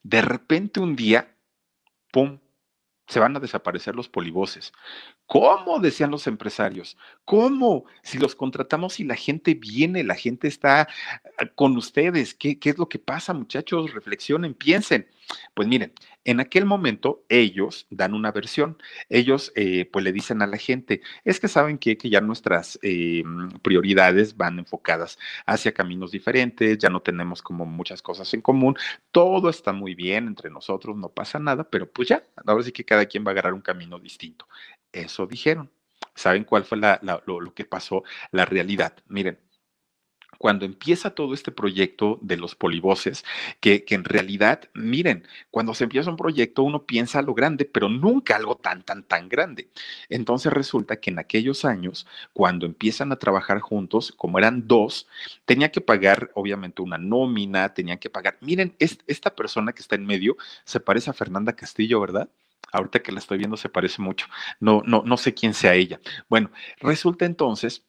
De 0.02 0.22
repente 0.22 0.80
un 0.80 0.96
día, 0.96 1.36
¡pum! 2.10 2.38
se 3.08 3.20
van 3.20 3.36
a 3.36 3.40
desaparecer 3.40 3.94
los 3.94 4.08
polivoces. 4.08 4.72
¿Cómo? 5.26 5.80
Decían 5.80 6.10
los 6.10 6.26
empresarios. 6.26 6.96
¿Cómo? 7.24 7.84
Si 8.02 8.18
los 8.18 8.36
contratamos 8.36 9.00
y 9.00 9.04
la 9.04 9.16
gente 9.16 9.54
viene, 9.54 10.04
la 10.04 10.14
gente 10.14 10.46
está 10.46 10.82
ah, 11.38 11.46
con 11.54 11.76
ustedes. 11.76 12.34
¿Qué, 12.34 12.58
qué 12.58 12.70
es 12.70 12.78
lo 12.78 12.88
que 12.88 12.98
pasa, 13.00 13.34
muchachos? 13.34 13.92
Reflexionen, 13.92 14.54
piensen. 14.54 15.08
Pues 15.54 15.66
miren, 15.66 15.92
en 16.24 16.40
aquel 16.40 16.64
momento 16.64 17.24
ellos 17.28 17.86
dan 17.90 18.14
una 18.14 18.32
versión, 18.32 18.78
ellos 19.08 19.52
eh, 19.56 19.88
pues 19.92 20.04
le 20.04 20.12
dicen 20.12 20.42
a 20.42 20.46
la 20.46 20.56
gente, 20.56 21.00
es 21.24 21.40
que 21.40 21.48
saben 21.48 21.78
que, 21.78 21.96
que 21.96 22.10
ya 22.10 22.20
nuestras 22.20 22.78
eh, 22.82 23.24
prioridades 23.62 24.36
van 24.36 24.58
enfocadas 24.58 25.18
hacia 25.46 25.72
caminos 25.72 26.10
diferentes, 26.10 26.78
ya 26.78 26.90
no 26.90 27.00
tenemos 27.00 27.42
como 27.42 27.66
muchas 27.66 28.02
cosas 28.02 28.32
en 28.34 28.40
común, 28.42 28.76
todo 29.10 29.50
está 29.50 29.72
muy 29.72 29.94
bien 29.94 30.26
entre 30.26 30.50
nosotros, 30.50 30.96
no 30.96 31.08
pasa 31.08 31.38
nada, 31.38 31.68
pero 31.68 31.90
pues 31.90 32.08
ya, 32.08 32.24
ahora 32.44 32.62
sí 32.62 32.72
que 32.72 32.84
cada 32.84 33.06
quien 33.06 33.24
va 33.24 33.30
a 33.30 33.32
agarrar 33.32 33.54
un 33.54 33.62
camino 33.62 33.98
distinto. 33.98 34.46
Eso 34.96 35.26
dijeron. 35.26 35.70
¿Saben 36.14 36.44
cuál 36.44 36.64
fue 36.64 36.78
lo 36.78 37.54
que 37.54 37.66
pasó? 37.66 38.02
La 38.32 38.46
realidad. 38.46 38.94
Miren, 39.08 39.38
cuando 40.38 40.64
empieza 40.64 41.10
todo 41.10 41.34
este 41.34 41.50
proyecto 41.52 42.18
de 42.22 42.38
los 42.38 42.54
polivoces, 42.54 43.24
que, 43.60 43.84
en 43.88 44.04
realidad, 44.04 44.70
miren, 44.74 45.26
cuando 45.50 45.74
se 45.74 45.84
empieza 45.84 46.10
un 46.10 46.16
proyecto 46.16 46.62
uno 46.62 46.86
piensa 46.86 47.20
lo 47.20 47.34
grande, 47.34 47.66
pero 47.66 47.90
nunca 47.90 48.36
algo 48.36 48.56
tan, 48.56 48.82
tan, 48.82 49.02
tan 49.02 49.28
grande. 49.28 49.70
Entonces 50.08 50.52
resulta 50.52 50.96
que 51.00 51.10
en 51.10 51.18
aquellos 51.18 51.66
años, 51.66 52.06
cuando 52.32 52.64
empiezan 52.64 53.12
a 53.12 53.16
trabajar 53.16 53.60
juntos, 53.60 54.12
como 54.16 54.38
eran 54.38 54.66
dos, 54.66 55.08
tenía 55.44 55.70
que 55.70 55.82
pagar 55.82 56.30
obviamente 56.34 56.80
una 56.80 56.96
nómina, 56.98 57.74
tenían 57.74 57.98
que 57.98 58.10
pagar, 58.10 58.38
miren, 58.40 58.74
esta 58.78 59.34
persona 59.34 59.72
que 59.72 59.82
está 59.82 59.96
en 59.96 60.06
medio 60.06 60.36
se 60.64 60.80
parece 60.80 61.10
a 61.10 61.14
Fernanda 61.14 61.54
Castillo, 61.54 62.00
¿verdad? 62.00 62.30
Ahorita 62.72 63.02
que 63.02 63.12
la 63.12 63.18
estoy 63.20 63.38
viendo 63.38 63.56
se 63.56 63.68
parece 63.68 64.02
mucho. 64.02 64.26
No, 64.60 64.82
no, 64.86 65.02
no 65.04 65.16
sé 65.16 65.34
quién 65.34 65.54
sea 65.54 65.74
ella. 65.74 66.00
Bueno, 66.28 66.50
resulta 66.80 67.24
entonces 67.24 67.86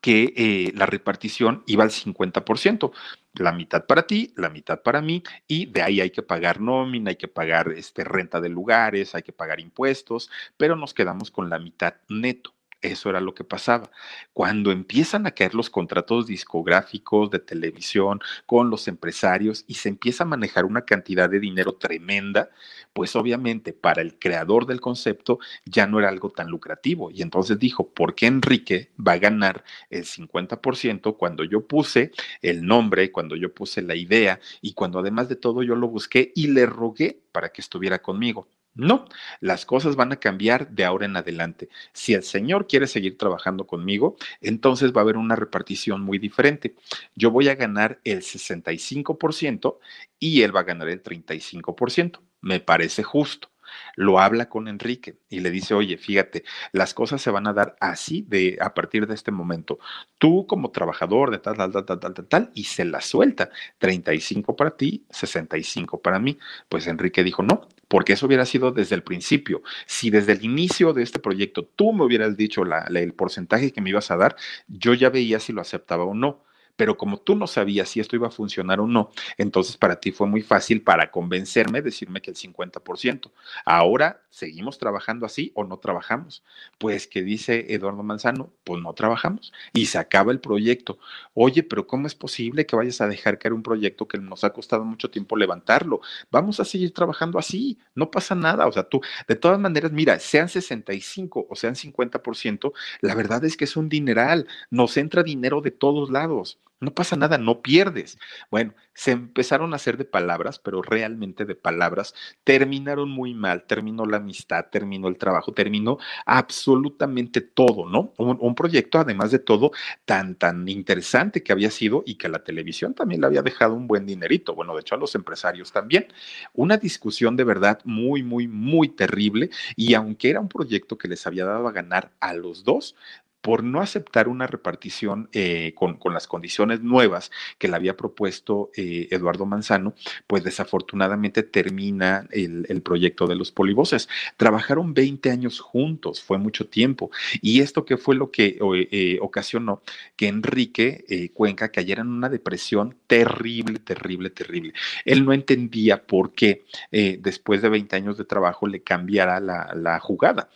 que 0.00 0.32
eh, 0.36 0.72
la 0.74 0.86
repartición 0.86 1.64
iba 1.66 1.84
al 1.84 1.90
50%, 1.90 2.92
la 3.34 3.52
mitad 3.52 3.86
para 3.86 4.06
ti, 4.06 4.32
la 4.36 4.48
mitad 4.48 4.82
para 4.82 5.02
mí, 5.02 5.22
y 5.48 5.66
de 5.66 5.82
ahí 5.82 6.00
hay 6.00 6.10
que 6.10 6.22
pagar 6.22 6.60
nómina, 6.60 7.10
hay 7.10 7.16
que 7.16 7.28
pagar 7.28 7.72
este, 7.72 8.04
renta 8.04 8.40
de 8.40 8.48
lugares, 8.48 9.14
hay 9.14 9.22
que 9.22 9.32
pagar 9.32 9.60
impuestos, 9.60 10.30
pero 10.56 10.76
nos 10.76 10.94
quedamos 10.94 11.30
con 11.30 11.50
la 11.50 11.58
mitad 11.58 11.94
neto. 12.08 12.54
Eso 12.82 13.08
era 13.10 13.20
lo 13.20 13.32
que 13.32 13.44
pasaba. 13.44 13.92
Cuando 14.32 14.72
empiezan 14.72 15.24
a 15.26 15.30
caer 15.30 15.54
los 15.54 15.70
contratos 15.70 16.26
discográficos 16.26 17.30
de 17.30 17.38
televisión 17.38 18.18
con 18.44 18.70
los 18.70 18.88
empresarios 18.88 19.64
y 19.68 19.74
se 19.74 19.88
empieza 19.88 20.24
a 20.24 20.26
manejar 20.26 20.64
una 20.64 20.84
cantidad 20.84 21.30
de 21.30 21.38
dinero 21.38 21.74
tremenda, 21.74 22.50
pues 22.92 23.14
obviamente 23.14 23.72
para 23.72 24.02
el 24.02 24.18
creador 24.18 24.66
del 24.66 24.80
concepto 24.80 25.38
ya 25.64 25.86
no 25.86 26.00
era 26.00 26.08
algo 26.08 26.30
tan 26.30 26.48
lucrativo. 26.48 27.12
Y 27.12 27.22
entonces 27.22 27.56
dijo, 27.60 27.88
¿por 27.88 28.16
qué 28.16 28.26
Enrique 28.26 28.90
va 28.98 29.12
a 29.12 29.18
ganar 29.18 29.62
el 29.88 30.04
50% 30.04 31.16
cuando 31.16 31.44
yo 31.44 31.64
puse 31.64 32.10
el 32.42 32.66
nombre, 32.66 33.12
cuando 33.12 33.36
yo 33.36 33.54
puse 33.54 33.80
la 33.80 33.94
idea 33.94 34.40
y 34.60 34.74
cuando 34.74 34.98
además 34.98 35.28
de 35.28 35.36
todo 35.36 35.62
yo 35.62 35.76
lo 35.76 35.86
busqué 35.86 36.32
y 36.34 36.48
le 36.48 36.66
rogué 36.66 37.22
para 37.30 37.50
que 37.50 37.60
estuviera 37.60 38.00
conmigo? 38.02 38.48
No, 38.74 39.06
las 39.40 39.66
cosas 39.66 39.96
van 39.96 40.12
a 40.12 40.16
cambiar 40.20 40.70
de 40.70 40.84
ahora 40.84 41.04
en 41.04 41.16
adelante. 41.16 41.68
Si 41.92 42.14
el 42.14 42.22
Señor 42.22 42.66
quiere 42.66 42.86
seguir 42.86 43.18
trabajando 43.18 43.66
conmigo, 43.66 44.16
entonces 44.40 44.92
va 44.92 45.00
a 45.00 45.04
haber 45.04 45.18
una 45.18 45.36
repartición 45.36 46.00
muy 46.00 46.18
diferente. 46.18 46.74
Yo 47.14 47.30
voy 47.30 47.48
a 47.48 47.54
ganar 47.54 48.00
el 48.04 48.22
65% 48.22 49.78
y 50.18 50.42
él 50.42 50.56
va 50.56 50.60
a 50.60 50.64
ganar 50.64 50.88
el 50.88 51.02
35%. 51.02 52.20
Me 52.40 52.60
parece 52.60 53.02
justo 53.02 53.51
lo 53.96 54.18
habla 54.18 54.48
con 54.48 54.68
Enrique 54.68 55.18
y 55.28 55.40
le 55.40 55.50
dice, 55.50 55.74
oye, 55.74 55.96
fíjate, 55.96 56.44
las 56.72 56.94
cosas 56.94 57.20
se 57.20 57.30
van 57.30 57.46
a 57.46 57.52
dar 57.52 57.76
así 57.80 58.24
de 58.28 58.58
a 58.60 58.74
partir 58.74 59.06
de 59.06 59.14
este 59.14 59.30
momento. 59.30 59.78
Tú 60.18 60.46
como 60.46 60.70
trabajador 60.70 61.30
de 61.30 61.38
tal, 61.38 61.56
tal, 61.56 61.72
tal, 61.72 61.84
tal, 61.84 62.00
tal, 62.00 62.14
tal, 62.14 62.26
tal, 62.26 62.50
y 62.54 62.64
se 62.64 62.84
la 62.84 63.00
suelta. 63.00 63.50
35 63.78 64.56
para 64.56 64.76
ti, 64.76 65.04
65 65.10 66.00
para 66.00 66.18
mí. 66.18 66.38
Pues 66.68 66.86
Enrique 66.86 67.24
dijo, 67.24 67.42
no, 67.42 67.68
porque 67.88 68.14
eso 68.14 68.26
hubiera 68.26 68.46
sido 68.46 68.72
desde 68.72 68.94
el 68.94 69.02
principio. 69.02 69.62
Si 69.86 70.10
desde 70.10 70.32
el 70.32 70.44
inicio 70.44 70.92
de 70.92 71.02
este 71.02 71.18
proyecto 71.18 71.64
tú 71.64 71.92
me 71.92 72.04
hubieras 72.04 72.36
dicho 72.36 72.62
el 72.62 73.14
porcentaje 73.14 73.72
que 73.72 73.80
me 73.80 73.90
ibas 73.90 74.10
a 74.10 74.16
dar, 74.16 74.36
yo 74.68 74.94
ya 74.94 75.10
veía 75.10 75.40
si 75.40 75.52
lo 75.52 75.60
aceptaba 75.60 76.04
o 76.04 76.14
no 76.14 76.44
pero 76.76 76.96
como 76.96 77.18
tú 77.18 77.36
no 77.36 77.46
sabías 77.46 77.88
si 77.88 78.00
esto 78.00 78.16
iba 78.16 78.28
a 78.28 78.30
funcionar 78.30 78.80
o 78.80 78.86
no, 78.86 79.10
entonces 79.38 79.76
para 79.76 80.00
ti 80.00 80.12
fue 80.12 80.26
muy 80.26 80.42
fácil 80.42 80.82
para 80.82 81.10
convencerme, 81.10 81.82
decirme 81.82 82.20
que 82.20 82.30
el 82.30 82.36
50%. 82.36 83.30
Ahora, 83.64 84.22
¿seguimos 84.30 84.78
trabajando 84.78 85.26
así 85.26 85.52
o 85.54 85.64
no 85.64 85.78
trabajamos? 85.78 86.42
Pues 86.78 87.06
que 87.06 87.22
dice 87.22 87.66
Eduardo 87.74 88.02
Manzano, 88.02 88.52
pues 88.64 88.82
no 88.82 88.92
trabajamos 88.94 89.52
y 89.72 89.86
se 89.86 89.98
acaba 89.98 90.32
el 90.32 90.40
proyecto. 90.40 90.98
Oye, 91.34 91.62
pero 91.62 91.86
¿cómo 91.86 92.06
es 92.06 92.14
posible 92.14 92.66
que 92.66 92.76
vayas 92.76 93.00
a 93.00 93.08
dejar 93.08 93.38
caer 93.38 93.52
un 93.52 93.62
proyecto 93.62 94.08
que 94.08 94.18
nos 94.18 94.44
ha 94.44 94.50
costado 94.50 94.84
mucho 94.84 95.10
tiempo 95.10 95.36
levantarlo? 95.36 96.00
Vamos 96.30 96.60
a 96.60 96.64
seguir 96.64 96.92
trabajando 96.92 97.38
así, 97.38 97.78
no 97.94 98.10
pasa 98.10 98.34
nada. 98.34 98.66
O 98.66 98.72
sea, 98.72 98.84
tú, 98.84 99.00
de 99.28 99.36
todas 99.36 99.58
maneras, 99.58 99.92
mira, 99.92 100.18
sean 100.18 100.48
65 100.48 101.46
o 101.48 101.56
sean 101.56 101.74
50%, 101.74 102.72
la 103.00 103.14
verdad 103.14 103.44
es 103.44 103.56
que 103.56 103.64
es 103.64 103.76
un 103.76 103.88
dineral, 103.88 104.46
nos 104.70 104.96
entra 104.96 105.22
dinero 105.22 105.60
de 105.60 105.70
todos 105.70 106.10
lados. 106.10 106.58
No 106.82 106.92
pasa 106.92 107.14
nada, 107.14 107.38
no 107.38 107.62
pierdes. 107.62 108.18
Bueno, 108.50 108.74
se 108.92 109.12
empezaron 109.12 109.72
a 109.72 109.76
hacer 109.76 109.96
de 109.96 110.04
palabras, 110.04 110.58
pero 110.58 110.82
realmente 110.82 111.44
de 111.44 111.54
palabras 111.54 112.12
terminaron 112.42 113.08
muy 113.08 113.34
mal. 113.34 113.62
Terminó 113.68 114.04
la 114.04 114.16
amistad, 114.16 114.66
terminó 114.68 115.06
el 115.06 115.16
trabajo, 115.16 115.52
terminó 115.52 115.98
absolutamente 116.26 117.40
todo, 117.40 117.88
¿no? 117.88 118.12
Un, 118.18 118.54
proyecto, 118.56 118.98
además 118.98 119.30
de 119.30 119.38
todo, 119.38 119.70
tan, 120.04 120.34
tan 120.34 120.68
interesante 120.68 121.44
que 121.44 121.52
había 121.52 121.70
sido 121.70 122.02
y 122.04 122.16
que 122.16 122.28
la 122.28 122.42
televisión 122.42 122.94
también 122.94 123.20
le 123.20 123.28
había 123.28 123.42
dejado 123.42 123.74
un 123.74 123.86
buen 123.86 124.04
dinerito. 124.04 124.56
Bueno, 124.56 124.74
de 124.74 124.80
hecho, 124.80 124.96
a 124.96 124.98
los 124.98 125.14
empresarios 125.14 125.70
también. 125.70 126.08
Una 126.52 126.78
discusión 126.78 127.36
de 127.36 127.44
verdad 127.44 127.78
muy, 127.84 128.24
muy, 128.24 128.48
muy 128.48 128.88
terrible. 128.88 129.50
Y 129.76 129.94
aunque 129.94 130.30
era 130.30 130.40
un 130.40 130.48
proyecto 130.48 130.98
que 130.98 131.06
les 131.06 131.28
había 131.28 131.44
dado 131.44 131.68
a 131.68 131.72
ganar 131.72 132.10
a 132.18 132.34
los 132.34 132.64
dos, 132.64 132.96
por 133.42 133.64
no 133.64 133.80
aceptar 133.80 134.28
una 134.28 134.46
repartición 134.46 135.28
eh, 135.32 135.74
con, 135.74 135.98
las 136.14 136.28
condiciones 136.28 136.80
nuevas 136.80 137.30
que 137.58 137.68
le 137.68 137.74
había 137.74 137.96
propuesto 137.96 138.70
eh, 138.76 139.08
Eduardo 139.10 139.44
Manzano, 139.46 139.94
pues 140.26 140.44
desafortunadamente 140.44 141.42
termina 141.42 142.26
el, 142.30 142.82
proyecto 142.82 143.26
de 143.26 143.34
los 143.34 143.50
polivoces. 143.50 144.08
Trabajaron 144.36 144.94
20 144.94 145.30
años 145.30 145.60
juntos, 145.60 146.22
fue 146.22 146.38
mucho 146.38 146.66
tiempo. 146.68 147.10
Y 147.40 147.60
esto 147.60 147.84
que 147.84 147.96
fue 147.96 148.14
lo 148.14 148.30
que 148.30 148.58
eh, 148.90 149.18
ocasionó 149.20 149.82
que 150.16 150.28
Enrique 150.28 151.30
Cuenca 151.34 151.70
cayera 151.70 152.02
en 152.02 152.08
una 152.08 152.28
depresión 152.28 152.96
terrible, 153.06 153.80
terrible, 153.80 154.30
terrible. 154.30 154.72
Él 155.04 155.24
no 155.24 155.32
entendía 155.32 156.04
por 156.04 156.32
qué 156.32 156.64
después 156.90 157.62
de 157.62 157.68
20 157.68 157.96
años 157.96 158.18
de 158.18 158.24
trabajo 158.24 158.66
le 158.66 158.82
cambiara 158.82 159.40
la, 159.40 159.72
la 159.74 159.98
jugada 159.98 160.48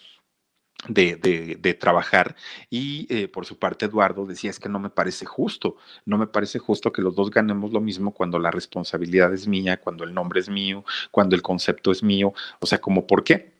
de, 0.88 1.76
trabajar. 1.80 2.36
Y 2.70 3.06
eh, 3.10 3.28
por 3.28 3.46
su 3.46 3.58
parte, 3.58 3.86
Eduardo 3.86 4.26
decía, 4.26 4.50
es 4.50 4.60
que 4.60 4.68
no 4.68 4.78
me 4.78 4.90
parece 4.90 5.26
justo, 5.26 5.76
no 6.04 6.18
me 6.18 6.26
parece 6.26 6.58
justo 6.58 6.92
que 6.92 7.02
los 7.02 7.14
dos 7.14 7.30
ganemos 7.30 7.72
lo 7.72 7.80
mismo 7.80 8.12
cuando 8.12 8.38
la 8.38 8.50
responsabilidad 8.50 9.32
es 9.32 9.46
mía, 9.46 9.78
cuando 9.78 10.04
el 10.04 10.14
nombre 10.14 10.40
es 10.40 10.48
mío, 10.48 10.84
cuando 11.10 11.36
el 11.36 11.42
concepto 11.42 11.92
es 11.92 12.02
mío. 12.02 12.32
O 12.60 12.66
sea, 12.66 12.78
como, 12.78 13.06
¿por 13.06 13.24
qué? 13.24 13.54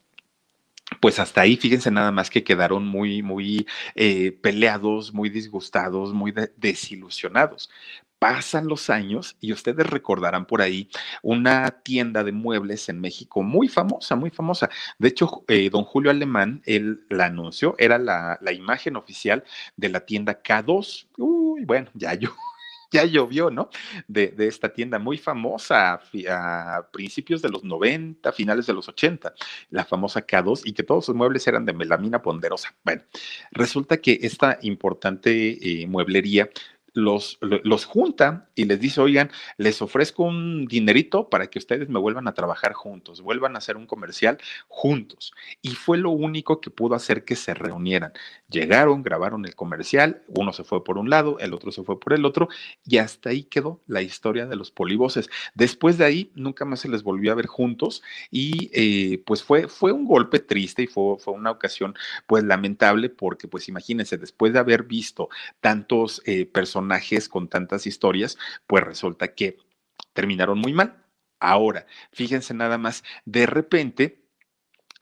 Pues 1.00 1.18
hasta 1.18 1.40
ahí, 1.40 1.56
fíjense 1.56 1.90
nada 1.90 2.12
más 2.12 2.30
que 2.30 2.44
quedaron 2.44 2.86
muy, 2.86 3.20
muy 3.20 3.66
eh, 3.96 4.30
peleados, 4.40 5.12
muy 5.12 5.28
disgustados, 5.30 6.12
muy 6.14 6.32
desilusionados 6.56 7.70
pasan 8.18 8.66
los 8.66 8.90
años 8.90 9.36
y 9.40 9.52
ustedes 9.52 9.86
recordarán 9.86 10.46
por 10.46 10.62
ahí 10.62 10.88
una 11.22 11.70
tienda 11.82 12.24
de 12.24 12.32
muebles 12.32 12.88
en 12.88 13.00
México 13.00 13.42
muy 13.42 13.68
famosa, 13.68 14.16
muy 14.16 14.30
famosa. 14.30 14.70
De 14.98 15.08
hecho, 15.08 15.44
eh, 15.48 15.70
don 15.70 15.84
Julio 15.84 16.10
Alemán, 16.10 16.62
él 16.64 17.04
la 17.10 17.26
anunció, 17.26 17.74
era 17.78 17.98
la, 17.98 18.38
imagen 18.52 18.96
oficial 18.96 19.44
de 19.76 19.88
la 19.90 20.00
tienda 20.00 20.42
K2. 20.42 21.08
Uy, 21.18 21.64
bueno, 21.64 21.90
ya 21.94 22.14
yo 22.14 22.30
ya 22.90 23.04
llovió, 23.04 23.50
¿no? 23.50 23.68
De, 24.08 24.34
esta 24.38 24.72
tienda 24.72 24.98
muy 24.98 25.18
famosa 25.18 26.00
a, 26.28 26.88
principios 26.90 27.42
de 27.42 27.50
los 27.50 27.64
90, 27.64 28.32
finales 28.32 28.66
de 28.66 28.72
los 28.72 28.88
80, 28.88 29.34
la 29.70 29.84
famosa 29.84 30.26
K2, 30.26 30.62
y 30.64 30.72
que 30.72 30.82
todos 30.84 31.04
sus 31.06 31.14
muebles 31.14 31.46
eran 31.46 31.66
de 31.66 31.74
melamina 31.74 32.22
ponderosa. 32.22 32.74
Bueno, 32.82 33.02
resulta 33.50 33.98
que 33.98 34.18
esta 34.22 34.58
importante 34.62 35.82
eh, 35.82 35.86
mueblería 35.86 36.48
los, 36.96 37.38
los 37.40 37.84
junta 37.84 38.48
y 38.54 38.64
les 38.64 38.80
dice, 38.80 39.02
oigan, 39.02 39.30
les 39.58 39.82
ofrezco 39.82 40.22
un 40.22 40.64
dinerito 40.64 41.28
para 41.28 41.48
que 41.48 41.58
ustedes 41.58 41.90
me 41.90 41.98
vuelvan 41.98 42.26
a 42.26 42.32
trabajar 42.32 42.72
juntos, 42.72 43.20
vuelvan 43.20 43.54
a 43.54 43.58
hacer 43.58 43.76
un 43.76 43.86
comercial 43.86 44.38
juntos. 44.66 45.34
Y 45.60 45.74
fue 45.74 45.98
lo 45.98 46.10
único 46.10 46.60
que 46.62 46.70
pudo 46.70 46.94
hacer 46.94 47.24
que 47.24 47.36
se 47.36 47.52
reunieran. 47.52 48.12
Llegaron, 48.48 49.02
grabaron 49.02 49.44
el 49.44 49.54
comercial, 49.54 50.22
uno 50.28 50.54
se 50.54 50.64
fue 50.64 50.82
por 50.84 50.96
un 50.96 51.10
lado, 51.10 51.38
el 51.38 51.52
otro 51.52 51.70
se 51.70 51.82
fue 51.82 52.00
por 52.00 52.14
el 52.14 52.24
otro, 52.24 52.48
y 52.86 52.96
hasta 52.96 53.28
ahí 53.28 53.44
quedó 53.44 53.82
la 53.86 54.00
historia 54.00 54.46
de 54.46 54.56
los 54.56 54.70
polivoces. 54.70 55.28
Después 55.54 55.98
de 55.98 56.06
ahí, 56.06 56.32
nunca 56.34 56.64
más 56.64 56.80
se 56.80 56.88
les 56.88 57.02
volvió 57.02 57.30
a 57.30 57.34
ver 57.34 57.46
juntos 57.46 58.02
y 58.30 58.70
eh, 58.72 59.22
pues 59.26 59.42
fue, 59.42 59.68
fue 59.68 59.92
un 59.92 60.06
golpe 60.06 60.38
triste 60.38 60.84
y 60.84 60.86
fue, 60.86 61.18
fue 61.18 61.34
una 61.34 61.50
ocasión 61.50 61.94
pues 62.26 62.42
lamentable 62.42 63.10
porque 63.10 63.48
pues 63.48 63.68
imagínense, 63.68 64.16
después 64.16 64.54
de 64.54 64.60
haber 64.60 64.84
visto 64.84 65.28
tantos 65.60 66.22
eh, 66.24 66.46
personajes 66.46 66.85
con 67.28 67.48
tantas 67.48 67.86
historias, 67.86 68.38
pues 68.66 68.84
resulta 68.84 69.34
que 69.34 69.56
terminaron 70.12 70.58
muy 70.58 70.72
mal. 70.72 71.04
Ahora, 71.40 71.86
fíjense 72.12 72.54
nada 72.54 72.78
más, 72.78 73.04
de 73.24 73.46
repente 73.46 74.25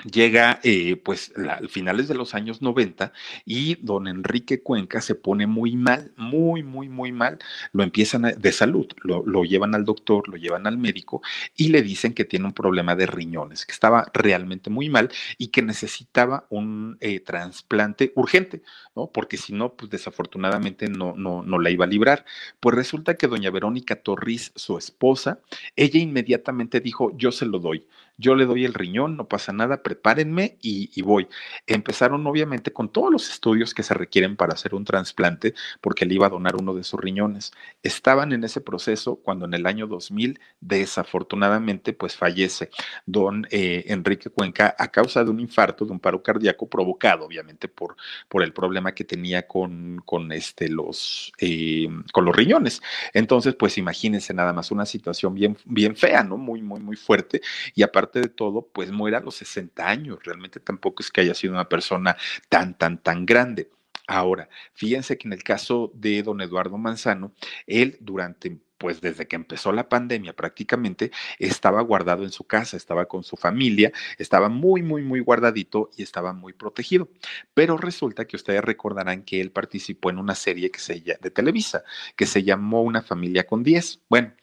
llega 0.02 0.60
eh, 0.62 0.96
pues 0.96 1.32
a 1.36 1.66
finales 1.68 2.08
de 2.08 2.14
los 2.14 2.34
años 2.34 2.60
90 2.62 3.12
y 3.44 3.76
don 3.76 4.08
Enrique 4.08 4.62
Cuenca 4.62 5.00
se 5.00 5.14
pone 5.14 5.46
muy 5.46 5.76
mal, 5.76 6.12
muy, 6.16 6.62
muy, 6.62 6.88
muy 6.88 7.12
mal. 7.12 7.38
Lo 7.72 7.82
empiezan 7.82 8.22
de 8.36 8.52
salud, 8.52 8.86
lo, 9.02 9.24
lo, 9.24 9.44
llevan 9.44 9.74
al 9.74 9.84
doctor, 9.84 10.28
lo 10.28 10.36
llevan 10.36 10.66
al 10.66 10.78
médico 10.78 11.22
y 11.56 11.68
le 11.68 11.82
dicen 11.82 12.12
que 12.14 12.24
tiene 12.24 12.46
un 12.46 12.52
problema 12.52 12.96
de 12.96 13.06
riñones, 13.06 13.66
que 13.66 13.72
estaba 13.72 14.10
realmente 14.12 14.70
muy 14.70 14.88
mal 14.88 15.10
y 15.38 15.48
que 15.48 15.62
necesitaba 15.62 16.46
un 16.50 16.96
eh, 17.00 17.20
trasplante 17.20 18.12
urgente, 18.16 18.62
¿no? 18.94 19.10
Porque 19.12 19.36
si 19.36 19.52
no, 19.52 19.74
pues 19.74 19.90
desafortunadamente 19.90 20.88
no, 20.88 21.14
no, 21.16 21.42
no 21.42 21.58
la 21.58 21.70
iba 21.70 21.84
a 21.84 21.88
librar. 21.88 22.24
Pues 22.60 22.74
resulta 22.74 23.16
que 23.16 23.28
doña 23.28 23.50
Verónica 23.50 23.96
Torres, 23.96 24.52
su 24.56 24.76
esposa, 24.78 25.40
ella 25.76 26.00
inmediatamente 26.00 26.80
dijo, 26.80 27.16
yo 27.16 27.32
se 27.32 27.46
lo 27.46 27.58
doy 27.58 27.86
yo 28.16 28.34
le 28.34 28.46
doy 28.46 28.64
el 28.64 28.74
riñón, 28.74 29.16
no 29.16 29.28
pasa 29.28 29.52
nada, 29.52 29.82
prepárenme 29.82 30.56
y, 30.62 31.02
voy. 31.02 31.28
Empezaron 31.66 32.26
obviamente 32.26 32.72
con 32.72 32.90
todos 32.90 33.10
los 33.10 33.28
estudios 33.30 33.74
que 33.74 33.82
se 33.82 33.94
requieren 33.94 34.36
para 34.36 34.54
hacer 34.54 34.74
un 34.74 34.84
trasplante, 34.84 35.54
porque 35.80 36.06
le 36.06 36.14
iba 36.14 36.26
a 36.26 36.30
donar 36.30 36.56
uno 36.56 36.74
de 36.74 36.84
sus 36.84 37.00
riñones. 37.00 37.52
Estaban 37.82 38.32
en 38.32 38.44
ese 38.44 38.60
proceso 38.60 39.16
cuando 39.16 39.44
en 39.46 39.54
el 39.54 39.66
año 39.66 39.86
2000, 39.86 40.40
desafortunadamente, 40.60 41.92
pues 41.92 42.16
fallece 42.16 42.70
don 43.06 43.46
eh, 43.50 43.84
Enrique 43.88 44.30
Cuenca 44.30 44.74
a 44.78 44.88
causa 44.88 45.24
de 45.24 45.30
un 45.30 45.40
infarto, 45.40 45.84
de 45.84 45.92
un 45.92 46.00
paro 46.00 46.22
cardíaco 46.22 46.68
provocado, 46.68 47.26
obviamente, 47.26 47.68
por, 47.68 47.96
por 48.28 48.42
el 48.42 48.52
problema 48.52 48.94
que 48.94 49.04
tenía 49.04 49.46
con, 49.46 50.00
con, 50.04 50.32
este, 50.32 50.68
los, 50.68 51.32
eh, 51.38 51.88
con 52.12 52.24
los 52.24 52.34
riñones. 52.34 52.80
Entonces, 53.12 53.54
pues 53.56 53.76
imagínense 53.78 54.32
nada 54.32 54.52
más 54.52 54.70
una 54.70 54.86
situación 54.86 55.34
bien, 55.34 55.56
bien 55.64 55.96
fea, 55.96 56.22
¿no? 56.22 56.36
Muy, 56.36 56.62
muy, 56.62 56.80
muy 56.80 56.96
fuerte. 56.96 57.40
Y 57.74 57.82
aparte, 57.82 58.03
de 58.12 58.28
todo, 58.28 58.68
pues 58.72 58.90
muera 58.90 59.18
a 59.18 59.20
los 59.20 59.36
60 59.36 59.88
años. 59.88 60.18
Realmente 60.24 60.60
tampoco 60.60 61.02
es 61.02 61.10
que 61.10 61.20
haya 61.22 61.34
sido 61.34 61.52
una 61.52 61.68
persona 61.68 62.16
tan, 62.48 62.76
tan, 62.76 63.02
tan 63.02 63.26
grande. 63.26 63.70
Ahora, 64.06 64.48
fíjense 64.74 65.16
que 65.16 65.28
en 65.28 65.32
el 65.32 65.42
caso 65.42 65.90
de 65.94 66.22
don 66.22 66.40
Eduardo 66.40 66.76
Manzano, 66.76 67.32
él 67.66 67.96
durante 68.00 68.58
pues 68.76 69.00
desde 69.00 69.26
que 69.26 69.36
empezó 69.36 69.72
la 69.72 69.88
pandemia 69.88 70.34
prácticamente 70.34 71.10
estaba 71.38 71.80
guardado 71.80 72.22
en 72.22 72.30
su 72.30 72.44
casa, 72.44 72.76
estaba 72.76 73.06
con 73.06 73.24
su 73.24 73.36
familia, 73.36 73.92
estaba 74.18 74.50
muy, 74.50 74.82
muy, 74.82 75.00
muy 75.00 75.20
guardadito 75.20 75.90
y 75.96 76.02
estaba 76.02 76.34
muy 76.34 76.52
protegido. 76.52 77.08
Pero 77.54 77.78
resulta 77.78 78.26
que 78.26 78.36
ustedes 78.36 78.62
recordarán 78.62 79.22
que 79.22 79.40
él 79.40 79.52
participó 79.52 80.10
en 80.10 80.18
una 80.18 80.34
serie 80.34 80.70
que 80.70 80.80
se, 80.80 81.00
de 81.00 81.30
Televisa, 81.30 81.82
que 82.14 82.26
se 82.26 82.42
llamó 82.42 82.82
Una 82.82 83.00
familia 83.00 83.46
con 83.46 83.62
10. 83.62 84.02
Bueno, 84.10 84.34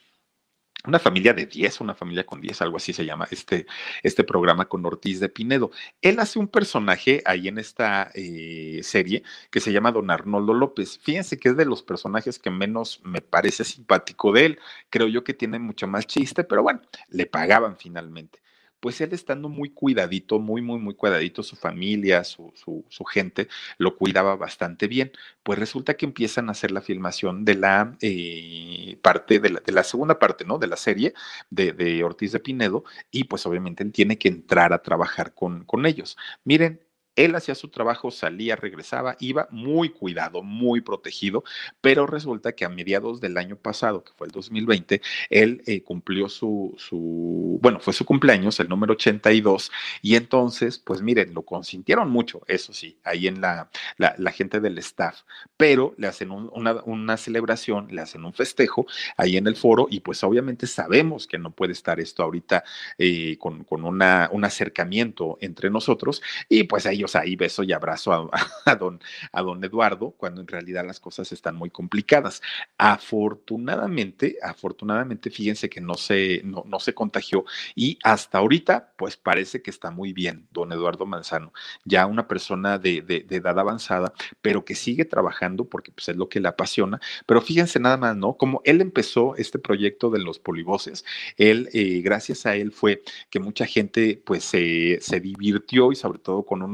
una 0.85 0.99
familia 0.99 1.33
de 1.33 1.45
10, 1.45 1.81
una 1.81 1.93
familia 1.93 2.25
con 2.25 2.41
10, 2.41 2.61
algo 2.61 2.77
así 2.77 2.93
se 2.93 3.05
llama 3.05 3.27
este, 3.31 3.65
este 4.03 4.23
programa 4.23 4.65
con 4.65 4.85
Ortiz 4.85 5.19
de 5.19 5.29
Pinedo. 5.29 5.71
Él 6.01 6.19
hace 6.19 6.39
un 6.39 6.47
personaje 6.47 7.21
ahí 7.25 7.47
en 7.47 7.57
esta 7.57 8.11
eh, 8.15 8.79
serie 8.83 9.23
que 9.49 9.59
se 9.59 9.71
llama 9.71 9.91
Don 9.91 10.09
Arnoldo 10.09 10.53
López. 10.53 10.99
Fíjense 10.99 11.39
que 11.39 11.49
es 11.49 11.57
de 11.57 11.65
los 11.65 11.83
personajes 11.83 12.39
que 12.39 12.49
menos 12.49 13.01
me 13.03 13.21
parece 13.21 13.63
simpático 13.63 14.31
de 14.31 14.45
él. 14.45 14.59
Creo 14.89 15.07
yo 15.07 15.23
que 15.23 15.33
tiene 15.33 15.59
mucho 15.59 15.87
más 15.87 16.07
chiste, 16.07 16.43
pero 16.43 16.63
bueno, 16.63 16.81
le 17.09 17.25
pagaban 17.25 17.77
finalmente 17.77 18.39
pues 18.81 18.99
él 18.99 19.13
estando 19.13 19.47
muy 19.47 19.69
cuidadito, 19.69 20.39
muy, 20.39 20.61
muy, 20.61 20.79
muy 20.79 20.95
cuidadito, 20.95 21.43
su 21.43 21.55
familia, 21.55 22.23
su, 22.25 22.51
su, 22.55 23.05
gente, 23.05 23.47
lo 23.77 23.95
cuidaba 23.95 24.35
bastante 24.35 24.87
bien. 24.87 25.11
Pues 25.43 25.59
resulta 25.59 25.93
que 25.95 26.05
empiezan 26.05 26.49
a 26.49 26.51
hacer 26.53 26.71
la 26.71 26.81
filmación 26.81 27.45
de 27.45 27.55
la 27.55 27.95
eh, 28.01 28.97
parte, 29.01 29.39
de 29.39 29.51
la, 29.51 29.59
de 29.61 29.71
la, 29.71 29.83
segunda 29.83 30.19
parte, 30.19 30.45
¿no? 30.45 30.57
De 30.57 30.67
la 30.67 30.77
serie 30.77 31.13
de, 31.49 31.73
de, 31.73 32.03
Ortiz 32.03 32.31
de 32.33 32.39
Pinedo, 32.39 32.83
y 33.11 33.25
pues 33.25 33.45
obviamente 33.45 33.83
él 33.83 33.91
tiene 33.91 34.17
que 34.17 34.27
entrar 34.27 34.73
a 34.73 34.81
trabajar 34.81 35.33
con, 35.33 35.63
con 35.65 35.85
ellos. 35.85 36.17
Miren, 36.43 36.81
él 37.15 37.35
hacía 37.35 37.55
su 37.55 37.69
trabajo, 37.69 38.11
salía, 38.11 38.55
regresaba, 38.55 39.17
iba 39.19 39.47
muy 39.51 39.89
cuidado, 39.89 40.43
muy 40.43 40.81
protegido, 40.81 41.43
pero 41.81 42.07
resulta 42.07 42.53
que 42.53 42.65
a 42.65 42.69
mediados 42.69 43.19
del 43.19 43.37
año 43.37 43.57
pasado, 43.57 44.03
que 44.03 44.13
fue 44.13 44.27
el 44.27 44.31
2020, 44.31 45.01
él 45.29 45.61
eh, 45.65 45.83
cumplió 45.83 46.29
su, 46.29 46.73
su, 46.77 47.59
bueno, 47.61 47.79
fue 47.79 47.93
su 47.93 48.05
cumpleaños, 48.05 48.59
el 48.59 48.69
número 48.69 48.93
82, 48.93 49.71
y 50.01 50.15
entonces, 50.15 50.79
pues 50.79 51.01
miren, 51.01 51.33
lo 51.33 51.43
consintieron 51.43 52.09
mucho, 52.09 52.41
eso 52.47 52.73
sí, 52.73 52.97
ahí 53.03 53.27
en 53.27 53.41
la, 53.41 53.69
la, 53.97 54.31
gente 54.31 54.61
del 54.61 54.77
staff, 54.77 55.23
pero 55.57 55.93
le 55.97 56.07
hacen 56.07 56.31
una, 56.31 56.81
una 56.85 57.17
celebración, 57.17 57.87
le 57.91 58.01
hacen 58.01 58.23
un 58.23 58.33
festejo 58.33 58.85
ahí 59.17 59.35
en 59.35 59.47
el 59.47 59.57
foro, 59.57 59.87
y 59.89 59.99
pues 59.99 60.23
obviamente 60.23 60.67
sabemos 60.67 61.27
que 61.27 61.37
no 61.37 61.51
puede 61.51 61.73
estar 61.73 61.99
esto 61.99 62.23
ahorita 62.23 62.63
eh, 62.97 63.35
con, 63.37 63.65
con 63.65 63.83
una, 63.83 64.29
un 64.31 64.45
acercamiento 64.45 65.37
entre 65.41 65.69
nosotros, 65.69 66.21
y 66.47 66.63
pues 66.63 66.85
ahí 66.85 67.00
ahí 67.15 67.35
beso 67.35 67.63
y 67.63 67.73
abrazo 67.73 68.29
a, 68.65 68.75
don, 68.75 68.99
a 69.31 69.41
don 69.41 69.63
Eduardo, 69.63 70.11
cuando 70.11 70.41
en 70.41 70.47
realidad 70.47 70.85
las 70.85 70.99
cosas 70.99 71.31
están 71.31 71.55
muy 71.55 71.69
complicadas. 71.69 72.41
Afortunadamente, 72.77 74.37
afortunadamente, 74.41 75.29
fíjense 75.29 75.69
que 75.69 75.81
no 75.81 75.95
se, 75.95 76.41
no, 76.43 76.63
no 76.67 76.79
se 76.79 76.93
contagió 76.93 77.45
y 77.75 77.97
hasta 78.03 78.37
ahorita, 78.37 78.93
pues 78.97 79.17
parece 79.17 79.61
que 79.61 79.69
está 79.71 79.91
muy 79.91 80.13
bien, 80.13 80.47
don 80.51 80.71
Eduardo 80.71 81.05
Manzano, 81.05 81.53
ya 81.85 82.05
una 82.05 82.27
persona 82.27 82.77
de, 82.77 83.01
de, 83.01 83.25
edad 83.29 83.59
avanzada, 83.59 84.13
pero 84.41 84.65
que 84.65 84.75
sigue 84.75 85.05
trabajando 85.05 85.65
porque 85.65 85.91
pues, 85.91 86.09
es 86.09 86.15
lo 86.15 86.29
que 86.29 86.39
le 86.39 86.47
apasiona. 86.47 86.99
Pero 87.25 87.41
fíjense 87.41 87.79
nada 87.79 87.97
más, 87.97 88.15
¿no? 88.15 88.33
Como 88.33 88.61
él 88.65 88.81
empezó 88.81 89.35
este 89.35 89.59
proyecto 89.59 90.09
de 90.09 90.19
los 90.19 90.39
polivoces, 90.39 91.05
él, 91.37 91.69
eh, 91.73 92.01
gracias 92.01 92.45
a 92.45 92.55
él 92.55 92.71
fue 92.71 93.03
que 93.29 93.39
mucha 93.39 93.65
gente 93.65 94.21
pues 94.25 94.43
se, 94.43 95.19
divirtió 95.21 95.91
y 95.91 95.95
sobre 95.95 96.19
todo 96.19 96.43
con 96.43 96.61
un 96.61 96.71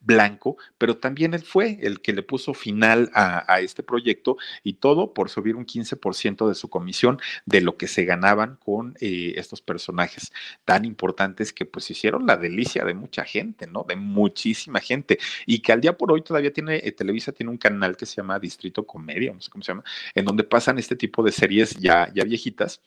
blanco, 0.00 0.56
pero 0.78 0.96
también 0.96 1.34
él 1.34 1.42
fue 1.42 1.78
el 1.82 2.00
que 2.00 2.12
le 2.12 2.22
puso 2.22 2.54
final 2.54 3.10
a, 3.14 3.60
este 3.60 3.82
proyecto 3.82 4.36
y 4.64 4.74
todo 4.74 5.12
por 5.12 5.28
subir 5.28 5.56
un 5.56 5.66
15% 5.66 6.48
de 6.48 6.54
su 6.54 6.68
comisión 6.68 7.20
de 7.46 7.60
lo 7.60 7.76
que 7.76 7.86
se 7.86 8.04
ganaban 8.04 8.56
con 8.56 8.96
eh, 9.00 9.34
estos 9.36 9.60
personajes 9.60 10.32
tan 10.64 10.84
importantes 10.84 11.52
que 11.52 11.66
pues 11.66 11.90
hicieron 11.90 12.26
la 12.26 12.36
delicia 12.36 12.84
de 12.84 12.94
mucha 12.94 13.24
gente, 13.24 13.66
¿no? 13.66 13.84
De 13.86 13.96
muchísima 13.96 14.80
gente 14.80 15.18
y 15.46 15.60
que 15.60 15.72
al 15.72 15.80
día 15.80 15.96
por 15.96 16.12
hoy 16.12 16.22
todavía 16.22 16.52
tiene, 16.52 16.76
eh, 16.76 16.92
Televisa 16.92 17.32
tiene 17.32 17.50
un 17.50 17.58
canal 17.58 17.96
que 17.96 18.06
se 18.06 18.16
llama 18.16 18.38
Distrito 18.38 18.86
Comedia, 18.86 19.32
no 19.32 19.40
sé 19.40 19.50
cómo 19.50 19.62
se 19.62 19.72
llama, 19.72 19.84
en 20.14 20.24
donde 20.24 20.44
pasan 20.44 20.78
este 20.78 20.96
tipo 20.96 21.22
de 21.22 21.32
series 21.32 21.76
ya, 21.76 22.10
ya 22.14 22.24
viejitas 22.24 22.80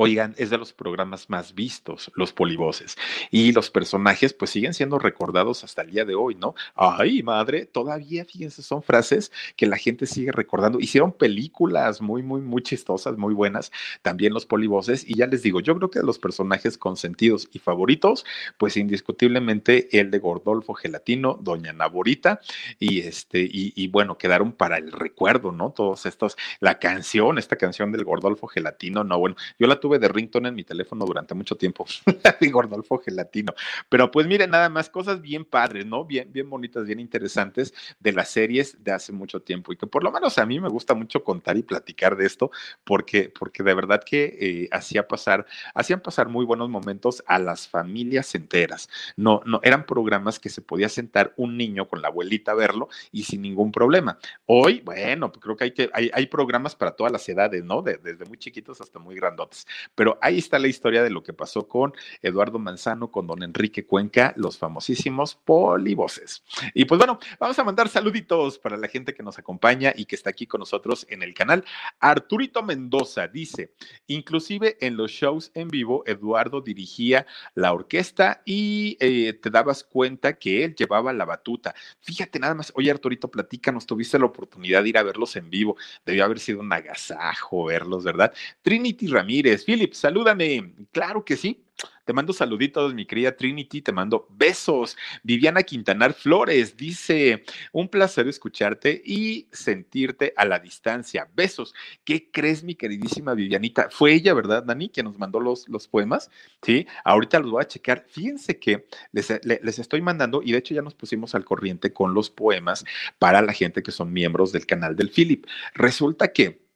Oigan, 0.00 0.32
es 0.38 0.50
de 0.50 0.58
los 0.58 0.72
programas 0.72 1.28
más 1.28 1.56
vistos, 1.56 2.12
los 2.14 2.32
polivoces. 2.32 2.96
Y 3.32 3.50
los 3.50 3.68
personajes, 3.68 4.32
pues 4.32 4.52
siguen 4.52 4.72
siendo 4.72 5.00
recordados 5.00 5.64
hasta 5.64 5.82
el 5.82 5.90
día 5.90 6.04
de 6.04 6.14
hoy, 6.14 6.36
¿no? 6.36 6.54
Ay, 6.76 7.24
madre, 7.24 7.66
todavía, 7.66 8.24
fíjense, 8.24 8.62
son 8.62 8.84
frases 8.84 9.32
que 9.56 9.66
la 9.66 9.76
gente 9.76 10.06
sigue 10.06 10.30
recordando. 10.30 10.78
Hicieron 10.78 11.10
películas 11.10 12.00
muy, 12.00 12.22
muy, 12.22 12.40
muy 12.42 12.62
chistosas, 12.62 13.18
muy 13.18 13.34
buenas, 13.34 13.72
también 14.00 14.32
los 14.32 14.46
polivoces. 14.46 15.04
Y 15.04 15.16
ya 15.16 15.26
les 15.26 15.42
digo, 15.42 15.58
yo 15.58 15.76
creo 15.76 15.90
que 15.90 15.98
los 16.02 16.20
personajes 16.20 16.78
consentidos 16.78 17.48
y 17.52 17.58
favoritos, 17.58 18.24
pues 18.56 18.76
indiscutiblemente 18.76 19.98
el 19.98 20.12
de 20.12 20.20
Gordolfo 20.20 20.74
Gelatino, 20.74 21.40
Doña 21.42 21.72
Naborita, 21.72 22.40
y 22.78 23.00
este, 23.00 23.40
y, 23.40 23.72
y 23.74 23.88
bueno, 23.88 24.16
quedaron 24.16 24.52
para 24.52 24.78
el 24.78 24.92
recuerdo, 24.92 25.50
¿no? 25.50 25.72
Todos 25.72 26.06
estos, 26.06 26.36
la 26.60 26.78
canción, 26.78 27.36
esta 27.36 27.56
canción 27.56 27.90
del 27.90 28.04
Gordolfo 28.04 28.46
Gelatino, 28.46 29.02
no, 29.02 29.18
bueno, 29.18 29.34
yo 29.58 29.66
la 29.66 29.80
tuve 29.80 29.87
de 29.98 30.08
ringtone 30.08 30.50
en 30.50 30.54
mi 30.54 30.64
teléfono 30.64 31.06
durante 31.06 31.34
mucho 31.34 31.56
tiempo, 31.56 31.86
de 32.40 32.48
Gordolfo 32.50 32.98
Gelatino. 32.98 33.54
Pero 33.88 34.10
pues 34.10 34.26
miren, 34.26 34.50
nada 34.50 34.68
más 34.68 34.90
cosas 34.90 35.22
bien 35.22 35.44
padres, 35.44 35.86
¿no? 35.86 36.04
Bien, 36.04 36.30
bien 36.30 36.50
bonitas, 36.50 36.84
bien 36.84 37.00
interesantes 37.00 37.72
de 38.00 38.12
las 38.12 38.28
series 38.28 38.82
de 38.84 38.92
hace 38.92 39.12
mucho 39.12 39.40
tiempo 39.40 39.72
y 39.72 39.76
que 39.76 39.86
por 39.86 40.04
lo 40.04 40.12
menos 40.12 40.36
a 40.38 40.46
mí 40.46 40.60
me 40.60 40.68
gusta 40.68 40.94
mucho 40.94 41.24
contar 41.24 41.56
y 41.56 41.62
platicar 41.62 42.16
de 42.16 42.26
esto 42.26 42.50
porque, 42.84 43.32
porque 43.36 43.62
de 43.62 43.74
verdad 43.74 44.02
que 44.04 44.36
eh, 44.40 44.68
hacía 44.72 45.06
pasar, 45.06 45.46
hacían 45.74 46.00
pasar 46.00 46.28
muy 46.28 46.44
buenos 46.44 46.68
momentos 46.68 47.22
a 47.26 47.38
las 47.38 47.68
familias 47.68 48.34
enteras. 48.34 48.88
No, 49.16 49.40
no, 49.46 49.60
eran 49.62 49.86
programas 49.86 50.38
que 50.38 50.48
se 50.48 50.62
podía 50.62 50.88
sentar 50.88 51.32
un 51.36 51.56
niño 51.56 51.86
con 51.88 52.02
la 52.02 52.08
abuelita 52.08 52.52
a 52.52 52.54
verlo 52.54 52.88
y 53.12 53.22
sin 53.22 53.42
ningún 53.42 53.72
problema. 53.72 54.18
Hoy, 54.46 54.80
bueno, 54.84 55.30
creo 55.32 55.56
que 55.56 55.64
hay 55.64 55.72
que, 55.72 55.90
hay, 55.92 56.10
hay 56.12 56.26
programas 56.26 56.74
para 56.74 56.92
todas 56.92 57.12
las 57.12 57.28
edades, 57.28 57.64
¿no? 57.64 57.82
desde 57.82 58.24
muy 58.24 58.38
chiquitos 58.38 58.80
hasta 58.80 58.98
muy 58.98 59.14
grandotes. 59.14 59.66
Pero 59.94 60.18
ahí 60.20 60.38
está 60.38 60.58
la 60.58 60.68
historia 60.68 61.02
de 61.02 61.10
lo 61.10 61.22
que 61.22 61.32
pasó 61.32 61.68
con 61.68 61.92
Eduardo 62.22 62.58
Manzano, 62.58 63.10
con 63.10 63.26
don 63.26 63.42
Enrique 63.42 63.86
Cuenca, 63.86 64.32
los 64.36 64.58
famosísimos 64.58 65.34
polivoces. 65.34 66.42
Y 66.74 66.84
pues 66.84 66.98
bueno, 66.98 67.18
vamos 67.38 67.58
a 67.58 67.64
mandar 67.64 67.88
saluditos 67.88 68.58
para 68.58 68.76
la 68.76 68.88
gente 68.88 69.14
que 69.14 69.22
nos 69.22 69.38
acompaña 69.38 69.92
y 69.96 70.04
que 70.04 70.16
está 70.16 70.30
aquí 70.30 70.46
con 70.46 70.60
nosotros 70.60 71.06
en 71.08 71.22
el 71.22 71.34
canal. 71.34 71.64
Arturito 72.00 72.62
Mendoza 72.62 73.28
dice, 73.28 73.72
inclusive 74.06 74.76
en 74.80 74.96
los 74.96 75.10
shows 75.10 75.50
en 75.54 75.68
vivo, 75.68 76.02
Eduardo 76.06 76.60
dirigía 76.60 77.26
la 77.54 77.72
orquesta 77.72 78.42
y 78.44 78.96
eh, 79.00 79.32
te 79.34 79.50
dabas 79.50 79.84
cuenta 79.84 80.38
que 80.38 80.64
él 80.64 80.74
llevaba 80.74 81.12
la 81.12 81.24
batuta. 81.24 81.74
Fíjate 82.00 82.38
nada 82.38 82.54
más, 82.54 82.72
oye 82.74 82.90
Arturito, 82.90 83.30
platícanos, 83.30 83.86
tuviste 83.86 84.18
la 84.18 84.26
oportunidad 84.26 84.82
de 84.82 84.88
ir 84.88 84.98
a 84.98 85.02
verlos 85.02 85.36
en 85.36 85.50
vivo, 85.50 85.76
debió 86.04 86.24
haber 86.24 86.38
sido 86.38 86.60
un 86.60 86.72
agasajo 86.72 87.64
verlos, 87.64 88.04
¿verdad? 88.04 88.32
Trinity 88.62 89.08
Ramírez 89.08 89.57
Philip, 89.64 89.92
salúdame. 89.94 90.74
Claro 90.92 91.24
que 91.24 91.36
sí. 91.36 91.64
Te 92.04 92.12
mando 92.14 92.32
saluditos, 92.32 92.94
mi 92.94 93.04
querida 93.04 93.36
Trinity, 93.36 93.82
te 93.82 93.92
mando 93.92 94.26
besos. 94.30 94.96
Viviana 95.22 95.62
Quintanar 95.62 96.14
Flores 96.14 96.76
dice, 96.76 97.44
un 97.70 97.88
placer 97.88 98.26
escucharte 98.26 99.02
y 99.04 99.46
sentirte 99.52 100.32
a 100.34 100.46
la 100.46 100.58
distancia. 100.58 101.28
Besos. 101.36 101.74
¿Qué 102.04 102.30
crees, 102.30 102.64
mi 102.64 102.74
queridísima 102.74 103.34
Vivianita? 103.34 103.90
Fue 103.90 104.14
ella, 104.14 104.32
¿verdad, 104.32 104.64
Dani, 104.64 104.88
que 104.88 105.02
nos 105.02 105.18
mandó 105.18 105.38
los, 105.38 105.68
los 105.68 105.86
poemas? 105.86 106.30
Sí, 106.62 106.86
ahorita 107.04 107.40
los 107.40 107.50
voy 107.50 107.62
a 107.62 107.68
checar. 107.68 108.06
Fíjense 108.08 108.58
que 108.58 108.86
les, 109.12 109.28
les 109.44 109.78
estoy 109.78 110.00
mandando, 110.00 110.40
y 110.42 110.52
de 110.52 110.58
hecho 110.58 110.74
ya 110.74 110.82
nos 110.82 110.94
pusimos 110.94 111.34
al 111.34 111.44
corriente 111.44 111.92
con 111.92 112.14
los 112.14 112.30
poemas 112.30 112.86
para 113.18 113.42
la 113.42 113.52
gente 113.52 113.82
que 113.82 113.92
son 113.92 114.12
miembros 114.12 114.50
del 114.50 114.64
canal 114.64 114.96
del 114.96 115.10
Philip. 115.10 115.44
Resulta 115.74 116.32
que 116.32 116.67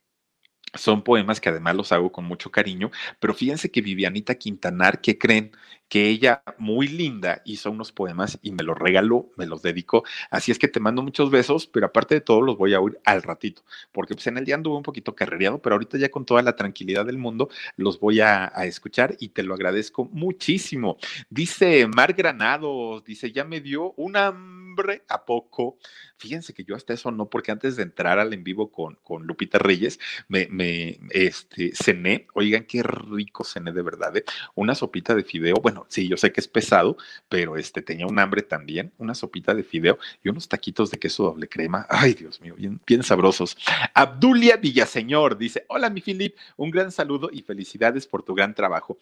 son 0.74 1.02
poemas 1.02 1.40
que 1.40 1.48
además 1.48 1.76
los 1.76 1.92
hago 1.92 2.12
con 2.12 2.24
mucho 2.24 2.50
cariño, 2.50 2.90
pero 3.20 3.34
fíjense 3.34 3.70
que 3.70 3.82
Vivianita 3.82 4.34
Quintanar, 4.36 5.00
¿qué 5.00 5.18
creen? 5.18 5.52
Que 5.92 6.08
ella, 6.08 6.42
muy 6.56 6.88
linda, 6.88 7.42
hizo 7.44 7.70
unos 7.70 7.92
poemas 7.92 8.38
y 8.40 8.52
me 8.52 8.62
los 8.62 8.78
regaló, 8.78 9.30
me 9.36 9.44
los 9.44 9.60
dedicó. 9.60 10.04
Así 10.30 10.50
es 10.50 10.58
que 10.58 10.66
te 10.66 10.80
mando 10.80 11.02
muchos 11.02 11.30
besos, 11.30 11.66
pero 11.66 11.84
aparte 11.84 12.14
de 12.14 12.22
todo 12.22 12.40
los 12.40 12.56
voy 12.56 12.72
a 12.72 12.80
oír 12.80 12.98
al 13.04 13.22
ratito, 13.22 13.62
porque 13.92 14.14
pues 14.14 14.26
en 14.26 14.38
el 14.38 14.46
día 14.46 14.54
anduve 14.54 14.78
un 14.78 14.82
poquito 14.82 15.14
carrereado, 15.14 15.60
pero 15.60 15.74
ahorita 15.74 15.98
ya 15.98 16.10
con 16.10 16.24
toda 16.24 16.40
la 16.40 16.56
tranquilidad 16.56 17.04
del 17.04 17.18
mundo 17.18 17.50
los 17.76 18.00
voy 18.00 18.20
a, 18.20 18.46
escuchar 18.64 19.16
y 19.20 19.28
te 19.28 19.42
lo 19.42 19.52
agradezco 19.52 20.06
muchísimo. 20.06 20.96
Dice 21.28 21.86
Mar 21.88 22.14
Granados, 22.14 23.04
dice, 23.04 23.30
ya 23.30 23.44
me 23.44 23.60
dio 23.60 23.92
un 23.98 24.16
hambre 24.16 25.02
a 25.08 25.26
poco. 25.26 25.76
Fíjense 26.16 26.54
que 26.54 26.64
yo 26.64 26.74
hasta 26.74 26.94
eso 26.94 27.10
no, 27.10 27.28
porque 27.28 27.50
antes 27.50 27.76
de 27.76 27.82
entrar 27.82 28.18
al 28.18 28.32
en 28.32 28.44
vivo 28.44 28.70
con, 28.70 28.94
con 29.02 29.26
Lupita 29.26 29.58
Reyes, 29.58 29.98
me, 30.28 30.48
me 30.48 31.00
este, 31.10 31.72
cené, 31.74 32.28
oigan 32.32 32.64
qué 32.64 32.82
rico 32.82 33.44
cené 33.44 33.72
de 33.72 33.82
verdad, 33.82 34.16
¿eh? 34.16 34.24
una 34.54 34.74
sopita 34.74 35.14
de 35.14 35.24
fideo, 35.24 35.56
bueno, 35.56 35.81
sí, 35.88 36.08
yo 36.08 36.16
sé 36.16 36.32
que 36.32 36.40
es 36.40 36.48
pesado, 36.48 36.96
pero 37.28 37.56
este, 37.56 37.82
tenía 37.82 38.06
un 38.06 38.18
hambre 38.18 38.42
también, 38.42 38.92
una 38.98 39.14
sopita 39.14 39.54
de 39.54 39.62
fideo 39.62 39.98
y 40.22 40.28
unos 40.28 40.48
taquitos 40.48 40.90
de 40.90 40.98
queso 40.98 41.24
doble 41.24 41.48
crema, 41.48 41.86
ay 41.88 42.14
Dios 42.14 42.40
mío, 42.40 42.54
bien, 42.56 42.80
bien 42.86 43.02
sabrosos. 43.02 43.56
Abdulia 43.94 44.56
Villaseñor 44.56 45.38
dice, 45.38 45.64
hola 45.68 45.90
mi 45.90 46.00
Filip, 46.00 46.36
un 46.56 46.70
gran 46.70 46.92
saludo 46.92 47.30
y 47.32 47.42
felicidades 47.42 48.06
por 48.06 48.22
tu 48.22 48.34
gran 48.34 48.54
trabajo. 48.54 48.98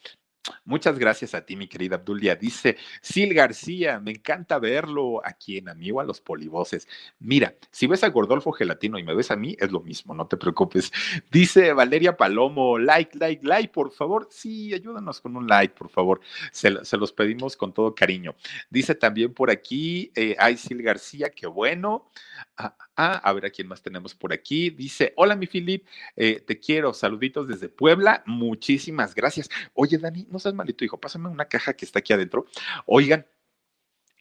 Muchas 0.65 0.97
gracias 0.97 1.35
a 1.35 1.45
ti, 1.45 1.55
mi 1.55 1.67
querida 1.67 1.97
Abdulia. 1.97 2.35
Dice 2.35 2.77
Sil 3.05 3.33
García, 3.33 3.99
me 3.99 4.11
encanta 4.11 4.57
verlo 4.57 5.21
aquí 5.23 5.57
en 5.57 5.69
amigo 5.69 6.01
a 6.01 6.03
los 6.03 6.19
polivoces. 6.19 6.87
Mira, 7.19 7.55
si 7.69 7.85
ves 7.85 8.03
a 8.03 8.09
Gordolfo 8.09 8.51
Gelatino 8.51 8.97
y 8.97 9.03
me 9.03 9.13
ves 9.13 9.29
a 9.29 9.35
mí, 9.35 9.55
es 9.59 9.71
lo 9.71 9.81
mismo, 9.81 10.15
no 10.15 10.27
te 10.27 10.37
preocupes. 10.37 10.91
Dice 11.31 11.73
Valeria 11.73 12.17
Palomo, 12.17 12.79
like, 12.79 13.17
like, 13.19 13.45
like, 13.45 13.71
por 13.71 13.91
favor. 13.91 14.27
Sí, 14.31 14.73
ayúdanos 14.73 15.21
con 15.21 15.35
un 15.35 15.45
like, 15.45 15.75
por 15.75 15.89
favor. 15.89 16.21
Se, 16.51 16.71
los 16.71 17.13
pedimos 17.13 17.55
con 17.55 17.71
todo 17.71 17.93
cariño. 17.93 18.35
Dice 18.69 18.95
también 18.95 19.33
por 19.35 19.51
aquí, 19.51 20.11
eh, 20.15 20.35
ay, 20.39 20.57
Sil 20.57 20.81
García, 20.81 21.29
qué 21.29 21.45
bueno. 21.45 22.09
Ah, 22.57 22.75
a 23.07 23.33
ver 23.33 23.45
a 23.45 23.49
quién 23.49 23.67
más 23.67 23.81
tenemos 23.81 24.15
por 24.15 24.33
aquí. 24.33 24.69
Dice, 24.69 25.13
hola 25.15 25.35
mi 25.35 25.47
Filip, 25.47 25.85
eh, 26.15 26.43
te 26.45 26.59
quiero, 26.59 26.93
saluditos 26.93 27.47
desde 27.47 27.69
Puebla, 27.69 28.23
muchísimas 28.25 29.15
gracias. 29.15 29.49
Oye, 29.73 29.97
Dani, 29.97 30.27
no 30.29 30.39
seas 30.39 30.55
malito, 30.55 30.85
hijo, 30.85 30.99
pásame 30.99 31.29
una 31.29 31.45
caja 31.45 31.73
que 31.73 31.85
está 31.85 31.99
aquí 31.99 32.13
adentro. 32.13 32.45
Oigan, 32.85 33.25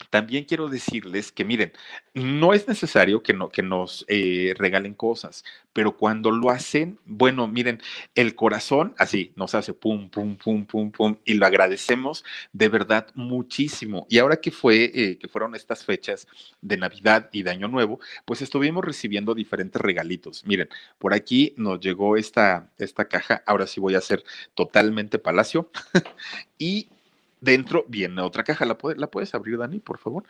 también 0.08 0.44
quiero 0.44 0.68
decirles 0.68 1.32
que 1.32 1.44
miren, 1.44 1.72
no 2.14 2.54
es 2.54 2.66
necesario 2.66 3.22
que, 3.22 3.34
no, 3.34 3.50
que 3.50 3.62
nos 3.62 4.04
eh, 4.08 4.54
regalen 4.56 4.94
cosas, 4.94 5.44
pero 5.72 5.96
cuando 5.96 6.30
lo 6.30 6.50
hacen, 6.50 6.98
bueno, 7.04 7.46
miren, 7.46 7.80
el 8.14 8.34
corazón 8.34 8.94
así 8.98 9.32
nos 9.36 9.54
hace 9.54 9.74
pum, 9.74 10.08
pum, 10.08 10.36
pum, 10.36 10.64
pum, 10.64 10.90
pum, 10.90 11.16
y 11.24 11.34
lo 11.34 11.46
agradecemos 11.46 12.24
de 12.52 12.68
verdad 12.68 13.08
muchísimo. 13.14 14.06
Y 14.08 14.18
ahora 14.18 14.40
que 14.40 14.50
fue, 14.50 14.90
eh, 14.94 15.18
que 15.18 15.28
fueron 15.28 15.54
estas 15.54 15.84
fechas 15.84 16.26
de 16.60 16.76
Navidad 16.76 17.28
y 17.32 17.42
de 17.42 17.50
Año 17.50 17.68
Nuevo, 17.68 18.00
pues 18.24 18.42
estuvimos 18.42 18.84
recibiendo 18.84 19.34
diferentes 19.34 19.80
regalitos. 19.80 20.44
Miren, 20.46 20.68
por 20.98 21.14
aquí 21.14 21.54
nos 21.56 21.80
llegó 21.80 22.16
esta, 22.16 22.70
esta 22.78 23.06
caja, 23.06 23.42
ahora 23.46 23.66
sí 23.66 23.80
voy 23.80 23.94
a 23.94 23.98
hacer 23.98 24.24
totalmente 24.54 25.18
palacio, 25.18 25.70
y 26.58 26.88
Dentro 27.40 27.84
viene 27.88 28.22
otra 28.22 28.44
caja. 28.44 28.64
¿La, 28.66 28.76
¿La 28.96 29.10
puedes 29.10 29.34
abrir, 29.34 29.58
Dani, 29.58 29.80
por 29.80 29.98
favor? 29.98 30.24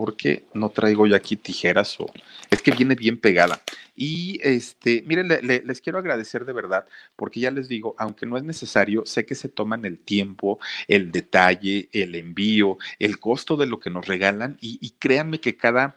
Porque 0.00 0.44
no 0.54 0.70
traigo 0.70 1.06
yo 1.06 1.14
aquí 1.14 1.36
tijeras 1.36 2.00
o 2.00 2.06
es 2.48 2.62
que 2.62 2.70
viene 2.70 2.94
bien 2.94 3.18
pegada. 3.18 3.60
Y 3.94 4.40
este, 4.42 5.04
miren, 5.06 5.28
les 5.28 5.80
quiero 5.82 5.98
agradecer 5.98 6.46
de 6.46 6.54
verdad, 6.54 6.86
porque 7.16 7.40
ya 7.40 7.50
les 7.50 7.68
digo, 7.68 7.94
aunque 7.98 8.24
no 8.24 8.38
es 8.38 8.42
necesario, 8.42 9.04
sé 9.04 9.26
que 9.26 9.34
se 9.34 9.50
toman 9.50 9.84
el 9.84 9.98
tiempo, 9.98 10.58
el 10.88 11.12
detalle, 11.12 11.90
el 11.92 12.14
envío, 12.14 12.78
el 12.98 13.18
costo 13.18 13.58
de 13.58 13.66
lo 13.66 13.78
que 13.78 13.90
nos 13.90 14.06
regalan, 14.06 14.56
y, 14.62 14.78
y 14.80 14.92
créanme 14.92 15.38
que 15.38 15.54
cada, 15.54 15.96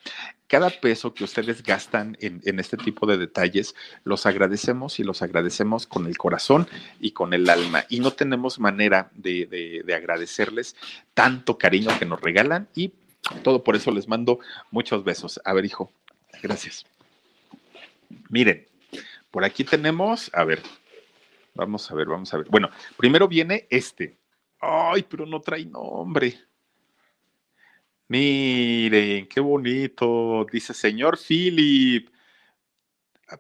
cada 0.54 0.70
peso 0.70 1.16
que 1.16 1.24
ustedes 1.24 1.64
gastan 1.64 2.16
en, 2.20 2.60
este 2.60 2.78
tipo 2.78 3.08
de 3.08 3.18
detalles, 3.18 3.74
los 4.04 4.28
agradecemos 4.28 5.00
y 5.00 5.04
los 5.04 5.24
agradecemos 5.24 5.88
con 5.88 6.06
el 6.06 6.16
corazón 6.18 6.68
y 7.00 7.10
con 7.10 7.34
el 7.34 7.50
alma. 7.50 7.86
Y 7.90 8.02
no 8.02 8.12
tenemos 8.12 8.60
manera 8.60 9.10
de, 9.16 9.82
de 9.84 9.96
agradecerles 9.96 10.76
tanto 11.16 11.58
cariño 11.58 11.90
que 11.98 12.06
nos 12.06 12.22
regalan 12.22 12.68
y 12.76 12.92
todo 13.44 13.64
por 13.64 13.76
eso 13.76 13.92
les 13.92 14.08
mando 14.08 14.40
muchos 14.72 15.04
besos. 15.04 15.40
A 15.46 15.54
ver, 15.54 15.66
hijo, 15.66 15.92
gracias. 16.42 16.86
Miren, 18.30 18.68
por 19.32 19.44
aquí 19.44 19.64
tenemos, 19.64 20.30
a 20.34 20.44
ver, 20.44 20.62
vamos 21.56 21.90
a 21.90 21.96
ver, 21.96 22.08
vamos 22.08 22.34
a 22.34 22.38
ver. 22.38 22.48
Bueno, 22.50 22.70
primero 22.98 23.28
viene 23.28 23.68
este. 23.70 24.18
Ay, 24.60 25.04
pero 25.04 25.26
no 25.26 25.42
trae 25.42 25.66
nombre. 25.66 26.40
Miren, 28.08 29.28
qué 29.28 29.40
bonito. 29.40 30.46
Dice, 30.52 30.74
señor 30.74 31.18
Philip. 31.18 32.10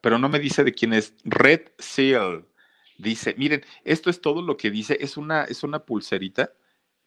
Pero 0.02 0.18
no 0.18 0.30
me 0.30 0.40
dice 0.40 0.64
de 0.64 0.74
quién 0.74 0.94
es. 0.94 1.14
Red 1.24 1.72
Seal. 1.78 2.46
Dice, 2.98 3.36
miren, 3.38 3.64
esto 3.84 4.10
es 4.10 4.22
todo 4.22 4.42
lo 4.42 4.58
que 4.58 4.72
dice. 4.72 4.98
Es 5.00 5.18
una, 5.18 5.44
es 5.44 5.64
una 5.64 5.80
pulserita 5.80 6.54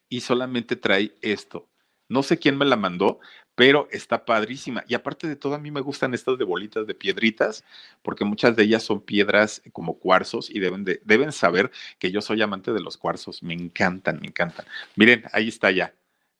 y 0.09 0.21
solamente 0.21 0.77
trae 0.77 1.15
esto. 1.23 1.69
No 2.09 2.23
sé 2.23 2.39
quién 2.39 2.57
me 2.57 2.65
la 2.65 2.77
mandó, 2.77 3.21
pero 3.55 3.89
está 3.91 4.25
padrísima. 4.25 4.85
Y 4.87 4.95
aparte 4.95 5.27
de 5.27 5.35
todo, 5.35 5.55
a 5.55 5.59
mí 5.59 5.71
me 5.71 5.81
gustan 5.81 6.15
estas 6.15 6.39
de 6.39 6.45
bolitas 6.45 6.87
de 6.87 6.95
piedritas, 6.95 7.65
porque 8.03 8.25
muchas 8.25 8.55
de 8.55 8.65
ellas 8.65 8.83
son 8.83 9.01
piedras 9.01 9.63
como 9.73 9.99
cuarzos 9.99 10.51
y 10.51 10.61
deben, 10.61 10.85
de, 10.85 11.01
deben 11.05 11.33
saber 11.33 11.71
que 11.99 12.13
yo 12.13 12.21
soy 12.21 12.43
amante 12.43 12.73
de 12.73 12.81
los 12.81 12.97
cuarzos. 12.97 13.43
Me 13.43 13.55
encantan, 13.55 14.21
me 14.21 14.29
encantan. 14.29 14.67
Miren, 14.95 15.25
ahí 15.33 15.49
está 15.49 15.71
ya. 15.71 15.95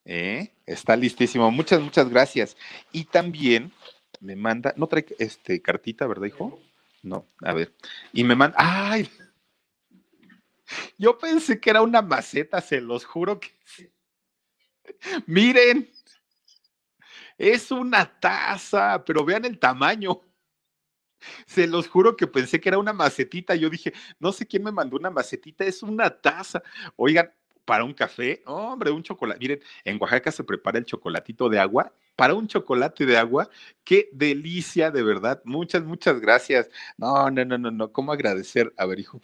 ¿Eh? 0.05 0.53
Está 0.65 0.95
listísimo. 0.95 1.51
Muchas, 1.51 1.81
muchas 1.81 2.07
gracias. 2.09 2.55
Y 2.91 3.05
también 3.05 3.73
me 4.21 4.35
manda, 4.35 4.73
no 4.77 4.87
trae 4.87 5.05
este 5.19 5.61
cartita, 5.61 6.07
¿verdad, 6.07 6.27
hijo? 6.27 6.61
No, 7.03 7.25
a 7.41 7.53
ver. 7.53 7.73
Y 8.13 8.23
me 8.23 8.35
manda, 8.35 8.55
¡ay! 8.57 9.09
Yo 10.97 11.17
pensé 11.17 11.59
que 11.59 11.69
era 11.69 11.81
una 11.81 12.01
maceta, 12.01 12.61
se 12.61 12.81
los 12.81 13.05
juro 13.05 13.39
que. 13.39 13.49
Miren, 15.25 15.89
es 17.37 17.71
una 17.71 18.05
taza, 18.19 19.03
pero 19.05 19.23
vean 19.23 19.45
el 19.45 19.59
tamaño. 19.59 20.21
Se 21.45 21.67
los 21.67 21.87
juro 21.87 22.15
que 22.15 22.27
pensé 22.27 22.59
que 22.59 22.69
era 22.69 22.77
una 22.77 22.93
macetita. 22.93 23.55
Yo 23.55 23.69
dije, 23.69 23.93
no 24.19 24.31
sé 24.31 24.45
quién 24.45 24.63
me 24.63 24.71
mandó 24.71 24.97
una 24.97 25.09
macetita, 25.09 25.65
es 25.65 25.83
una 25.83 26.09
taza. 26.09 26.61
Oigan, 26.95 27.31
para 27.65 27.83
un 27.83 27.93
café, 27.93 28.41
hombre, 28.45 28.91
un 28.91 29.03
chocolate. 29.03 29.39
Miren, 29.39 29.59
en 29.83 29.97
Oaxaca 30.01 30.31
se 30.31 30.43
prepara 30.43 30.79
el 30.79 30.85
chocolatito 30.85 31.49
de 31.49 31.59
agua. 31.59 31.91
Para 32.15 32.33
un 32.33 32.47
chocolate 32.47 33.05
de 33.05 33.17
agua, 33.17 33.49
qué 33.83 34.09
delicia, 34.13 34.89
de 34.89 35.03
verdad. 35.03 35.41
Muchas, 35.43 35.83
muchas 35.83 36.19
gracias. 36.21 36.69
No, 36.97 37.29
no, 37.29 37.43
no, 37.45 37.57
no, 37.57 37.69
no. 37.69 37.91
¿Cómo 37.91 38.13
agradecer? 38.13 38.73
A 38.77 38.85
ver, 38.85 38.99
hijo, 38.99 39.21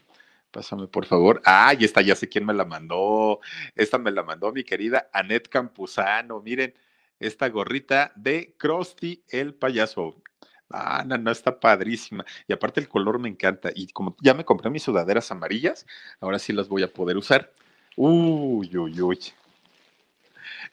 pásame 0.53 0.87
por 0.87 1.05
favor. 1.05 1.41
Ah, 1.45 1.73
y 1.77 1.83
esta 1.83 2.01
ya 2.01 2.15
sé 2.15 2.29
quién 2.29 2.45
me 2.45 2.53
la 2.53 2.63
mandó. 2.63 3.41
Esta 3.75 3.97
me 3.97 4.11
la 4.11 4.23
mandó 4.23 4.53
mi 4.53 4.63
querida 4.63 5.09
Anet 5.11 5.49
Campuzano. 5.49 6.41
Miren, 6.41 6.73
esta 7.19 7.49
gorrita 7.49 8.13
de 8.15 8.55
Krusty 8.57 9.23
el 9.29 9.55
payaso. 9.55 10.21
Ah, 10.69 11.03
no, 11.05 11.17
no, 11.17 11.31
está 11.31 11.59
padrísima. 11.59 12.25
Y 12.47 12.53
aparte 12.53 12.79
el 12.79 12.87
color 12.87 13.19
me 13.19 13.29
encanta. 13.29 13.71
Y 13.75 13.87
como 13.87 14.15
ya 14.21 14.33
me 14.33 14.45
compré 14.45 14.69
mis 14.69 14.83
sudaderas 14.83 15.31
amarillas, 15.31 15.85
ahora 16.21 16.39
sí 16.39 16.53
las 16.53 16.69
voy 16.69 16.83
a 16.83 16.93
poder 16.93 17.17
usar. 17.17 17.51
Uy, 17.97 18.75
uy, 18.77 19.01
uy. 19.01 19.19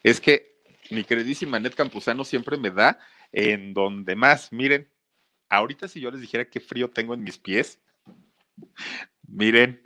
Es 0.03 0.21
que 0.21 0.55
mi 0.91 1.05
queridísima 1.05 1.59
Net 1.59 1.75
Campuzano 1.75 2.25
siempre 2.25 2.57
me 2.57 2.71
da 2.71 2.99
en 3.33 3.75
donde 3.75 4.15
más. 4.15 4.53
Miren, 4.53 4.89
ahorita 5.49 5.89
si 5.89 6.01
yo 6.01 6.11
les 6.11 6.21
dijera 6.21 6.49
qué 6.49 6.61
frío 6.61 6.91
tengo 6.91 7.15
en 7.15 7.23
mis 7.23 7.39
pies, 7.39 7.79
miren, 9.31 9.83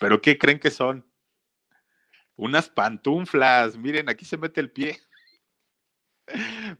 pero 0.00 0.20
¿qué 0.20 0.38
creen 0.38 0.58
que 0.58 0.70
son? 0.70 1.06
Unas 2.36 2.68
pantuflas. 2.68 3.76
Miren, 3.76 4.08
aquí 4.08 4.24
se 4.24 4.36
mete 4.36 4.60
el 4.60 4.70
pie. 4.70 4.98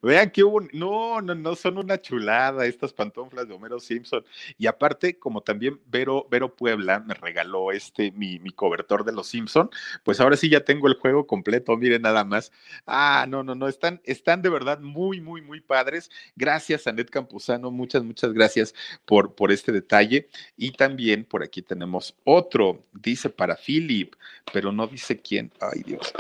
Vean 0.03 0.31
que 0.31 0.45
hubo, 0.45 0.61
no, 0.73 1.21
no, 1.21 1.35
no, 1.35 1.55
son 1.57 1.79
una 1.79 2.01
chulada 2.01 2.65
estas 2.67 2.93
pantuflas 2.93 3.49
de 3.49 3.55
Homero 3.55 3.81
Simpson. 3.81 4.25
Y 4.57 4.67
aparte, 4.67 5.19
como 5.19 5.41
también 5.43 5.81
Vero, 5.87 6.27
Vero 6.31 6.55
Puebla 6.55 7.01
me 7.01 7.15
regaló 7.15 7.73
este, 7.73 8.13
mi, 8.13 8.39
mi 8.39 8.51
cobertor 8.51 9.05
de 9.05 9.13
los 9.13 9.29
Simpson, 9.29 9.71
pues 10.05 10.21
ahora 10.21 10.37
sí 10.37 10.49
ya 10.49 10.65
tengo 10.65 10.89
el 10.89 10.95
juego 10.95 11.27
completo, 11.27 11.77
miren 11.77 12.03
nada 12.03 12.25
más. 12.25 12.53
Ah, 12.87 13.27
no, 13.29 13.43
no, 13.43 13.55
no, 13.55 13.69
están, 13.69 14.01
están 14.05 14.43
de 14.43 14.49
verdad 14.49 14.81
muy, 14.81 15.21
muy, 15.21 15.43
muy 15.43 15.61
padres. 15.61 16.11
Gracias, 16.37 16.87
Anet 16.87 17.11
Campuzano, 17.11 17.71
muchas, 17.71 18.05
muchas 18.05 18.33
gracias 18.33 18.75
por, 19.05 19.35
por 19.35 19.53
este 19.53 19.73
detalle. 19.73 20.29
Y 20.57 20.73
también 20.73 21.25
por 21.25 21.43
aquí 21.43 21.63
tenemos 21.63 22.17
otro, 22.25 22.85
dice 22.93 23.29
para 23.29 23.57
Philip, 23.57 24.15
pero 24.53 24.73
no 24.73 24.87
dice 24.87 25.21
quién. 25.21 25.53
Ay, 25.61 25.83
Dios. 25.83 26.13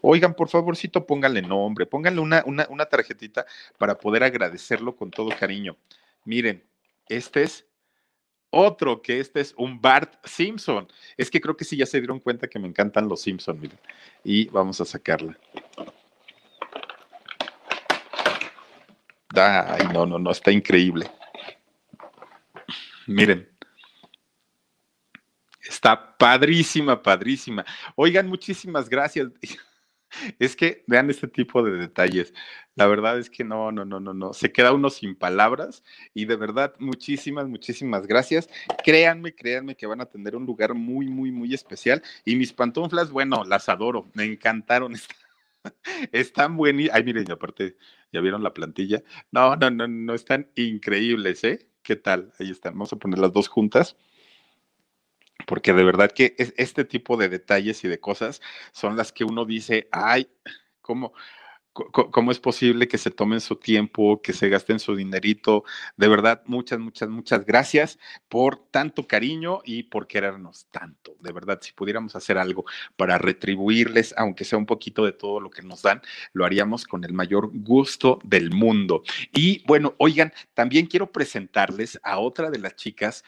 Oigan, 0.00 0.34
por 0.34 0.48
favorcito, 0.48 1.06
pónganle 1.06 1.42
nombre, 1.42 1.86
pónganle 1.86 2.20
una, 2.20 2.44
una, 2.46 2.86
tarjetita 2.86 3.46
para 3.78 3.98
poder 3.98 4.22
agradecerlo 4.22 4.94
con 4.96 5.10
todo 5.10 5.30
cariño. 5.38 5.76
Miren, 6.24 6.64
este 7.08 7.42
es 7.42 7.66
otro 8.50 9.02
que 9.02 9.20
este 9.20 9.40
es 9.40 9.54
un 9.56 9.80
Bart 9.80 10.14
Simpson. 10.24 10.88
Es 11.16 11.30
que 11.30 11.40
creo 11.40 11.56
que 11.56 11.64
sí 11.64 11.76
ya 11.76 11.86
se 11.86 11.98
dieron 11.98 12.20
cuenta 12.20 12.48
que 12.48 12.58
me 12.58 12.68
encantan 12.68 13.08
los 13.08 13.22
Simpson, 13.22 13.60
miren. 13.60 13.78
Y 14.24 14.48
vamos 14.48 14.80
a 14.80 14.84
sacarla. 14.84 15.38
Ay, 19.34 19.88
no, 19.92 20.06
no, 20.06 20.18
no, 20.18 20.30
está 20.30 20.50
increíble. 20.50 21.10
Miren. 23.06 23.48
Está 25.60 26.16
padrísima, 26.16 27.02
padrísima. 27.02 27.64
Oigan, 27.94 28.26
muchísimas 28.26 28.88
gracias. 28.88 29.28
Es 30.38 30.56
que 30.56 30.84
vean 30.86 31.10
este 31.10 31.28
tipo 31.28 31.62
de 31.62 31.72
detalles. 31.72 32.32
La 32.74 32.86
verdad 32.86 33.18
es 33.18 33.28
que 33.30 33.44
no, 33.44 33.72
no, 33.72 33.84
no, 33.84 34.00
no, 34.00 34.14
no. 34.14 34.32
Se 34.32 34.52
queda 34.52 34.72
uno 34.72 34.90
sin 34.90 35.14
palabras 35.14 35.82
y 36.14 36.24
de 36.24 36.36
verdad 36.36 36.74
muchísimas, 36.78 37.48
muchísimas 37.48 38.06
gracias. 38.06 38.48
Créanme, 38.84 39.34
créanme 39.34 39.76
que 39.76 39.86
van 39.86 40.00
a 40.00 40.06
tener 40.06 40.36
un 40.36 40.46
lugar 40.46 40.74
muy, 40.74 41.08
muy, 41.08 41.30
muy 41.30 41.54
especial. 41.54 42.02
Y 42.24 42.36
mis 42.36 42.52
pantuflas, 42.52 43.10
bueno, 43.10 43.44
las 43.44 43.68
adoro. 43.68 44.10
Me 44.14 44.24
encantaron. 44.24 44.94
Están 46.12 46.56
buenísimas. 46.56 46.96
Ay, 46.96 47.04
miren, 47.04 47.30
aparte, 47.30 47.76
¿ya 48.12 48.20
vieron 48.20 48.42
la 48.42 48.54
plantilla? 48.54 49.02
No, 49.32 49.56
no, 49.56 49.70
no, 49.70 49.88
no, 49.88 50.14
están 50.14 50.50
increíbles, 50.54 51.44
¿eh? 51.44 51.68
¿Qué 51.82 51.96
tal? 51.96 52.32
Ahí 52.38 52.50
están. 52.50 52.74
Vamos 52.74 52.92
a 52.92 52.96
poner 52.96 53.18
las 53.18 53.32
dos 53.32 53.48
juntas 53.48 53.96
porque 55.48 55.72
de 55.72 55.82
verdad 55.82 56.12
que 56.12 56.34
este 56.36 56.84
tipo 56.84 57.16
de 57.16 57.30
detalles 57.30 57.82
y 57.82 57.88
de 57.88 57.98
cosas 57.98 58.42
son 58.70 58.98
las 58.98 59.12
que 59.12 59.24
uno 59.24 59.46
dice, 59.46 59.88
ay, 59.90 60.28
¿cómo? 60.82 61.14
¿Cómo 61.72 62.32
es 62.32 62.40
posible 62.40 62.88
que 62.88 62.98
se 62.98 63.12
tomen 63.12 63.40
su 63.40 63.54
tiempo, 63.54 64.20
que 64.20 64.32
se 64.32 64.48
gasten 64.48 64.80
su 64.80 64.96
dinerito? 64.96 65.62
De 65.96 66.08
verdad, 66.08 66.42
muchas, 66.44 66.80
muchas, 66.80 67.08
muchas 67.08 67.46
gracias 67.46 68.00
por 68.28 68.56
tanto 68.56 69.06
cariño 69.06 69.60
y 69.64 69.84
por 69.84 70.08
querernos 70.08 70.66
tanto. 70.72 71.16
De 71.20 71.32
verdad, 71.32 71.60
si 71.62 71.72
pudiéramos 71.72 72.16
hacer 72.16 72.36
algo 72.36 72.64
para 72.96 73.16
retribuirles, 73.16 74.12
aunque 74.18 74.44
sea 74.44 74.58
un 74.58 74.66
poquito 74.66 75.04
de 75.06 75.12
todo 75.12 75.38
lo 75.38 75.50
que 75.50 75.62
nos 75.62 75.82
dan, 75.82 76.02
lo 76.32 76.44
haríamos 76.44 76.84
con 76.84 77.04
el 77.04 77.12
mayor 77.12 77.48
gusto 77.54 78.18
del 78.24 78.50
mundo. 78.50 79.04
Y 79.32 79.64
bueno, 79.64 79.94
oigan, 79.98 80.32
también 80.54 80.86
quiero 80.86 81.12
presentarles 81.12 82.00
a 82.02 82.18
otra 82.18 82.50
de 82.50 82.58
las 82.58 82.74
chicas 82.74 83.24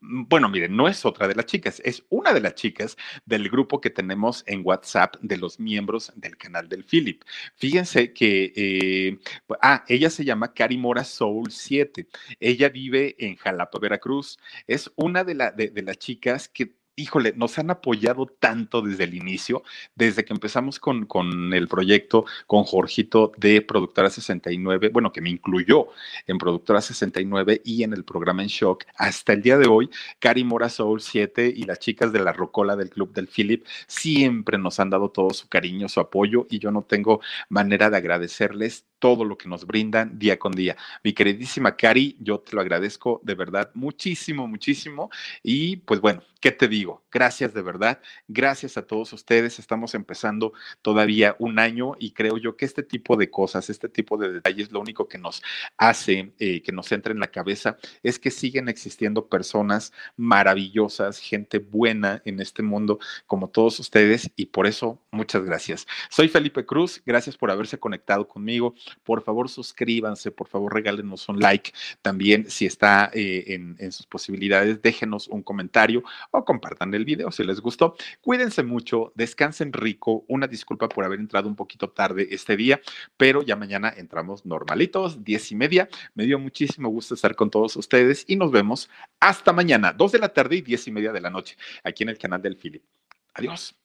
bueno, 0.00 0.48
miren, 0.48 0.76
no 0.76 0.88
es 0.88 1.04
otra 1.04 1.28
de 1.28 1.34
las 1.34 1.46
chicas, 1.46 1.80
es 1.84 2.04
una 2.08 2.32
de 2.32 2.40
las 2.40 2.54
chicas 2.54 2.96
del 3.24 3.48
grupo 3.48 3.80
que 3.80 3.90
tenemos 3.90 4.44
en 4.46 4.62
WhatsApp 4.64 5.16
de 5.20 5.36
los 5.36 5.58
miembros 5.58 6.12
del 6.16 6.36
canal 6.36 6.68
del 6.68 6.84
Philip. 6.84 7.22
Fíjense 7.56 8.12
que, 8.12 8.52
eh, 8.56 9.18
ah, 9.62 9.84
ella 9.88 10.10
se 10.10 10.24
llama 10.24 10.52
Cari 10.54 10.78
Mora 10.78 11.04
Soul 11.04 11.50
7. 11.50 12.06
Ella 12.40 12.68
vive 12.68 13.16
en 13.18 13.36
Jalapa, 13.36 13.78
Veracruz. 13.78 14.38
Es 14.66 14.90
una 14.96 15.24
de, 15.24 15.34
de 15.34 15.82
las 15.82 15.98
chicas 15.98 16.48
que 16.48 16.76
híjole, 16.96 17.32
nos 17.36 17.58
han 17.58 17.70
apoyado 17.70 18.26
tanto 18.26 18.82
desde 18.82 19.04
el 19.04 19.14
inicio, 19.14 19.62
desde 19.94 20.24
que 20.24 20.32
empezamos 20.32 20.78
con, 20.78 21.06
con 21.06 21.52
el 21.52 21.68
proyecto 21.68 22.24
con 22.46 22.64
Jorgito 22.64 23.32
de 23.36 23.62
Productora 23.62 24.10
69, 24.10 24.90
bueno, 24.90 25.12
que 25.12 25.20
me 25.20 25.30
incluyó 25.30 25.88
en 26.26 26.38
Productora 26.38 26.80
69 26.80 27.62
y 27.64 27.82
en 27.82 27.92
el 27.92 28.04
programa 28.04 28.42
En 28.42 28.48
Shock, 28.48 28.84
hasta 28.96 29.32
el 29.32 29.42
día 29.42 29.58
de 29.58 29.66
hoy, 29.66 29.90
Cari 30.18 30.44
Mora 30.44 30.68
Soul 30.68 31.00
7 31.00 31.52
y 31.54 31.64
las 31.64 31.78
chicas 31.78 32.12
de 32.12 32.20
la 32.20 32.32
Rocola 32.32 32.76
del 32.76 32.90
Club 32.90 33.12
del 33.12 33.28
Philip 33.28 33.64
siempre 33.86 34.58
nos 34.58 34.80
han 34.80 34.90
dado 34.90 35.10
todo 35.10 35.30
su 35.30 35.48
cariño, 35.48 35.88
su 35.88 36.00
apoyo 36.00 36.46
y 36.50 36.58
yo 36.58 36.70
no 36.70 36.82
tengo 36.82 37.20
manera 37.48 37.90
de 37.90 37.96
agradecerles 37.96 38.86
todo 38.98 39.26
lo 39.26 39.36
que 39.36 39.50
nos 39.50 39.66
brindan 39.66 40.18
día 40.18 40.38
con 40.38 40.52
día. 40.52 40.76
Mi 41.02 41.12
queridísima 41.12 41.76
Cari, 41.76 42.16
yo 42.20 42.40
te 42.40 42.56
lo 42.56 42.62
agradezco 42.62 43.20
de 43.22 43.34
verdad 43.34 43.70
muchísimo, 43.74 44.48
muchísimo. 44.48 45.10
Y 45.42 45.76
pues 45.76 46.00
bueno, 46.00 46.22
¿qué 46.44 46.52
te 46.52 46.68
digo? 46.68 47.02
Gracias 47.10 47.54
de 47.54 47.62
verdad. 47.62 48.02
Gracias 48.28 48.76
a 48.76 48.86
todos 48.86 49.14
ustedes. 49.14 49.58
Estamos 49.58 49.94
empezando 49.94 50.52
todavía 50.82 51.36
un 51.38 51.58
año 51.58 51.92
y 51.98 52.10
creo 52.10 52.36
yo 52.36 52.54
que 52.58 52.66
este 52.66 52.82
tipo 52.82 53.16
de 53.16 53.30
cosas, 53.30 53.70
este 53.70 53.88
tipo 53.88 54.18
de 54.18 54.30
detalles, 54.30 54.70
lo 54.70 54.80
único 54.80 55.08
que 55.08 55.16
nos 55.16 55.42
hace 55.78 56.34
eh, 56.38 56.60
que 56.60 56.70
nos 56.70 56.92
entre 56.92 57.14
en 57.14 57.20
la 57.20 57.28
cabeza 57.28 57.78
es 58.02 58.18
que 58.18 58.30
siguen 58.30 58.68
existiendo 58.68 59.26
personas 59.26 59.94
maravillosas, 60.18 61.18
gente 61.18 61.60
buena 61.60 62.20
en 62.26 62.38
este 62.40 62.62
mundo 62.62 62.98
como 63.26 63.48
todos 63.48 63.80
ustedes 63.80 64.30
y 64.36 64.44
por 64.44 64.66
eso 64.66 65.00
muchas 65.12 65.46
gracias. 65.46 65.86
Soy 66.10 66.28
Felipe 66.28 66.66
Cruz. 66.66 67.00
Gracias 67.06 67.38
por 67.38 67.50
haberse 67.50 67.78
conectado 67.78 68.28
conmigo 68.28 68.74
por 69.02 69.22
favor 69.22 69.48
suscríbanse, 69.48 70.30
por 70.30 70.48
favor 70.48 70.74
regálenos 70.74 71.26
un 71.26 71.38
like. 71.40 71.72
También 72.02 72.50
si 72.50 72.66
está 72.66 73.10
eh, 73.14 73.44
en, 73.46 73.76
en 73.78 73.92
sus 73.92 74.04
posibilidades, 74.04 74.82
déjenos 74.82 75.26
un 75.28 75.42
comentario 75.42 76.02
o 76.34 76.44
compartan 76.44 76.92
el 76.94 77.04
video 77.04 77.30
si 77.30 77.44
les 77.44 77.60
gustó. 77.60 77.94
Cuídense 78.20 78.62
mucho, 78.62 79.12
descansen 79.14 79.72
rico. 79.72 80.24
Una 80.28 80.46
disculpa 80.46 80.88
por 80.88 81.04
haber 81.04 81.20
entrado 81.20 81.48
un 81.48 81.56
poquito 81.56 81.90
tarde 81.90 82.28
este 82.30 82.56
día, 82.56 82.80
pero 83.16 83.42
ya 83.42 83.56
mañana 83.56 83.92
entramos 83.96 84.44
normalitos, 84.44 85.24
diez 85.24 85.50
y 85.52 85.54
media. 85.54 85.88
Me 86.14 86.24
dio 86.24 86.38
muchísimo 86.38 86.88
gusto 86.88 87.14
estar 87.14 87.36
con 87.36 87.50
todos 87.50 87.76
ustedes 87.76 88.24
y 88.26 88.36
nos 88.36 88.50
vemos 88.50 88.90
hasta 89.20 89.52
mañana, 89.52 89.92
dos 89.92 90.12
de 90.12 90.18
la 90.18 90.28
tarde 90.28 90.56
y 90.56 90.62
diez 90.62 90.86
y 90.88 90.90
media 90.90 91.12
de 91.12 91.20
la 91.20 91.30
noche, 91.30 91.56
aquí 91.84 92.02
en 92.02 92.08
el 92.10 92.18
canal 92.18 92.42
del 92.42 92.56
Philip. 92.56 92.82
Adiós. 93.34 93.76